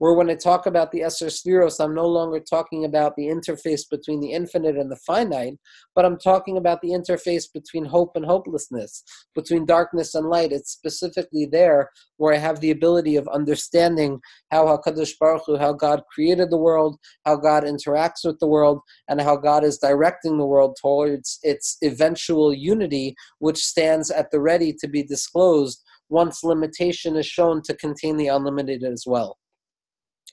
where 0.03 0.15
when 0.15 0.29
I 0.29 0.35
talk 0.35 0.67
about 0.67 0.91
the 0.91 1.05
Esser 1.05 1.27
Spheros, 1.27 1.79
I'm 1.79 1.95
no 1.95 2.09
longer 2.09 2.41
talking 2.41 2.85
about 2.85 3.15
the 3.15 3.29
interface 3.29 3.83
between 3.89 4.19
the 4.19 4.33
infinite 4.33 4.77
and 4.77 4.91
the 4.91 4.99
finite, 5.07 5.55
but 5.95 6.05
I'm 6.05 6.19
talking 6.19 6.57
about 6.57 6.81
the 6.81 6.89
interface 6.89 7.45
between 7.55 7.85
hope 7.85 8.17
and 8.17 8.27
hopelessness, 8.27 9.05
between 9.33 9.65
darkness 9.65 10.17
and 10.17 10.29
light. 10.29 10.51
It's 10.51 10.73
specifically 10.73 11.47
there 11.47 11.89
where 12.17 12.35
I 12.35 12.39
have 12.39 12.59
the 12.59 12.73
ability 12.73 13.15
of 13.15 13.29
understanding 13.29 14.19
how 14.51 14.67
HaKadosh 14.67 15.13
Baruch 15.21 15.45
Hu, 15.47 15.57
how 15.57 15.73
God 15.73 16.03
created 16.13 16.51
the 16.51 16.59
world, 16.59 16.99
how 17.25 17.37
God 17.37 17.63
interacts 17.63 18.25
with 18.25 18.41
the 18.41 18.49
world, 18.49 18.81
and 19.09 19.21
how 19.21 19.37
God 19.37 19.63
is 19.63 19.79
directing 19.79 20.37
the 20.37 20.47
world 20.47 20.77
towards 20.83 21.39
its 21.45 21.77
eventual 21.85 22.53
unity, 22.53 23.15
which 23.39 23.65
stands 23.65 24.11
at 24.11 24.33
the 24.33 24.41
ready 24.41 24.75
to 24.81 24.89
be 24.89 25.05
disclosed 25.05 25.81
once 26.09 26.43
limitation 26.43 27.15
is 27.15 27.25
shown 27.25 27.63
to 27.63 27.75
contain 27.77 28.17
the 28.17 28.27
unlimited 28.27 28.83
as 28.83 29.05
well. 29.07 29.39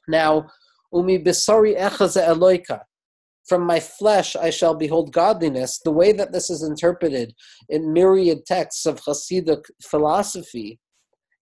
Now, 0.10 0.49
Umi 0.91 1.20
bisari 1.20 1.78
echaze 1.78 2.22
eloika. 2.22 2.82
From 3.47 3.64
my 3.64 3.80
flesh 3.80 4.36
I 4.36 4.49
shall 4.49 4.76
behold 4.76 5.14
godliness. 5.14 5.80
The 5.84 5.91
way 5.91 6.12
that 6.14 6.32
this 6.32 6.49
is 6.49 6.64
interpreted 6.64 7.34
in 7.70 7.93
myriad 7.93 8.45
texts 8.45 8.86
of 8.88 9.01
Hasidic 9.01 9.64
philosophy 9.84 10.80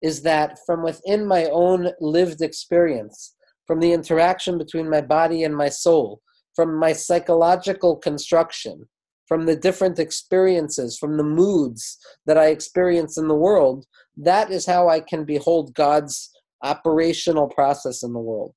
is 0.01 0.21
that 0.23 0.59
from 0.65 0.83
within 0.83 1.25
my 1.25 1.45
own 1.45 1.91
lived 2.01 2.41
experience, 2.41 3.35
from 3.65 3.79
the 3.79 3.93
interaction 3.93 4.57
between 4.57 4.89
my 4.89 5.01
body 5.01 5.43
and 5.43 5.55
my 5.55 5.69
soul, 5.69 6.21
from 6.55 6.77
my 6.77 6.91
psychological 6.93 7.95
construction, 7.95 8.87
from 9.27 9.45
the 9.45 9.55
different 9.55 9.97
experiences, 9.97 10.97
from 10.97 11.17
the 11.17 11.23
moods 11.23 11.97
that 12.25 12.37
I 12.37 12.47
experience 12.47 13.17
in 13.17 13.27
the 13.27 13.35
world, 13.35 13.85
that 14.17 14.51
is 14.51 14.65
how 14.65 14.87
I 14.89 14.99
can 14.99 15.25
behold 15.25 15.73
God's 15.73 16.29
operational 16.63 17.47
process 17.47 18.03
in 18.03 18.13
the 18.13 18.19
world. 18.19 18.53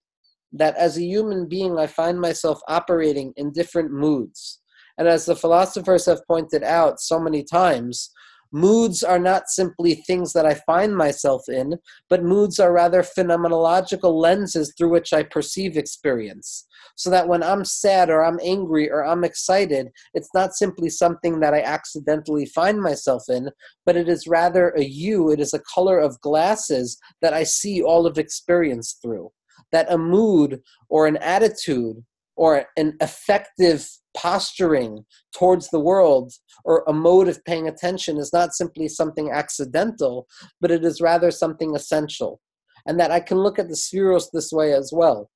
That 0.53 0.77
as 0.77 0.97
a 0.97 1.03
human 1.03 1.49
being, 1.49 1.79
I 1.79 1.87
find 1.87 2.21
myself 2.21 2.61
operating 2.69 3.33
in 3.37 3.53
different 3.53 3.93
moods. 3.93 4.61
And 4.99 5.09
as 5.09 5.25
the 5.25 5.37
philosophers 5.37 6.07
have 6.07 6.27
pointed 6.27 6.63
out 6.63 7.01
so 7.01 7.19
many 7.19 7.43
times, 7.43 8.11
Moods 8.53 9.05
are 9.05 9.19
not 9.21 9.49
simply 9.49 9.95
things 9.95 10.33
that 10.33 10.45
I 10.45 10.55
find 10.67 10.97
myself 10.97 11.49
in, 11.49 11.79
but 12.09 12.25
moods 12.25 12.59
are 12.59 12.73
rather 12.73 13.03
phenomenological 13.03 14.13
lenses 14.13 14.75
through 14.77 14.89
which 14.89 15.13
I 15.13 15.23
perceive 15.23 15.77
experience. 15.77 16.67
So 16.97 17.11
that 17.11 17.29
when 17.29 17.45
I'm 17.45 17.65
sad 17.65 18.11
or 18.11 18.25
I'm 18.25 18.41
angry 18.43 18.91
or 18.91 19.05
I'm 19.07 19.23
excited, 19.23 19.91
it's 20.15 20.31
not 20.35 20.55
simply 20.55 20.91
something 20.91 21.39
that 21.41 21.55
I 21.55 21.63
accidentally 21.63 22.45
find 22.45 22.83
myself 22.83 23.23
in, 23.29 23.51
but 23.87 23.97
it 23.97 24.09
is 24.09 24.27
rather 24.27 24.71
a 24.71 24.83
hue, 24.83 25.31
it 25.31 25.39
is 25.39 25.55
a 25.55 25.63
color 25.73 26.01
of 26.01 26.21
glasses 26.21 26.99
that 27.23 27.33
I 27.33 27.45
see 27.45 27.81
all 27.81 28.05
of 28.05 28.19
experience 28.19 28.99
through. 29.01 29.31
That 29.73 29.93
a 29.93 29.99
mood 29.99 30.63
or 30.89 31.07
an 31.07 31.17
attitude 31.19 32.05
or 32.37 32.67
an 32.77 32.97
effective 33.01 33.87
posturing 34.17 35.05
towards 35.35 35.69
the 35.69 35.79
world 35.79 36.33
or 36.65 36.83
a 36.89 36.93
mode 36.93 37.29
of 37.29 37.45
paying 37.45 37.69
attention 37.69 38.17
is 38.17 38.33
not 38.33 38.55
simply 38.55 38.89
something 38.89 39.31
accidental, 39.31 40.27
but 40.61 40.71
it 40.71 40.85
is 40.85 41.01
rather 41.01 41.31
something 41.31 41.77
essential. 41.77 42.41
And 42.87 42.99
that 42.99 43.11
I 43.11 43.21
can 43.21 43.39
look 43.39 43.59
at 43.59 43.69
the 43.69 43.75
spheros 43.75 44.29
this 44.33 44.53
way 44.53 44.73
as 44.73 44.91
well. 44.93 45.31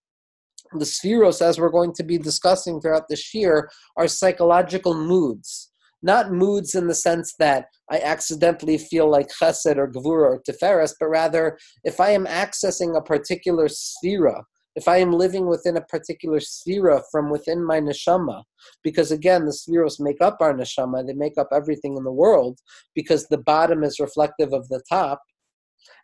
The 0.73 0.87
spheros, 0.87 1.43
as 1.43 1.59
we're 1.59 1.69
going 1.69 1.93
to 1.95 2.03
be 2.03 2.19
discussing 2.19 2.81
throughout 2.81 3.09
the 3.09 3.23
year, 3.33 3.71
are 3.97 4.09
psychological 4.09 4.95
moods. 4.95 5.71
Not 6.05 6.33
moods 6.33 6.75
in 6.75 6.87
the 6.87 6.95
sense 6.95 7.35
that 7.39 7.69
I 7.91 7.99
accidentally 7.99 8.77
feel 8.77 9.11
like 9.11 9.31
chesed 9.41 9.79
or 9.79 9.89
gvura 9.89 10.35
or 10.35 10.43
tiferes, 10.47 10.93
but 11.01 11.09
rather 11.09 11.59
if 11.83 11.99
I 11.99 12.11
am 12.11 12.27
accessing 12.27 12.95
a 12.95 13.01
particular 13.01 13.69
sphera, 13.69 14.43
if 14.77 14.87
I 14.87 14.99
am 14.99 15.13
living 15.13 15.47
within 15.47 15.79
a 15.79 15.81
particular 15.87 16.41
sphera 16.41 17.01
from 17.11 17.31
within 17.31 17.65
my 17.65 17.81
neshama, 17.81 18.43
because 18.83 19.13
again, 19.13 19.47
the 19.47 19.53
spheros 19.53 19.99
make 19.99 20.21
up 20.21 20.37
our 20.41 20.53
neshama, 20.53 21.07
they 21.07 21.15
make 21.15 21.39
up 21.39 21.49
everything 21.55 21.97
in 21.97 22.05
the 22.05 22.13
world, 22.13 22.59
because 22.95 23.27
the 23.29 23.39
bottom 23.39 23.83
is 23.83 23.99
reflective 23.99 24.53
of 24.53 24.69
the 24.69 24.83
top, 24.87 25.23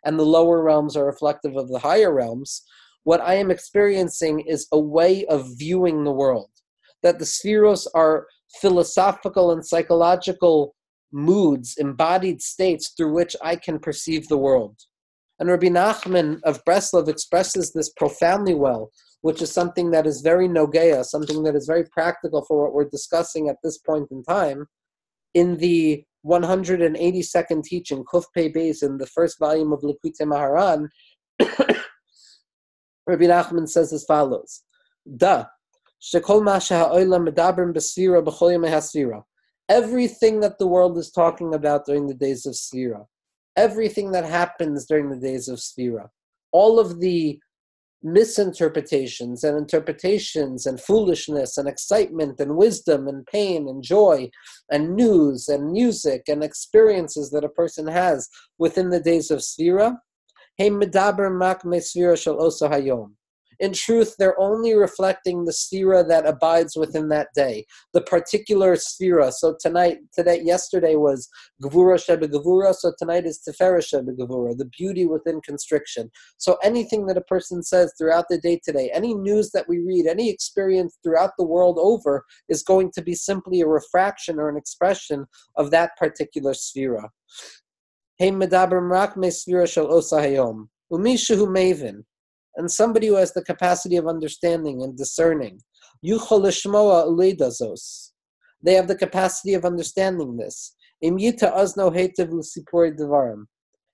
and 0.03 0.17
the 0.17 0.25
lower 0.25 0.63
realms 0.63 0.97
are 0.97 1.05
reflective 1.05 1.55
of 1.55 1.67
the 1.69 1.77
higher 1.77 2.11
realms. 2.11 2.63
What 3.03 3.21
I 3.21 3.35
am 3.35 3.51
experiencing 3.51 4.39
is 4.47 4.67
a 4.71 4.79
way 4.79 5.25
of 5.25 5.47
viewing 5.59 6.03
the 6.03 6.11
world. 6.11 6.49
That 7.03 7.19
the 7.19 7.25
spheros 7.25 7.85
are 7.93 8.25
philosophical 8.59 9.51
and 9.51 9.65
psychological 9.65 10.75
moods, 11.11 11.75
embodied 11.77 12.41
states 12.41 12.93
through 12.95 13.13
which 13.13 13.35
I 13.41 13.55
can 13.55 13.79
perceive 13.79 14.27
the 14.27 14.37
world. 14.37 14.77
And 15.39 15.49
Rabbi 15.49 15.67
Nachman 15.67 16.39
of 16.43 16.63
Breslov 16.65 17.07
expresses 17.07 17.71
this 17.73 17.89
profoundly 17.97 18.53
well, 18.53 18.91
which 19.21 19.41
is 19.41 19.51
something 19.51 19.91
that 19.91 20.05
is 20.05 20.21
very 20.21 20.47
nogea, 20.47 21.03
something 21.03 21.43
that 21.43 21.55
is 21.55 21.65
very 21.65 21.85
practical 21.85 22.45
for 22.45 22.61
what 22.61 22.73
we're 22.73 22.89
discussing 22.89 23.49
at 23.49 23.57
this 23.63 23.77
point 23.79 24.07
in 24.11 24.23
time. 24.23 24.67
In 25.33 25.57
the 25.57 26.03
182nd 26.25 27.63
teaching, 27.63 28.03
Kuf 28.03 28.25
Pei 28.35 28.51
Beis, 28.51 28.83
in 28.83 28.97
the 28.97 29.07
first 29.07 29.39
volume 29.39 29.73
of 29.73 29.81
Likutei 29.81 30.21
Maharan, 30.21 30.87
Rabbi 33.07 33.25
Nachman 33.25 33.67
says 33.67 33.91
as 33.93 34.03
follows: 34.03 34.61
Da, 35.17 35.45
Everything 39.69 40.39
that 40.39 40.57
the 40.57 40.67
world 40.67 40.97
is 40.97 41.11
talking 41.11 41.53
about 41.53 41.85
during 41.85 42.07
the 42.07 42.15
days 42.15 42.47
of 42.47 42.53
Sfira, 42.53 43.05
everything 43.55 44.11
that 44.11 44.25
happens 44.25 44.85
during 44.87 45.09
the 45.09 45.19
days 45.19 45.47
of 45.47 45.59
Sphira. 45.59 46.09
All 46.51 46.79
of 46.79 46.99
the 46.99 47.39
misinterpretations 48.03 49.43
and 49.43 49.55
interpretations 49.55 50.65
and 50.65 50.81
foolishness 50.81 51.57
and 51.57 51.67
excitement 51.67 52.39
and 52.39 52.57
wisdom 52.57 53.07
and 53.07 53.23
pain 53.27 53.69
and 53.69 53.83
joy 53.83 54.27
and 54.71 54.95
news 54.95 55.47
and 55.47 55.71
music 55.71 56.23
and 56.27 56.43
experiences 56.43 57.29
that 57.29 57.43
a 57.43 57.49
person 57.49 57.85
has 57.85 58.27
within 58.57 58.89
the 58.89 58.99
days 58.99 59.29
of 59.29 59.39
Sphira. 59.39 59.97
Osa 63.61 63.67
hayom. 63.67 63.67
In 63.67 63.73
truth, 63.73 64.15
they're 64.17 64.39
only 64.39 64.75
reflecting 64.75 65.45
the 65.45 65.51
sphera 65.51 66.07
that 66.07 66.25
abides 66.25 66.75
within 66.75 67.09
that 67.09 67.27
day, 67.35 67.65
the 67.93 68.01
particular 68.01 68.75
sphera. 68.75 69.31
So 69.31 69.55
tonight, 69.59 69.99
today, 70.13 70.41
yesterday 70.41 70.95
was 70.95 71.29
Gevura 71.63 71.97
Shebe 71.97 72.31
Gevura, 72.31 72.73
so 72.73 72.93
tonight 72.97 73.25
is 73.25 73.41
Tiferet 73.47 73.83
Shebe 73.83 74.17
Gevura, 74.17 74.57
the 74.57 74.65
beauty 74.65 75.05
within 75.05 75.41
constriction. 75.41 76.09
So 76.37 76.57
anything 76.63 77.05
that 77.07 77.17
a 77.17 77.21
person 77.21 77.63
says 77.63 77.93
throughout 77.97 78.25
the 78.29 78.39
day 78.39 78.59
today, 78.63 78.89
any 78.93 79.13
news 79.13 79.51
that 79.51 79.67
we 79.67 79.79
read, 79.79 80.07
any 80.07 80.29
experience 80.29 80.97
throughout 81.03 81.31
the 81.37 81.45
world 81.45 81.77
over, 81.81 82.25
is 82.49 82.63
going 82.63 82.91
to 82.93 83.01
be 83.01 83.15
simply 83.15 83.61
a 83.61 83.67
refraction 83.67 84.39
or 84.39 84.49
an 84.49 84.57
expression 84.57 85.25
of 85.57 85.71
that 85.71 85.97
particular 85.97 86.53
sphera. 86.53 87.09
Hey 88.17 88.31
medaber 88.31 88.87
rak 88.87 89.17
me 89.17 89.29
sphera 89.29 89.71
shel 89.71 89.87
osahayom. 89.87 90.67
Umishu 90.91 91.47
mavin 91.47 92.03
and 92.55 92.71
somebody 92.71 93.07
who 93.07 93.15
has 93.15 93.33
the 93.33 93.43
capacity 93.43 93.97
of 93.97 94.07
understanding 94.07 94.81
and 94.81 94.97
discerning. 94.97 95.59
They 98.63 98.73
have 98.73 98.87
the 98.87 98.95
capacity 98.95 99.53
of 99.53 99.65
understanding 99.65 100.37
this 100.37 100.75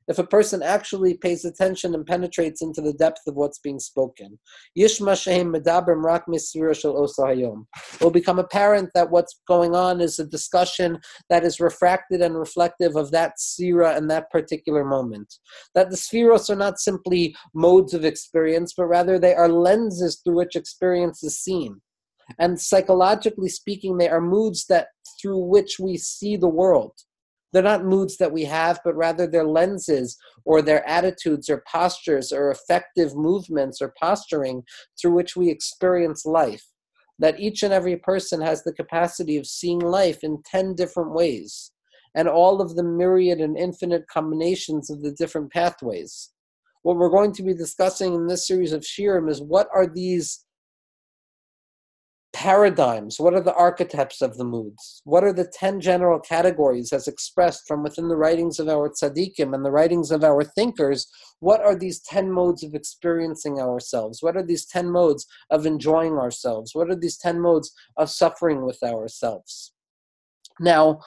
if 0.07 0.19
a 0.19 0.25
person 0.25 0.63
actually 0.63 1.15
pays 1.15 1.43
attention 1.45 1.93
and 1.93 2.05
penetrates 2.05 2.61
into 2.61 2.81
the 2.81 2.93
depth 2.93 3.21
of 3.27 3.35
what's 3.35 3.59
being 3.59 3.79
spoken. 3.79 4.39
It 4.75 4.91
will 8.01 8.11
become 8.11 8.39
apparent 8.39 8.89
that 8.93 9.09
what's 9.09 9.39
going 9.47 9.75
on 9.75 10.01
is 10.01 10.19
a 10.19 10.25
discussion 10.25 10.99
that 11.29 11.43
is 11.43 11.59
refracted 11.59 12.21
and 12.21 12.37
reflective 12.37 12.95
of 12.95 13.11
that 13.11 13.39
sira 13.39 13.95
and 13.95 14.09
that 14.09 14.31
particular 14.31 14.85
moment. 14.85 15.35
That 15.75 15.89
the 15.89 15.97
spheros 15.97 16.49
are 16.49 16.55
not 16.55 16.79
simply 16.79 17.35
modes 17.53 17.93
of 17.93 18.05
experience, 18.05 18.73
but 18.75 18.85
rather 18.85 19.19
they 19.19 19.35
are 19.35 19.49
lenses 19.49 20.21
through 20.23 20.37
which 20.37 20.55
experience 20.55 21.23
is 21.23 21.39
seen. 21.39 21.81
And 22.39 22.59
psychologically 22.59 23.49
speaking, 23.49 23.97
they 23.97 24.09
are 24.09 24.21
moods 24.21 24.65
that 24.67 24.87
through 25.21 25.39
which 25.39 25.79
we 25.79 25.97
see 25.97 26.35
the 26.35 26.49
world. 26.49 26.93
They're 27.53 27.63
not 27.63 27.85
moods 27.85 28.17
that 28.17 28.31
we 28.31 28.43
have, 28.45 28.79
but 28.83 28.95
rather 28.95 29.25
they're 29.25 29.47
lenses 29.47 30.17
or 30.45 30.61
their 30.61 30.87
attitudes 30.87 31.49
or 31.49 31.63
postures 31.71 32.31
or 32.31 32.51
effective 32.51 33.15
movements 33.15 33.81
or 33.81 33.93
posturing 33.99 34.63
through 34.99 35.13
which 35.13 35.35
we 35.35 35.49
experience 35.49 36.25
life. 36.25 36.65
That 37.19 37.39
each 37.39 37.63
and 37.63 37.73
every 37.73 37.97
person 37.97 38.41
has 38.41 38.63
the 38.63 38.73
capacity 38.73 39.37
of 39.37 39.47
seeing 39.47 39.79
life 39.79 40.19
in 40.23 40.43
10 40.45 40.75
different 40.75 41.13
ways, 41.13 41.71
and 42.15 42.27
all 42.27 42.61
of 42.61 42.75
the 42.75 42.83
myriad 42.83 43.39
and 43.39 43.57
infinite 43.57 44.07
combinations 44.07 44.89
of 44.89 45.01
the 45.01 45.13
different 45.13 45.51
pathways. 45.51 46.31
What 46.83 46.97
we're 46.97 47.09
going 47.09 47.33
to 47.33 47.43
be 47.43 47.53
discussing 47.53 48.13
in 48.13 48.27
this 48.27 48.47
series 48.47 48.71
of 48.71 48.81
shiurim 48.81 49.29
is 49.29 49.41
what 49.41 49.67
are 49.73 49.87
these 49.87 50.45
paradigms? 52.37 53.19
What 53.19 53.33
are 53.33 53.41
the 53.41 53.55
archetypes 53.55 54.21
of 54.21 54.37
the 54.37 54.43
moods? 54.43 55.01
What 55.05 55.23
are 55.23 55.33
the 55.33 55.51
10 55.51 55.81
general 55.81 56.19
categories 56.19 56.93
as 56.93 57.07
expressed 57.07 57.67
from 57.67 57.81
within 57.81 58.09
the 58.09 58.15
writings 58.15 58.59
of 58.59 58.69
our 58.69 58.91
tzaddikim 58.91 59.55
and 59.55 59.65
the 59.65 59.71
writings 59.71 60.11
of 60.11 60.23
our 60.23 60.43
thinkers? 60.43 61.07
What 61.39 61.61
are 61.61 61.75
these 61.75 61.99
10 62.01 62.31
modes 62.31 62.63
of 62.63 62.75
experiencing 62.75 63.59
ourselves? 63.59 64.21
What 64.21 64.37
are 64.37 64.45
these 64.45 64.67
10 64.67 64.87
modes 64.91 65.25
of 65.49 65.65
enjoying 65.65 66.13
ourselves? 66.13 66.75
What 66.75 66.91
are 66.91 66.95
these 66.95 67.17
10 67.17 67.41
modes 67.41 67.73
of 67.97 68.11
suffering 68.11 68.63
with 68.63 68.83
ourselves? 68.83 69.73
Now, 70.59 70.99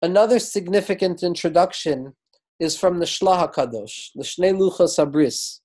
another 0.00 0.38
significant 0.38 1.24
introduction 1.24 2.14
is 2.60 2.78
from 2.78 3.00
the 3.00 3.04
Shlach 3.04 3.54
HaKadosh, 3.54 4.10
the 4.14 4.22
Shnei 4.22 4.56
Luchos 4.56 4.96
Habris. 4.96 5.58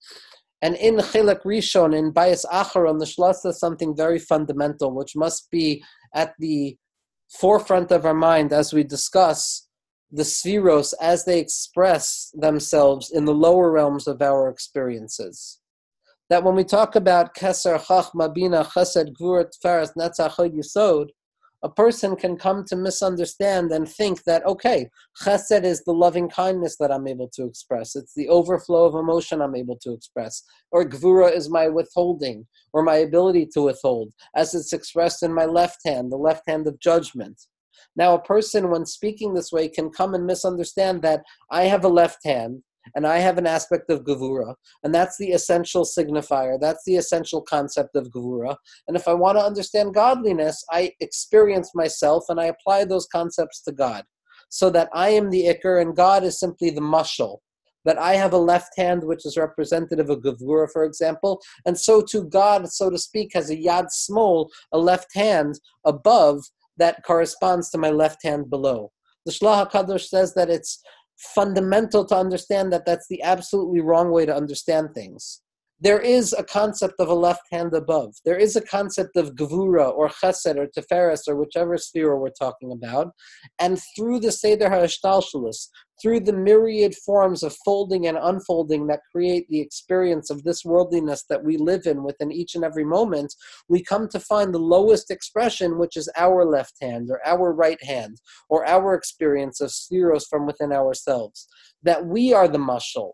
And 0.61 0.75
in 0.75 0.95
Chilek 0.97 1.43
Rishon, 1.43 1.95
in 1.95 2.11
Bayis 2.11 2.45
Acharon, 2.45 2.99
the 2.99 3.05
Shlosh 3.05 3.35
says 3.35 3.59
something 3.59 3.95
very 3.95 4.19
fundamental, 4.19 4.93
which 4.93 5.15
must 5.15 5.49
be 5.51 5.83
at 6.13 6.33
the 6.39 6.77
forefront 7.29 7.91
of 7.91 8.05
our 8.05 8.13
mind 8.13 8.53
as 8.53 8.73
we 8.73 8.83
discuss 8.83 9.67
the 10.11 10.23
spheros 10.23 10.93
as 11.01 11.25
they 11.25 11.39
express 11.39 12.31
themselves 12.33 13.11
in 13.11 13.25
the 13.25 13.33
lower 13.33 13.71
realms 13.71 14.07
of 14.07 14.21
our 14.21 14.49
experiences. 14.49 15.59
that 16.29 16.43
when 16.43 16.55
we 16.55 16.63
talk 16.63 16.95
about 16.95 17.35
Keser, 17.35 17.79
Chachma, 17.79 18.33
Bina, 18.33 18.63
Chesed, 18.63 19.13
Gvur, 19.19 19.45
Tferes, 19.63 19.91
Netzach, 19.95 20.37
Yisod, 20.37 21.09
a 21.65 21.69
person 21.69 22.15
can 22.15 22.37
come 22.37 22.63
to 22.63 22.75
misunderstand 22.75 23.71
and 23.71 23.89
think 23.89 24.23
that, 24.25 24.45
okay, 24.45 24.87
chesed 25.19 25.63
is 25.63 25.83
the 25.83 25.91
loving 25.91 26.29
kindness 26.29 26.77
that 26.79 26.91
I'm 26.91 27.07
able 27.07 27.27
to 27.29 27.43
express. 27.43 27.95
It's 27.95 28.13
the 28.13 28.29
overflow 28.29 28.85
of 28.85 28.93
emotion 28.93 29.41
I'm 29.41 29.55
able 29.55 29.77
to 29.77 29.91
express. 29.91 30.43
Or 30.71 30.85
gvura 30.85 31.35
is 31.35 31.49
my 31.49 31.67
withholding 31.67 32.45
or 32.71 32.83
my 32.83 32.97
ability 32.97 33.47
to 33.53 33.63
withhold, 33.63 34.13
as 34.35 34.53
it's 34.53 34.73
expressed 34.73 35.23
in 35.23 35.33
my 35.33 35.45
left 35.45 35.79
hand, 35.83 36.11
the 36.11 36.17
left 36.17 36.43
hand 36.47 36.67
of 36.67 36.79
judgment. 36.79 37.41
Now, 37.95 38.13
a 38.13 38.21
person, 38.21 38.69
when 38.69 38.85
speaking 38.85 39.33
this 39.33 39.51
way, 39.51 39.67
can 39.67 39.89
come 39.89 40.13
and 40.13 40.23
misunderstand 40.23 41.01
that 41.01 41.23
I 41.49 41.63
have 41.63 41.83
a 41.83 41.89
left 41.89 42.23
hand 42.23 42.61
and 42.93 43.07
I 43.07 43.17
have 43.17 43.37
an 43.37 43.47
aspect 43.47 43.89
of 43.89 44.03
Gavura, 44.03 44.55
and 44.83 44.93
that's 44.93 45.17
the 45.17 45.31
essential 45.31 45.83
signifier. 45.83 46.59
That's 46.59 46.83
the 46.85 46.97
essential 46.97 47.41
concept 47.41 47.95
of 47.95 48.09
Gavura. 48.09 48.55
And 48.87 48.95
if 48.95 49.07
I 49.07 49.13
want 49.13 49.37
to 49.37 49.43
understand 49.43 49.93
godliness, 49.93 50.63
I 50.71 50.91
experience 50.99 51.71
myself 51.73 52.25
and 52.29 52.39
I 52.39 52.45
apply 52.45 52.85
those 52.85 53.07
concepts 53.07 53.61
to 53.63 53.71
God, 53.71 54.03
so 54.49 54.69
that 54.69 54.89
I 54.93 55.09
am 55.09 55.29
the 55.29 55.45
Iker 55.45 55.81
and 55.81 55.95
God 55.95 56.23
is 56.23 56.39
simply 56.39 56.69
the 56.69 56.81
mushal. 56.81 57.39
That 57.85 57.97
I 57.99 58.15
have 58.15 58.33
a 58.33 58.37
left 58.37 58.75
hand 58.77 59.03
which 59.03 59.27
is 59.27 59.37
representative 59.37 60.09
of 60.09 60.21
Gavura, 60.21 60.67
for 60.71 60.85
example, 60.85 61.39
and 61.67 61.77
so 61.77 62.01
too 62.01 62.25
God, 62.25 62.67
so 62.67 62.89
to 62.89 62.97
speak, 62.97 63.31
has 63.35 63.51
a 63.51 63.55
Yad 63.55 63.89
Smol, 63.93 64.49
a 64.71 64.77
left 64.79 65.13
hand 65.13 65.59
above 65.85 66.43
that 66.77 67.03
corresponds 67.03 67.69
to 67.69 67.77
my 67.77 67.91
left 67.91 68.23
hand 68.23 68.49
below. 68.49 68.91
The 69.25 69.31
Shlach 69.31 69.71
HaKadosh 69.71 70.07
says 70.07 70.33
that 70.33 70.49
it's 70.49 70.81
fundamental 71.17 72.05
to 72.05 72.15
understand 72.15 72.71
that 72.73 72.85
that's 72.85 73.07
the 73.07 73.21
absolutely 73.23 73.81
wrong 73.81 74.11
way 74.11 74.25
to 74.25 74.35
understand 74.35 74.89
things. 74.93 75.41
There 75.81 75.99
is 75.99 76.31
a 76.31 76.43
concept 76.43 76.95
of 76.99 77.09
a 77.09 77.13
left 77.13 77.43
hand 77.51 77.73
above. 77.73 78.15
There 78.23 78.37
is 78.37 78.55
a 78.55 78.61
concept 78.61 79.17
of 79.17 79.35
gevura 79.35 79.91
or 79.91 80.07
chesed 80.07 80.55
or 80.55 80.67
teferes 80.67 81.27
or 81.27 81.35
whichever 81.35 81.77
sphere 81.77 82.15
we're 82.15 82.29
talking 82.29 82.71
about. 82.71 83.11
And 83.59 83.81
through 83.95 84.21
the 84.21 84.31
Seder 84.31 84.69
HaShtalshalis, 84.69 85.67
through 86.01 86.21
the 86.21 86.33
myriad 86.33 86.95
forms 87.05 87.43
of 87.43 87.57
folding 87.65 88.07
and 88.07 88.17
unfolding 88.17 88.87
that 88.87 89.01
create 89.11 89.49
the 89.49 89.59
experience 89.59 90.29
of 90.29 90.43
this 90.43 90.63
worldliness 90.63 91.25
that 91.29 91.43
we 91.43 91.57
live 91.57 91.85
in 91.85 92.03
within 92.03 92.31
each 92.31 92.55
and 92.55 92.63
every 92.63 92.85
moment, 92.85 93.33
we 93.67 93.83
come 93.83 94.07
to 94.09 94.19
find 94.19 94.53
the 94.53 94.59
lowest 94.59 95.11
expression, 95.11 95.77
which 95.77 95.97
is 95.97 96.09
our 96.15 96.45
left 96.45 96.75
hand 96.81 97.09
or 97.11 97.19
our 97.25 97.53
right 97.53 97.83
hand 97.83 98.21
or 98.47 98.65
our 98.65 98.93
experience 98.93 99.59
of 99.59 99.71
spheros 99.71 100.23
from 100.29 100.45
within 100.45 100.71
ourselves. 100.71 101.49
That 101.83 102.05
we 102.05 102.31
are 102.33 102.47
the 102.47 102.59
mushal, 102.59 103.11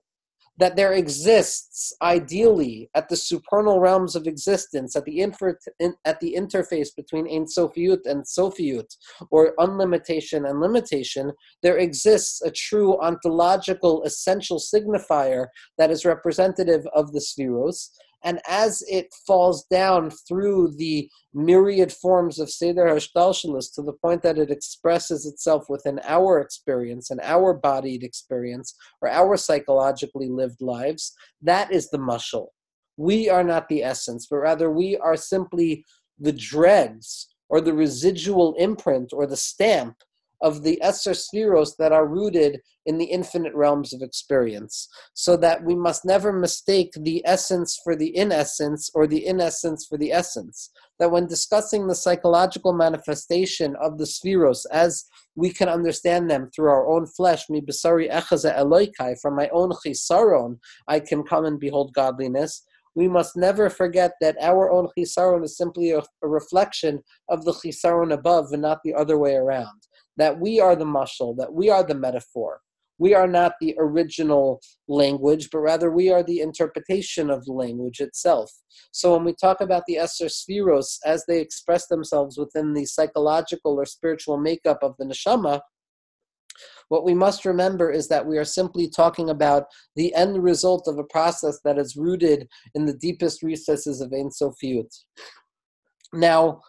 that 0.61 0.75
there 0.75 0.93
exists 0.93 1.91
ideally 2.03 2.87
at 2.93 3.09
the 3.09 3.15
supernal 3.15 3.79
realms 3.79 4.15
of 4.15 4.27
existence, 4.27 4.95
at 4.95 5.05
the, 5.05 5.19
infer- 5.21 5.57
in, 5.79 5.95
at 6.05 6.19
the 6.19 6.35
interface 6.37 6.89
between 6.95 7.27
Ein 7.27 7.45
Sofiut 7.45 8.05
and 8.05 8.23
Sofiut, 8.23 8.85
or 9.31 9.55
unlimitation 9.57 10.45
and 10.45 10.61
limitation, 10.61 11.31
there 11.63 11.77
exists 11.77 12.43
a 12.43 12.51
true 12.51 13.01
ontological 13.01 14.03
essential 14.03 14.59
signifier 14.59 15.47
that 15.79 15.89
is 15.89 16.05
representative 16.05 16.85
of 16.93 17.11
the 17.11 17.19
spheros, 17.19 17.89
and 18.23 18.39
as 18.47 18.83
it 18.87 19.13
falls 19.25 19.65
down 19.65 20.11
through 20.27 20.73
the 20.77 21.09
myriad 21.33 21.91
forms 21.91 22.39
of 22.39 22.49
Seder 22.49 22.85
Hashtalshalis 22.85 23.73
to 23.75 23.81
the 23.81 23.93
point 23.93 24.21
that 24.23 24.37
it 24.37 24.51
expresses 24.51 25.25
itself 25.25 25.65
within 25.69 25.99
our 26.03 26.39
experience 26.39 27.09
and 27.09 27.19
our 27.21 27.53
bodied 27.53 28.03
experience 28.03 28.75
or 29.01 29.09
our 29.09 29.37
psychologically 29.37 30.29
lived 30.29 30.61
lives, 30.61 31.13
that 31.41 31.71
is 31.71 31.89
the 31.89 31.97
mushal. 31.97 32.47
We 32.97 33.29
are 33.29 33.43
not 33.43 33.67
the 33.69 33.83
essence, 33.83 34.27
but 34.29 34.37
rather 34.37 34.69
we 34.69 34.97
are 34.97 35.17
simply 35.17 35.83
the 36.19 36.33
dregs 36.33 37.27
or 37.49 37.61
the 37.61 37.73
residual 37.73 38.53
imprint 38.57 39.11
or 39.13 39.25
the 39.25 39.37
stamp 39.37 39.97
of 40.41 40.63
the 40.63 40.81
Esser 40.81 41.11
Spheros 41.11 41.75
that 41.77 41.91
are 41.91 42.07
rooted 42.07 42.61
in 42.85 42.97
the 42.97 43.05
infinite 43.05 43.53
realms 43.53 43.93
of 43.93 44.01
experience. 44.01 44.87
So 45.13 45.37
that 45.37 45.63
we 45.63 45.75
must 45.75 46.05
never 46.05 46.33
mistake 46.33 46.91
the 46.95 47.21
essence 47.25 47.79
for 47.83 47.95
the 47.95 48.15
inessence 48.15 48.89
or 48.93 49.07
the 49.07 49.25
inessence 49.25 49.85
for 49.87 49.97
the 49.97 50.11
essence. 50.11 50.71
That 50.99 51.11
when 51.11 51.27
discussing 51.27 51.87
the 51.87 51.95
psychological 51.95 52.73
manifestation 52.73 53.75
of 53.81 53.97
the 53.97 54.05
Spheros 54.05 54.65
as 54.71 55.05
we 55.35 55.51
can 55.51 55.69
understand 55.69 56.29
them 56.29 56.49
through 56.53 56.69
our 56.69 56.87
own 56.87 57.05
flesh, 57.05 57.49
mi 57.49 57.61
besari 57.61 58.11
echaza 58.11 58.57
eloikai, 58.57 59.19
from 59.21 59.35
my 59.35 59.49
own 59.49 59.71
chisaron, 59.85 60.57
I 60.87 60.99
can 60.99 61.23
come 61.23 61.45
and 61.45 61.59
behold 61.59 61.93
godliness 61.93 62.65
we 62.95 63.07
must 63.07 63.37
never 63.37 63.69
forget 63.69 64.13
that 64.21 64.35
our 64.41 64.69
own 64.69 64.87
chisaron 64.97 65.43
is 65.43 65.57
simply 65.57 65.91
a, 65.91 65.99
a, 65.99 66.27
reflection 66.27 67.01
of 67.29 67.45
the 67.45 67.53
chisaron 67.53 68.13
above 68.13 68.51
and 68.51 68.61
not 68.61 68.79
the 68.83 68.93
other 68.93 69.17
way 69.17 69.35
around 69.35 69.81
that 70.21 70.39
we 70.39 70.59
are 70.59 70.75
the 70.75 70.85
mushal, 70.85 71.35
that 71.37 71.51
we 71.51 71.71
are 71.71 71.83
the 71.83 71.95
metaphor. 71.95 72.61
We 72.99 73.15
are 73.15 73.25
not 73.25 73.53
the 73.59 73.75
original 73.79 74.61
language, 74.87 75.49
but 75.51 75.61
rather 75.61 75.89
we 75.89 76.11
are 76.11 76.21
the 76.21 76.41
interpretation 76.41 77.31
of 77.31 77.43
the 77.45 77.53
language 77.53 77.99
itself. 77.99 78.51
So 78.91 79.13
when 79.13 79.23
we 79.23 79.33
talk 79.33 79.61
about 79.61 79.87
the 79.87 79.97
Esser 79.97 80.27
Spheros 80.27 80.99
as 81.03 81.25
they 81.25 81.39
express 81.39 81.87
themselves 81.87 82.37
within 82.37 82.75
the 82.75 82.85
psychological 82.85 83.73
or 83.79 83.85
spiritual 83.85 84.37
makeup 84.37 84.77
of 84.83 84.93
the 84.99 85.05
neshama, 85.05 85.61
what 86.89 87.03
we 87.03 87.15
must 87.15 87.43
remember 87.43 87.89
is 87.89 88.07
that 88.09 88.27
we 88.27 88.37
are 88.37 88.45
simply 88.45 88.87
talking 88.87 89.31
about 89.31 89.63
the 89.95 90.13
end 90.13 90.43
result 90.43 90.87
of 90.87 90.99
a 90.99 91.03
process 91.05 91.59
that 91.65 91.79
is 91.79 91.95
rooted 91.95 92.47
in 92.75 92.85
the 92.85 92.93
deepest 92.93 93.41
recesses 93.41 94.01
of 94.01 94.13
Ein 94.13 94.29
Sofiut. 94.29 94.93
Now, 96.13 96.61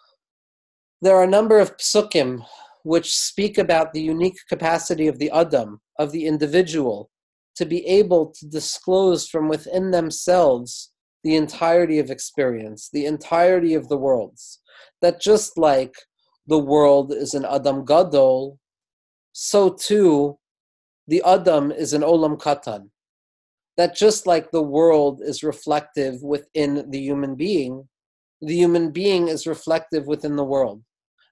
there 1.03 1.16
are 1.16 1.24
a 1.24 1.36
number 1.38 1.59
of 1.59 1.76
psukim 1.76 2.46
which 2.85 3.14
speak 3.14 3.59
about 3.59 3.93
the 3.93 4.01
unique 4.01 4.39
capacity 4.49 5.07
of 5.07 5.18
the 5.18 5.30
Adam, 5.30 5.80
of 5.99 6.12
the 6.12 6.26
individual, 6.26 7.11
to 7.57 7.64
be 7.64 7.87
able 7.87 8.33
to 8.39 8.47
disclose 8.47 9.28
from 9.28 9.49
within 9.49 9.91
themselves 9.91 10.93
the 11.22 11.37
entirety 11.37 11.99
of 11.99 12.11
experience, 12.11 12.89
the 12.93 13.07
entirety 13.07 13.74
of 13.74 13.89
the 13.89 13.97
worlds. 13.97 14.61
That 15.01 15.20
just 15.20 15.59
like 15.59 15.95
the 16.47 16.59
world 16.59 17.12
is 17.12 17.35
an 17.35 17.45
Adam 17.45 17.85
Gadol, 17.85 18.59
so 19.33 19.70
too 19.70 20.39
the 21.07 21.22
Adam 21.24 21.70
is 21.70 21.93
an 21.93 22.03
Olam 22.03 22.39
Katan. 22.39 22.89
That 23.76 23.97
just 23.97 24.26
like 24.26 24.51
the 24.51 24.62
world 24.62 25.20
is 25.22 25.43
reflective 25.43 26.22
within 26.22 26.91
the 26.91 27.01
human 27.01 27.35
being, 27.35 27.89
the 28.41 28.55
human 28.55 28.91
being 28.91 29.28
is 29.28 29.47
reflective 29.47 30.07
within 30.07 30.37
the 30.37 30.45
world 30.45 30.83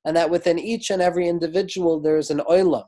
and 0.04 0.16
that 0.16 0.30
within 0.30 0.58
each 0.58 0.90
and 0.90 1.02
every 1.02 1.28
individual 1.28 2.00
there 2.00 2.16
is 2.16 2.30
an 2.30 2.40
oilam. 2.40 2.84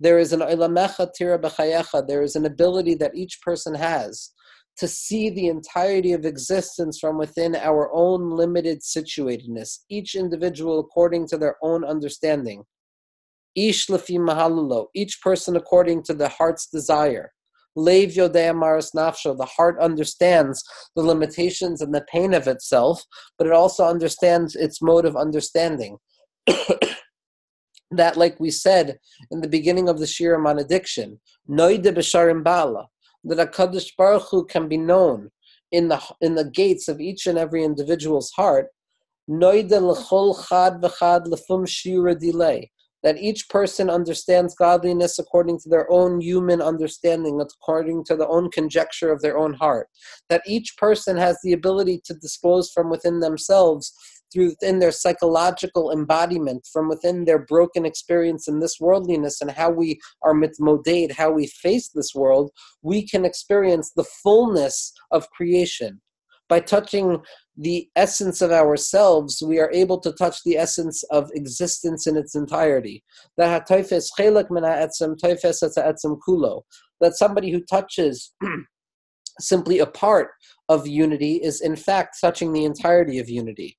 There 0.00 0.18
is 0.18 0.32
an 0.32 0.40
oilamecha 0.40 1.12
tira 1.12 1.38
b'chayecha. 1.38 2.06
There 2.06 2.22
is 2.22 2.36
an 2.36 2.46
ability 2.46 2.94
that 2.96 3.16
each 3.16 3.40
person 3.42 3.74
has 3.74 4.30
to 4.78 4.86
see 4.86 5.28
the 5.28 5.48
entirety 5.48 6.12
of 6.12 6.24
existence 6.24 7.00
from 7.00 7.18
within 7.18 7.56
our 7.56 7.90
own 7.92 8.30
limited 8.30 8.80
situatedness, 8.80 9.80
each 9.90 10.14
individual 10.14 10.78
according 10.78 11.26
to 11.26 11.36
their 11.36 11.56
own 11.62 11.84
understanding. 11.84 12.62
Ish 13.56 13.88
lefi 13.88 14.18
mahalulo, 14.18 14.86
each 14.94 15.20
person 15.20 15.56
according 15.56 16.04
to 16.04 16.14
the 16.14 16.28
heart's 16.28 16.66
desire. 16.66 17.32
Lev 17.74 18.10
yodea 18.10 18.56
maris 18.56 18.92
nafsho, 18.94 19.36
the 19.36 19.44
heart 19.44 19.80
understands 19.80 20.62
the 20.94 21.02
limitations 21.02 21.80
and 21.80 21.92
the 21.92 22.06
pain 22.10 22.32
of 22.32 22.46
itself, 22.46 23.04
but 23.36 23.48
it 23.48 23.52
also 23.52 23.84
understands 23.84 24.54
its 24.54 24.80
mode 24.80 25.04
of 25.04 25.16
understanding. 25.16 25.98
that, 27.90 28.16
like 28.16 28.38
we 28.38 28.50
said 28.50 28.98
in 29.30 29.40
the 29.40 29.48
beginning 29.48 29.88
of 29.88 29.98
the 29.98 30.06
Shira 30.06 30.46
on 30.46 30.58
addiction, 30.58 31.20
noide 31.48 31.84
b'sharim 31.84 32.42
bala, 32.42 32.88
that 33.24 33.52
HaKadosh 33.52 33.96
Baruch 33.96 34.28
Hu 34.30 34.44
can 34.44 34.68
be 34.68 34.76
known 34.76 35.30
in 35.72 35.88
the 35.88 36.00
in 36.20 36.34
the 36.34 36.44
gates 36.44 36.88
of 36.88 37.00
each 37.00 37.26
and 37.26 37.38
every 37.38 37.64
individual's 37.64 38.30
heart. 38.32 38.68
Noide 39.28 39.70
l'chol 39.70 40.48
chad 40.48 40.80
v'chad 40.80 41.26
lefum 41.26 41.68
shira 41.68 42.14
delay. 42.14 42.70
That 43.04 43.18
each 43.18 43.48
person 43.48 43.88
understands 43.88 44.56
godliness 44.56 45.20
according 45.20 45.60
to 45.60 45.68
their 45.68 45.88
own 45.90 46.20
human 46.20 46.60
understanding, 46.60 47.40
according 47.40 48.04
to 48.06 48.16
their 48.16 48.28
own 48.28 48.50
conjecture 48.50 49.12
of 49.12 49.22
their 49.22 49.38
own 49.38 49.54
heart. 49.54 49.88
That 50.28 50.42
each 50.46 50.76
person 50.76 51.16
has 51.16 51.38
the 51.44 51.52
ability 51.52 52.00
to 52.06 52.14
disclose 52.14 52.72
from 52.72 52.90
within 52.90 53.20
themselves 53.20 53.94
through 54.32 54.50
within 54.50 54.78
their 54.78 54.92
psychological 54.92 55.90
embodiment, 55.90 56.66
from 56.72 56.88
within 56.88 57.24
their 57.24 57.38
broken 57.38 57.84
experience 57.84 58.48
in 58.48 58.60
this 58.60 58.78
worldliness 58.80 59.40
and 59.40 59.50
how 59.50 59.70
we 59.70 60.00
are 60.22 60.34
mitmoded, 60.34 61.12
how 61.12 61.30
we 61.30 61.46
face 61.46 61.88
this 61.88 62.14
world, 62.14 62.50
we 62.82 63.06
can 63.06 63.24
experience 63.24 63.92
the 63.94 64.04
fullness 64.04 64.92
of 65.10 65.30
creation. 65.30 66.00
By 66.48 66.60
touching 66.60 67.20
the 67.58 67.88
essence 67.94 68.40
of 68.40 68.52
ourselves, 68.52 69.42
we 69.44 69.58
are 69.58 69.70
able 69.72 70.00
to 70.00 70.12
touch 70.12 70.42
the 70.44 70.56
essence 70.56 71.02
of 71.04 71.30
existence 71.34 72.06
in 72.06 72.16
its 72.16 72.34
entirety. 72.34 73.04
That 73.36 73.66
somebody 77.10 77.50
who 77.50 77.60
touches 77.64 78.32
simply 79.40 79.78
a 79.78 79.86
part 79.86 80.30
of 80.68 80.86
unity 80.86 81.34
is 81.36 81.60
in 81.60 81.76
fact 81.76 82.16
touching 82.20 82.52
the 82.52 82.64
entirety 82.64 83.18
of 83.18 83.28
unity. 83.28 83.76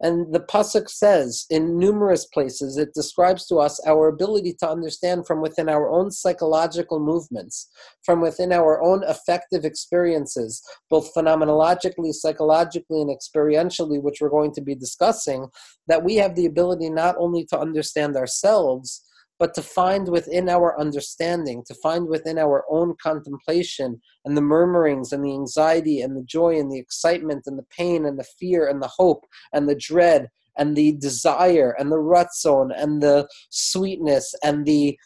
And 0.00 0.32
the 0.32 0.40
Pasuk 0.40 0.88
says 0.88 1.44
in 1.50 1.76
numerous 1.76 2.24
places, 2.26 2.76
it 2.76 2.94
describes 2.94 3.46
to 3.48 3.56
us 3.56 3.80
our 3.86 4.06
ability 4.08 4.54
to 4.60 4.70
understand 4.70 5.26
from 5.26 5.40
within 5.40 5.68
our 5.68 5.90
own 5.90 6.10
psychological 6.12 7.00
movements, 7.00 7.68
from 8.04 8.20
within 8.20 8.52
our 8.52 8.80
own 8.82 9.02
affective 9.04 9.64
experiences, 9.64 10.62
both 10.88 11.12
phenomenologically, 11.14 12.12
psychologically, 12.12 13.00
and 13.00 13.10
experientially, 13.10 14.00
which 14.00 14.18
we're 14.20 14.28
going 14.28 14.54
to 14.54 14.60
be 14.60 14.74
discussing, 14.74 15.48
that 15.88 16.04
we 16.04 16.14
have 16.16 16.36
the 16.36 16.46
ability 16.46 16.90
not 16.90 17.16
only 17.18 17.44
to 17.46 17.58
understand 17.58 18.16
ourselves, 18.16 19.02
but 19.38 19.54
to 19.54 19.62
find 19.62 20.08
within 20.08 20.48
our 20.48 20.78
understanding, 20.78 21.62
to 21.66 21.74
find 21.74 22.08
within 22.08 22.38
our 22.38 22.64
own 22.68 22.94
contemplation 23.00 24.00
and 24.24 24.36
the 24.36 24.42
murmurings 24.42 25.12
and 25.12 25.24
the 25.24 25.32
anxiety 25.32 26.00
and 26.00 26.16
the 26.16 26.24
joy 26.24 26.58
and 26.58 26.70
the 26.70 26.78
excitement 26.78 27.44
and 27.46 27.58
the 27.58 27.66
pain 27.76 28.04
and 28.04 28.18
the 28.18 28.26
fear 28.38 28.66
and 28.66 28.82
the 28.82 28.90
hope 28.96 29.24
and 29.52 29.68
the 29.68 29.76
dread 29.76 30.28
and 30.56 30.76
the 30.76 30.92
desire 30.92 31.74
and 31.78 31.92
the 31.92 31.96
ratzon 31.96 32.70
and 32.76 33.00
the 33.00 33.28
sweetness 33.50 34.34
and 34.42 34.66
the 34.66 34.98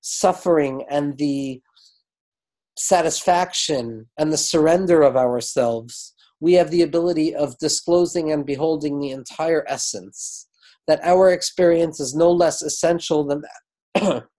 suffering 0.00 0.84
and 0.88 1.18
the 1.18 1.60
satisfaction 2.78 4.06
and 4.18 4.32
the 4.32 4.38
surrender 4.38 5.02
of 5.02 5.16
ourselves, 5.16 6.14
we 6.38 6.54
have 6.54 6.70
the 6.70 6.82
ability 6.82 7.34
of 7.34 7.58
disclosing 7.58 8.32
and 8.32 8.46
beholding 8.46 8.98
the 8.98 9.10
entire 9.10 9.64
essence. 9.68 10.46
That 10.86 11.04
our 11.04 11.30
experience 11.30 12.00
is 12.00 12.14
no 12.14 12.32
less 12.32 12.62
essential 12.62 13.24
than 13.24 13.42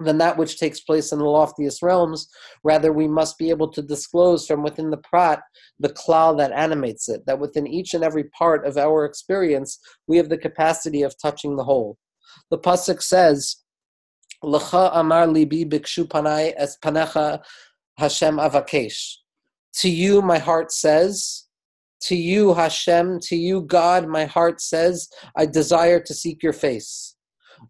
than 0.00 0.18
that 0.18 0.36
which 0.36 0.58
takes 0.58 0.80
place 0.80 1.12
in 1.12 1.18
the 1.18 1.24
loftiest 1.24 1.82
realms. 1.82 2.28
Rather, 2.62 2.92
we 2.92 3.08
must 3.08 3.38
be 3.38 3.50
able 3.50 3.68
to 3.68 3.82
disclose 3.82 4.46
from 4.46 4.62
within 4.62 4.90
the 4.90 4.98
prat 4.98 5.40
the 5.80 5.88
klal 5.88 6.36
that 6.36 6.52
animates 6.52 7.08
it, 7.08 7.24
that 7.26 7.38
within 7.38 7.66
each 7.66 7.94
and 7.94 8.04
every 8.04 8.24
part 8.24 8.66
of 8.66 8.76
our 8.76 9.04
experience, 9.04 9.78
we 10.06 10.16
have 10.16 10.28
the 10.28 10.38
capacity 10.38 11.02
of 11.02 11.14
touching 11.20 11.56
the 11.56 11.64
whole. 11.64 11.96
The 12.50 12.58
Pasuk 12.58 13.02
says, 13.02 13.56
L'cha 14.42 14.90
amar 14.92 15.26
libi 15.26 15.68
bikshu 15.68 16.06
panai 16.06 16.52
es 16.56 16.76
panecha 16.82 17.42
Hashem 17.96 18.36
avakesh. 18.36 19.14
To 19.76 19.88
you, 19.88 20.20
my 20.20 20.38
heart 20.38 20.72
says, 20.72 21.46
to 22.02 22.16
you, 22.16 22.54
Hashem, 22.54 23.20
to 23.20 23.36
you, 23.36 23.62
God, 23.62 24.06
my 24.06 24.26
heart 24.26 24.60
says, 24.60 25.08
I 25.36 25.46
desire 25.46 26.00
to 26.00 26.14
seek 26.14 26.42
your 26.42 26.52
face. 26.52 27.15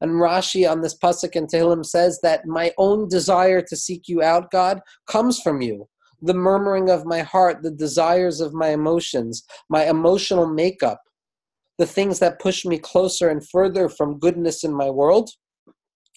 And 0.01 0.13
Rashi 0.13 0.71
on 0.71 0.81
this 0.81 0.97
pasuk 0.97 1.33
in 1.33 1.47
Tehillim 1.47 1.85
says 1.85 2.21
that 2.23 2.47
my 2.47 2.73
own 2.79 3.09
desire 3.09 3.63
to 3.63 3.77
seek 3.77 4.09
you 4.09 4.23
out, 4.23 4.51
God, 4.51 4.81
comes 5.07 5.41
from 5.41 5.61
you. 5.61 5.89
The 6.23 6.35
murmuring 6.35 6.91
of 6.91 7.05
my 7.05 7.21
heart, 7.21 7.63
the 7.63 7.71
desires 7.71 8.41
of 8.41 8.55
my 8.55 8.69
emotions, 8.69 9.45
my 9.69 9.87
emotional 9.87 10.47
makeup, 10.47 11.01
the 11.79 11.87
things 11.87 12.19
that 12.21 12.41
push 12.41 12.65
me 12.65 12.79
closer 12.79 13.29
and 13.29 13.47
further 13.47 13.89
from 13.89 14.19
goodness 14.19 14.65
in 14.65 14.73
my 14.73 14.91
world, 14.91 15.31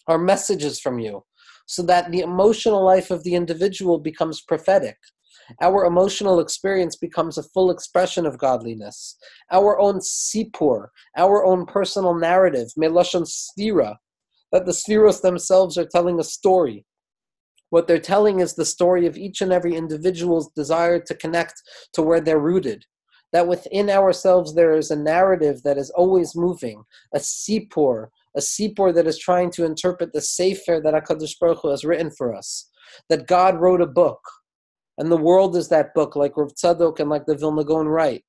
are 0.07 0.17
messages 0.17 0.79
from 0.79 0.99
you, 0.99 1.23
so 1.67 1.83
that 1.83 2.11
the 2.11 2.21
emotional 2.21 2.83
life 2.83 3.11
of 3.11 3.23
the 3.23 3.35
individual 3.35 3.99
becomes 3.99 4.41
prophetic 4.41 4.97
our 5.61 5.85
emotional 5.85 6.39
experience 6.39 6.95
becomes 6.95 7.37
a 7.37 7.43
full 7.43 7.71
expression 7.71 8.25
of 8.25 8.37
godliness. 8.37 9.17
Our 9.51 9.79
own 9.79 9.99
sipur, 9.99 10.87
our 11.17 11.45
own 11.45 11.65
personal 11.65 12.13
narrative, 12.13 12.67
melashon 12.77 13.25
sphira, 13.27 13.95
that 14.51 14.65
the 14.65 14.71
spheros 14.71 15.21
themselves 15.21 15.77
are 15.77 15.85
telling 15.85 16.19
a 16.19 16.23
story. 16.23 16.85
What 17.69 17.87
they're 17.87 17.99
telling 17.99 18.39
is 18.39 18.55
the 18.55 18.65
story 18.65 19.05
of 19.05 19.17
each 19.17 19.41
and 19.41 19.53
every 19.53 19.75
individual's 19.75 20.51
desire 20.55 20.99
to 20.99 21.13
connect 21.13 21.61
to 21.93 22.01
where 22.01 22.19
they're 22.19 22.39
rooted. 22.39 22.85
That 23.31 23.47
within 23.47 23.91
ourselves 23.91 24.55
there 24.55 24.75
is 24.75 24.89
a 24.89 24.95
narrative 24.95 25.61
that 25.63 25.77
is 25.77 25.91
always 25.91 26.35
moving, 26.35 26.83
a 27.13 27.19
sipur, 27.19 28.07
a 28.35 28.39
sipur 28.39 28.93
that 28.95 29.05
is 29.05 29.19
trying 29.19 29.51
to 29.51 29.65
interpret 29.65 30.13
the 30.13 30.21
sefer 30.21 30.81
that 30.83 30.95
HaKadosh 30.95 31.37
Baruch 31.39 31.59
Hu 31.61 31.69
has 31.69 31.85
written 31.85 32.09
for 32.09 32.33
us. 32.33 32.69
That 33.07 33.27
God 33.27 33.59
wrote 33.59 33.81
a 33.81 33.85
book, 33.85 34.19
and 34.99 35.09
the 35.09 35.17
world 35.17 35.55
is 35.55 35.69
that 35.69 35.93
book, 35.93 36.15
like 36.17 36.35
Rav 36.35 36.53
Tzadok 36.53 36.99
and 36.99 37.09
like 37.09 37.25
the 37.25 37.35
Vilna 37.35 37.63
Gaon 37.63 37.87
write. 37.87 38.23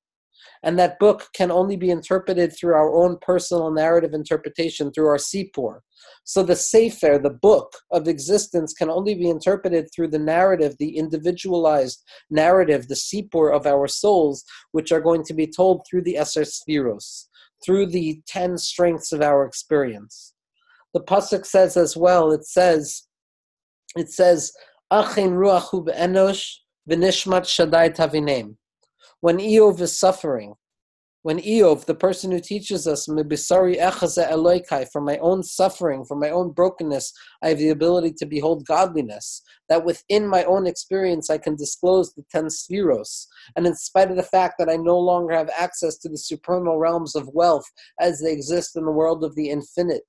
And 0.63 0.79
that 0.79 0.99
book 0.99 1.27
can 1.35 1.51
only 1.51 1.75
be 1.75 1.89
interpreted 1.89 2.55
through 2.55 2.75
our 2.75 2.93
own 2.95 3.17
personal 3.21 3.71
narrative 3.71 4.13
interpretation, 4.13 4.91
through 4.91 5.07
our 5.07 5.17
sipur. 5.17 5.79
So 6.23 6.43
the 6.43 6.55
Sefer, 6.55 7.19
the 7.19 7.37
book 7.41 7.73
of 7.91 8.07
existence, 8.07 8.73
can 8.73 8.89
only 8.89 9.15
be 9.15 9.29
interpreted 9.29 9.89
through 9.93 10.09
the 10.09 10.19
narrative, 10.19 10.75
the 10.79 10.97
individualized 10.97 12.03
narrative, 12.29 12.87
the 12.87 12.95
sipur 12.95 13.53
of 13.53 13.65
our 13.67 13.87
souls, 13.87 14.45
which 14.71 14.91
are 14.91 15.01
going 15.01 15.23
to 15.25 15.33
be 15.33 15.47
told 15.47 15.85
through 15.85 16.03
the 16.03 16.15
Eser 16.15 16.45
Spheros, 16.45 17.27
through 17.65 17.87
the 17.87 18.21
ten 18.27 18.57
strengths 18.57 19.11
of 19.11 19.21
our 19.21 19.45
experience. 19.45 20.33
The 20.93 21.01
Pasuk 21.01 21.45
says 21.45 21.75
as 21.75 21.97
well, 21.97 22.31
it 22.31 22.45
says, 22.45 23.07
it 23.95 24.09
says, 24.09 24.53
Achin 24.91 25.31
ruachu 25.31 25.85
be'enosh 25.85 26.60
v'nishmat 26.89 27.43
shadai 27.43 27.95
tavinem. 27.95 28.55
When 29.19 29.37
Eov 29.37 29.79
is 29.81 29.97
suffering, 29.97 30.55
when 31.23 31.37
Eov, 31.37 31.85
the 31.85 31.93
person 31.93 32.31
who 32.31 32.39
teaches 32.39 32.87
us, 32.87 33.07
mibisari 33.07 33.79
echaze 33.79 34.27
eloikai, 34.27 34.91
from 34.91 35.05
my 35.05 35.17
own 35.19 35.43
suffering, 35.43 36.03
from 36.03 36.19
my 36.19 36.31
own 36.31 36.51
brokenness, 36.51 37.13
I 37.43 37.49
have 37.49 37.59
the 37.59 37.69
ability 37.69 38.13
to 38.13 38.25
behold 38.25 38.65
godliness. 38.65 39.43
That 39.69 39.85
within 39.85 40.27
my 40.27 40.43
own 40.45 40.65
experience, 40.65 41.29
I 41.29 41.37
can 41.37 41.55
disclose 41.55 42.11
the 42.15 42.23
ten 42.31 42.45
spheros. 42.45 43.27
And 43.55 43.67
in 43.67 43.75
spite 43.75 44.09
of 44.09 44.17
the 44.17 44.23
fact 44.23 44.55
that 44.57 44.69
I 44.69 44.77
no 44.77 44.97
longer 44.97 45.35
have 45.35 45.51
access 45.55 45.99
to 45.99 46.09
the 46.09 46.17
supernal 46.17 46.79
realms 46.79 47.15
of 47.15 47.29
wealth 47.33 47.65
as 47.99 48.19
they 48.19 48.31
exist 48.31 48.75
in 48.75 48.85
the 48.85 48.91
world 48.91 49.23
of 49.23 49.35
the 49.35 49.51
infinite, 49.51 50.01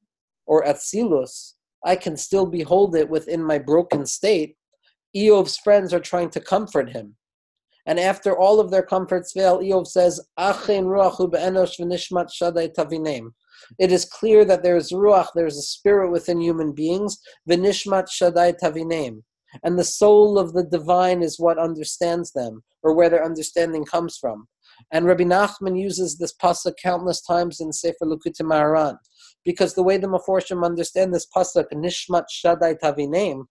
or 0.47 0.65
Atzilus, 0.65 1.53
I 1.85 1.97
can 1.97 2.17
still 2.17 2.47
behold 2.47 2.97
it 2.97 3.11
within 3.11 3.43
my 3.45 3.59
broken 3.59 4.07
state 4.07 4.57
Eov's 5.17 5.57
friends 5.59 5.93
are 5.93 6.01
trying 6.01 6.31
to 6.31 6.41
comfort 6.41 6.91
him. 6.91 7.17
And 7.87 7.99
after 7.99 8.37
all 8.37 8.61
of 8.61 8.71
their 8.71 8.83
comforts 8.83 9.33
fail, 9.33 9.59
Eov 9.59 9.87
says, 9.89 10.21
It 13.79 13.93
is 13.93 14.05
clear 14.05 14.45
that 14.45 14.63
there 14.63 14.77
is 14.77 14.93
ruach, 14.93 15.29
there 15.35 15.47
is 15.47 15.59
a 15.59 15.63
spirit 15.63 16.11
within 16.11 16.41
human 16.41 16.73
beings, 16.73 17.19
v'nishmat 17.49 18.09
shadai 18.09 18.55
tavinem. 18.63 19.23
And 19.63 19.79
the 19.79 19.85
soul 19.85 20.39
of 20.39 20.53
the 20.55 20.63
divine 20.63 21.23
is 21.23 21.39
what 21.39 21.59
understands 21.59 22.33
them, 22.33 22.63
or 22.83 22.95
where 22.95 23.11
their 23.11 23.25
understanding 23.25 23.85
comes 23.85 24.17
from. 24.17 24.47
And 24.91 25.05
Rabbi 25.05 25.25
Nachman 25.25 25.79
uses 25.79 26.17
this 26.17 26.35
pasuk 26.35 26.75
countless 26.83 27.21
times 27.21 27.61
in 27.61 27.73
Sefer 27.73 28.07
Likutei 28.07 28.43
Moharan, 28.43 28.97
because 29.45 29.75
the 29.75 29.83
way 29.83 29.99
the 29.99 30.07
Meforshim 30.07 30.65
understand 30.65 31.13
this 31.13 31.27
pasuk, 31.37 31.67
nishmat 31.75 32.25
shadai 32.33 32.77
tavinem, 32.83 33.45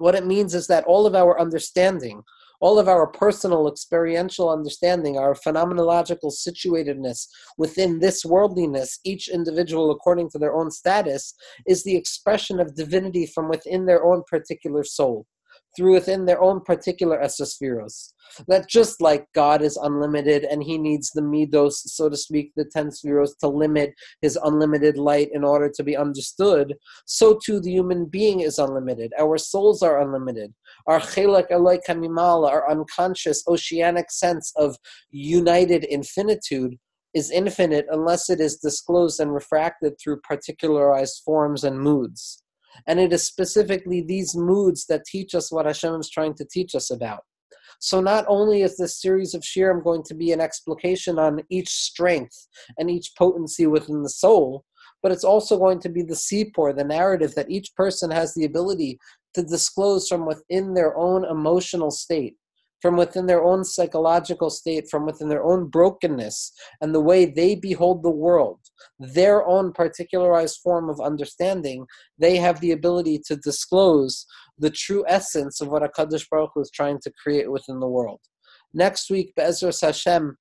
what 0.00 0.14
it 0.14 0.26
means 0.26 0.54
is 0.54 0.66
that 0.66 0.84
all 0.84 1.06
of 1.06 1.14
our 1.14 1.38
understanding, 1.38 2.22
all 2.60 2.78
of 2.78 2.88
our 2.88 3.06
personal 3.06 3.68
experiential 3.68 4.50
understanding, 4.50 5.18
our 5.18 5.34
phenomenological 5.34 6.32
situatedness 6.32 7.26
within 7.58 7.98
this 7.98 8.24
worldliness, 8.24 8.98
each 9.04 9.28
individual 9.28 9.90
according 9.90 10.30
to 10.30 10.38
their 10.38 10.54
own 10.54 10.70
status, 10.70 11.34
is 11.66 11.84
the 11.84 11.96
expression 11.96 12.60
of 12.60 12.74
divinity 12.74 13.26
from 13.26 13.48
within 13.48 13.86
their 13.86 14.04
own 14.04 14.22
particular 14.28 14.84
soul 14.84 15.26
through 15.76 15.92
within 15.92 16.24
their 16.24 16.42
own 16.42 16.60
particular 16.60 17.18
esospheros. 17.22 18.12
That 18.46 18.68
just 18.68 19.00
like 19.00 19.26
God 19.34 19.62
is 19.62 19.76
unlimited 19.76 20.44
and 20.44 20.62
he 20.62 20.78
needs 20.78 21.10
the 21.10 21.20
midos, 21.20 21.72
so 21.72 22.08
to 22.08 22.16
speak, 22.16 22.52
the 22.56 22.64
ten 22.64 22.88
spheros 22.88 23.30
to 23.40 23.48
limit 23.48 23.92
his 24.22 24.38
unlimited 24.42 24.96
light 24.96 25.30
in 25.32 25.44
order 25.44 25.70
to 25.74 25.82
be 25.82 25.96
understood, 25.96 26.74
so 27.06 27.38
too 27.44 27.60
the 27.60 27.72
human 27.72 28.06
being 28.06 28.40
is 28.40 28.58
unlimited. 28.58 29.12
Our 29.18 29.38
souls 29.38 29.82
are 29.82 30.00
unlimited. 30.00 30.54
Our 30.86 31.00
chelak 31.00 31.50
eloi 31.50 31.78
kamimal, 31.86 32.48
our 32.48 32.70
unconscious 32.70 33.42
oceanic 33.48 34.10
sense 34.10 34.52
of 34.56 34.76
united 35.10 35.84
infinitude, 35.84 36.78
is 37.14 37.30
infinite 37.30 37.86
unless 37.90 38.30
it 38.30 38.40
is 38.40 38.58
disclosed 38.58 39.18
and 39.18 39.34
refracted 39.34 39.94
through 39.98 40.20
particularized 40.20 41.22
forms 41.24 41.64
and 41.64 41.80
moods. 41.80 42.39
And 42.86 43.00
it 43.00 43.12
is 43.12 43.26
specifically 43.26 44.00
these 44.00 44.34
moods 44.36 44.86
that 44.86 45.04
teach 45.04 45.34
us 45.34 45.50
what 45.50 45.66
Hashem 45.66 45.94
is 46.00 46.10
trying 46.10 46.34
to 46.34 46.44
teach 46.44 46.74
us 46.74 46.90
about. 46.90 47.20
So 47.78 48.00
not 48.00 48.26
only 48.28 48.62
is 48.62 48.76
this 48.76 49.00
series 49.00 49.34
of 49.34 49.42
shiurim 49.42 49.82
going 49.82 50.02
to 50.04 50.14
be 50.14 50.32
an 50.32 50.40
explication 50.40 51.18
on 51.18 51.40
each 51.48 51.70
strength 51.70 52.46
and 52.78 52.90
each 52.90 53.12
potency 53.16 53.66
within 53.66 54.02
the 54.02 54.10
soul, 54.10 54.64
but 55.02 55.12
it's 55.12 55.24
also 55.24 55.58
going 55.58 55.80
to 55.80 55.88
be 55.88 56.02
the 56.02 56.14
sipur, 56.14 56.76
the 56.76 56.84
narrative 56.84 57.34
that 57.34 57.50
each 57.50 57.74
person 57.74 58.10
has 58.10 58.34
the 58.34 58.44
ability 58.44 58.98
to 59.34 59.42
disclose 59.42 60.08
from 60.08 60.26
within 60.26 60.74
their 60.74 60.96
own 60.96 61.24
emotional 61.24 61.90
state, 61.90 62.36
from 62.80 62.96
within 62.96 63.26
their 63.26 63.42
own 63.42 63.64
psychological 63.64 64.50
state, 64.50 64.88
from 64.90 65.06
within 65.06 65.28
their 65.28 65.44
own 65.44 65.68
brokenness, 65.68 66.52
and 66.80 66.94
the 66.94 67.00
way 67.00 67.24
they 67.24 67.54
behold 67.54 68.02
the 68.02 68.10
world, 68.10 68.60
their 68.98 69.46
own 69.46 69.72
particularized 69.72 70.58
form 70.62 70.88
of 70.88 71.00
understanding, 71.00 71.86
they 72.18 72.36
have 72.36 72.60
the 72.60 72.72
ability 72.72 73.20
to 73.26 73.36
disclose 73.36 74.26
the 74.58 74.70
true 74.70 75.04
essence 75.08 75.60
of 75.60 75.68
what 75.68 75.82
HaKadosh 75.82 76.28
Baruch 76.30 76.50
Hu 76.54 76.60
is 76.60 76.70
trying 76.70 76.98
to 77.02 77.12
create 77.22 77.50
within 77.50 77.80
the 77.80 77.88
world. 77.88 78.20
Next 78.72 79.10
week, 79.10 79.32
Be'ezras 79.36 79.80
Hashem, 79.80 80.36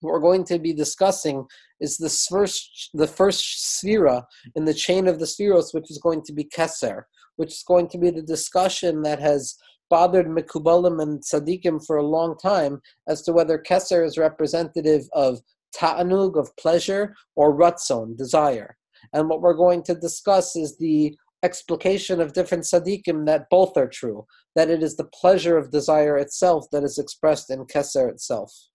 what 0.00 0.12
we're 0.12 0.20
going 0.20 0.44
to 0.44 0.58
be 0.58 0.72
discussing 0.72 1.46
is 1.80 1.96
this 1.96 2.26
first, 2.26 2.90
the 2.94 3.06
first 3.06 3.82
sphera 3.84 4.24
in 4.56 4.64
the 4.64 4.74
chain 4.74 5.06
of 5.06 5.18
the 5.18 5.26
spheros, 5.26 5.72
which 5.72 5.90
is 5.90 5.98
going 5.98 6.22
to 6.22 6.32
be 6.32 6.44
Keser, 6.44 7.02
which 7.36 7.50
is 7.50 7.64
going 7.66 7.88
to 7.88 7.98
be 7.98 8.10
the 8.10 8.22
discussion 8.22 9.02
that 9.02 9.20
has 9.20 9.56
bothered 9.92 10.26
Mekubalim 10.26 11.02
and 11.02 11.20
Tzaddikim 11.20 11.84
for 11.86 11.98
a 11.98 12.06
long 12.16 12.34
time 12.38 12.80
as 13.06 13.20
to 13.20 13.30
whether 13.30 13.58
Keser 13.58 14.02
is 14.02 14.16
representative 14.16 15.02
of 15.12 15.40
Ta'anug, 15.74 16.38
of 16.38 16.48
pleasure, 16.56 17.14
or 17.36 17.54
Ratzon, 17.54 18.16
desire. 18.16 18.78
And 19.12 19.28
what 19.28 19.42
we're 19.42 19.52
going 19.52 19.82
to 19.82 19.94
discuss 19.94 20.56
is 20.56 20.78
the 20.78 21.14
explication 21.42 22.22
of 22.22 22.32
different 22.32 22.64
tzaddikim 22.64 23.26
that 23.26 23.50
both 23.50 23.76
are 23.76 23.86
true, 23.86 24.24
that 24.56 24.70
it 24.70 24.82
is 24.82 24.96
the 24.96 25.10
pleasure 25.20 25.58
of 25.58 25.70
desire 25.70 26.16
itself 26.16 26.64
that 26.72 26.84
is 26.84 26.96
expressed 26.96 27.50
in 27.50 27.66
Keser 27.66 28.08
itself. 28.08 28.50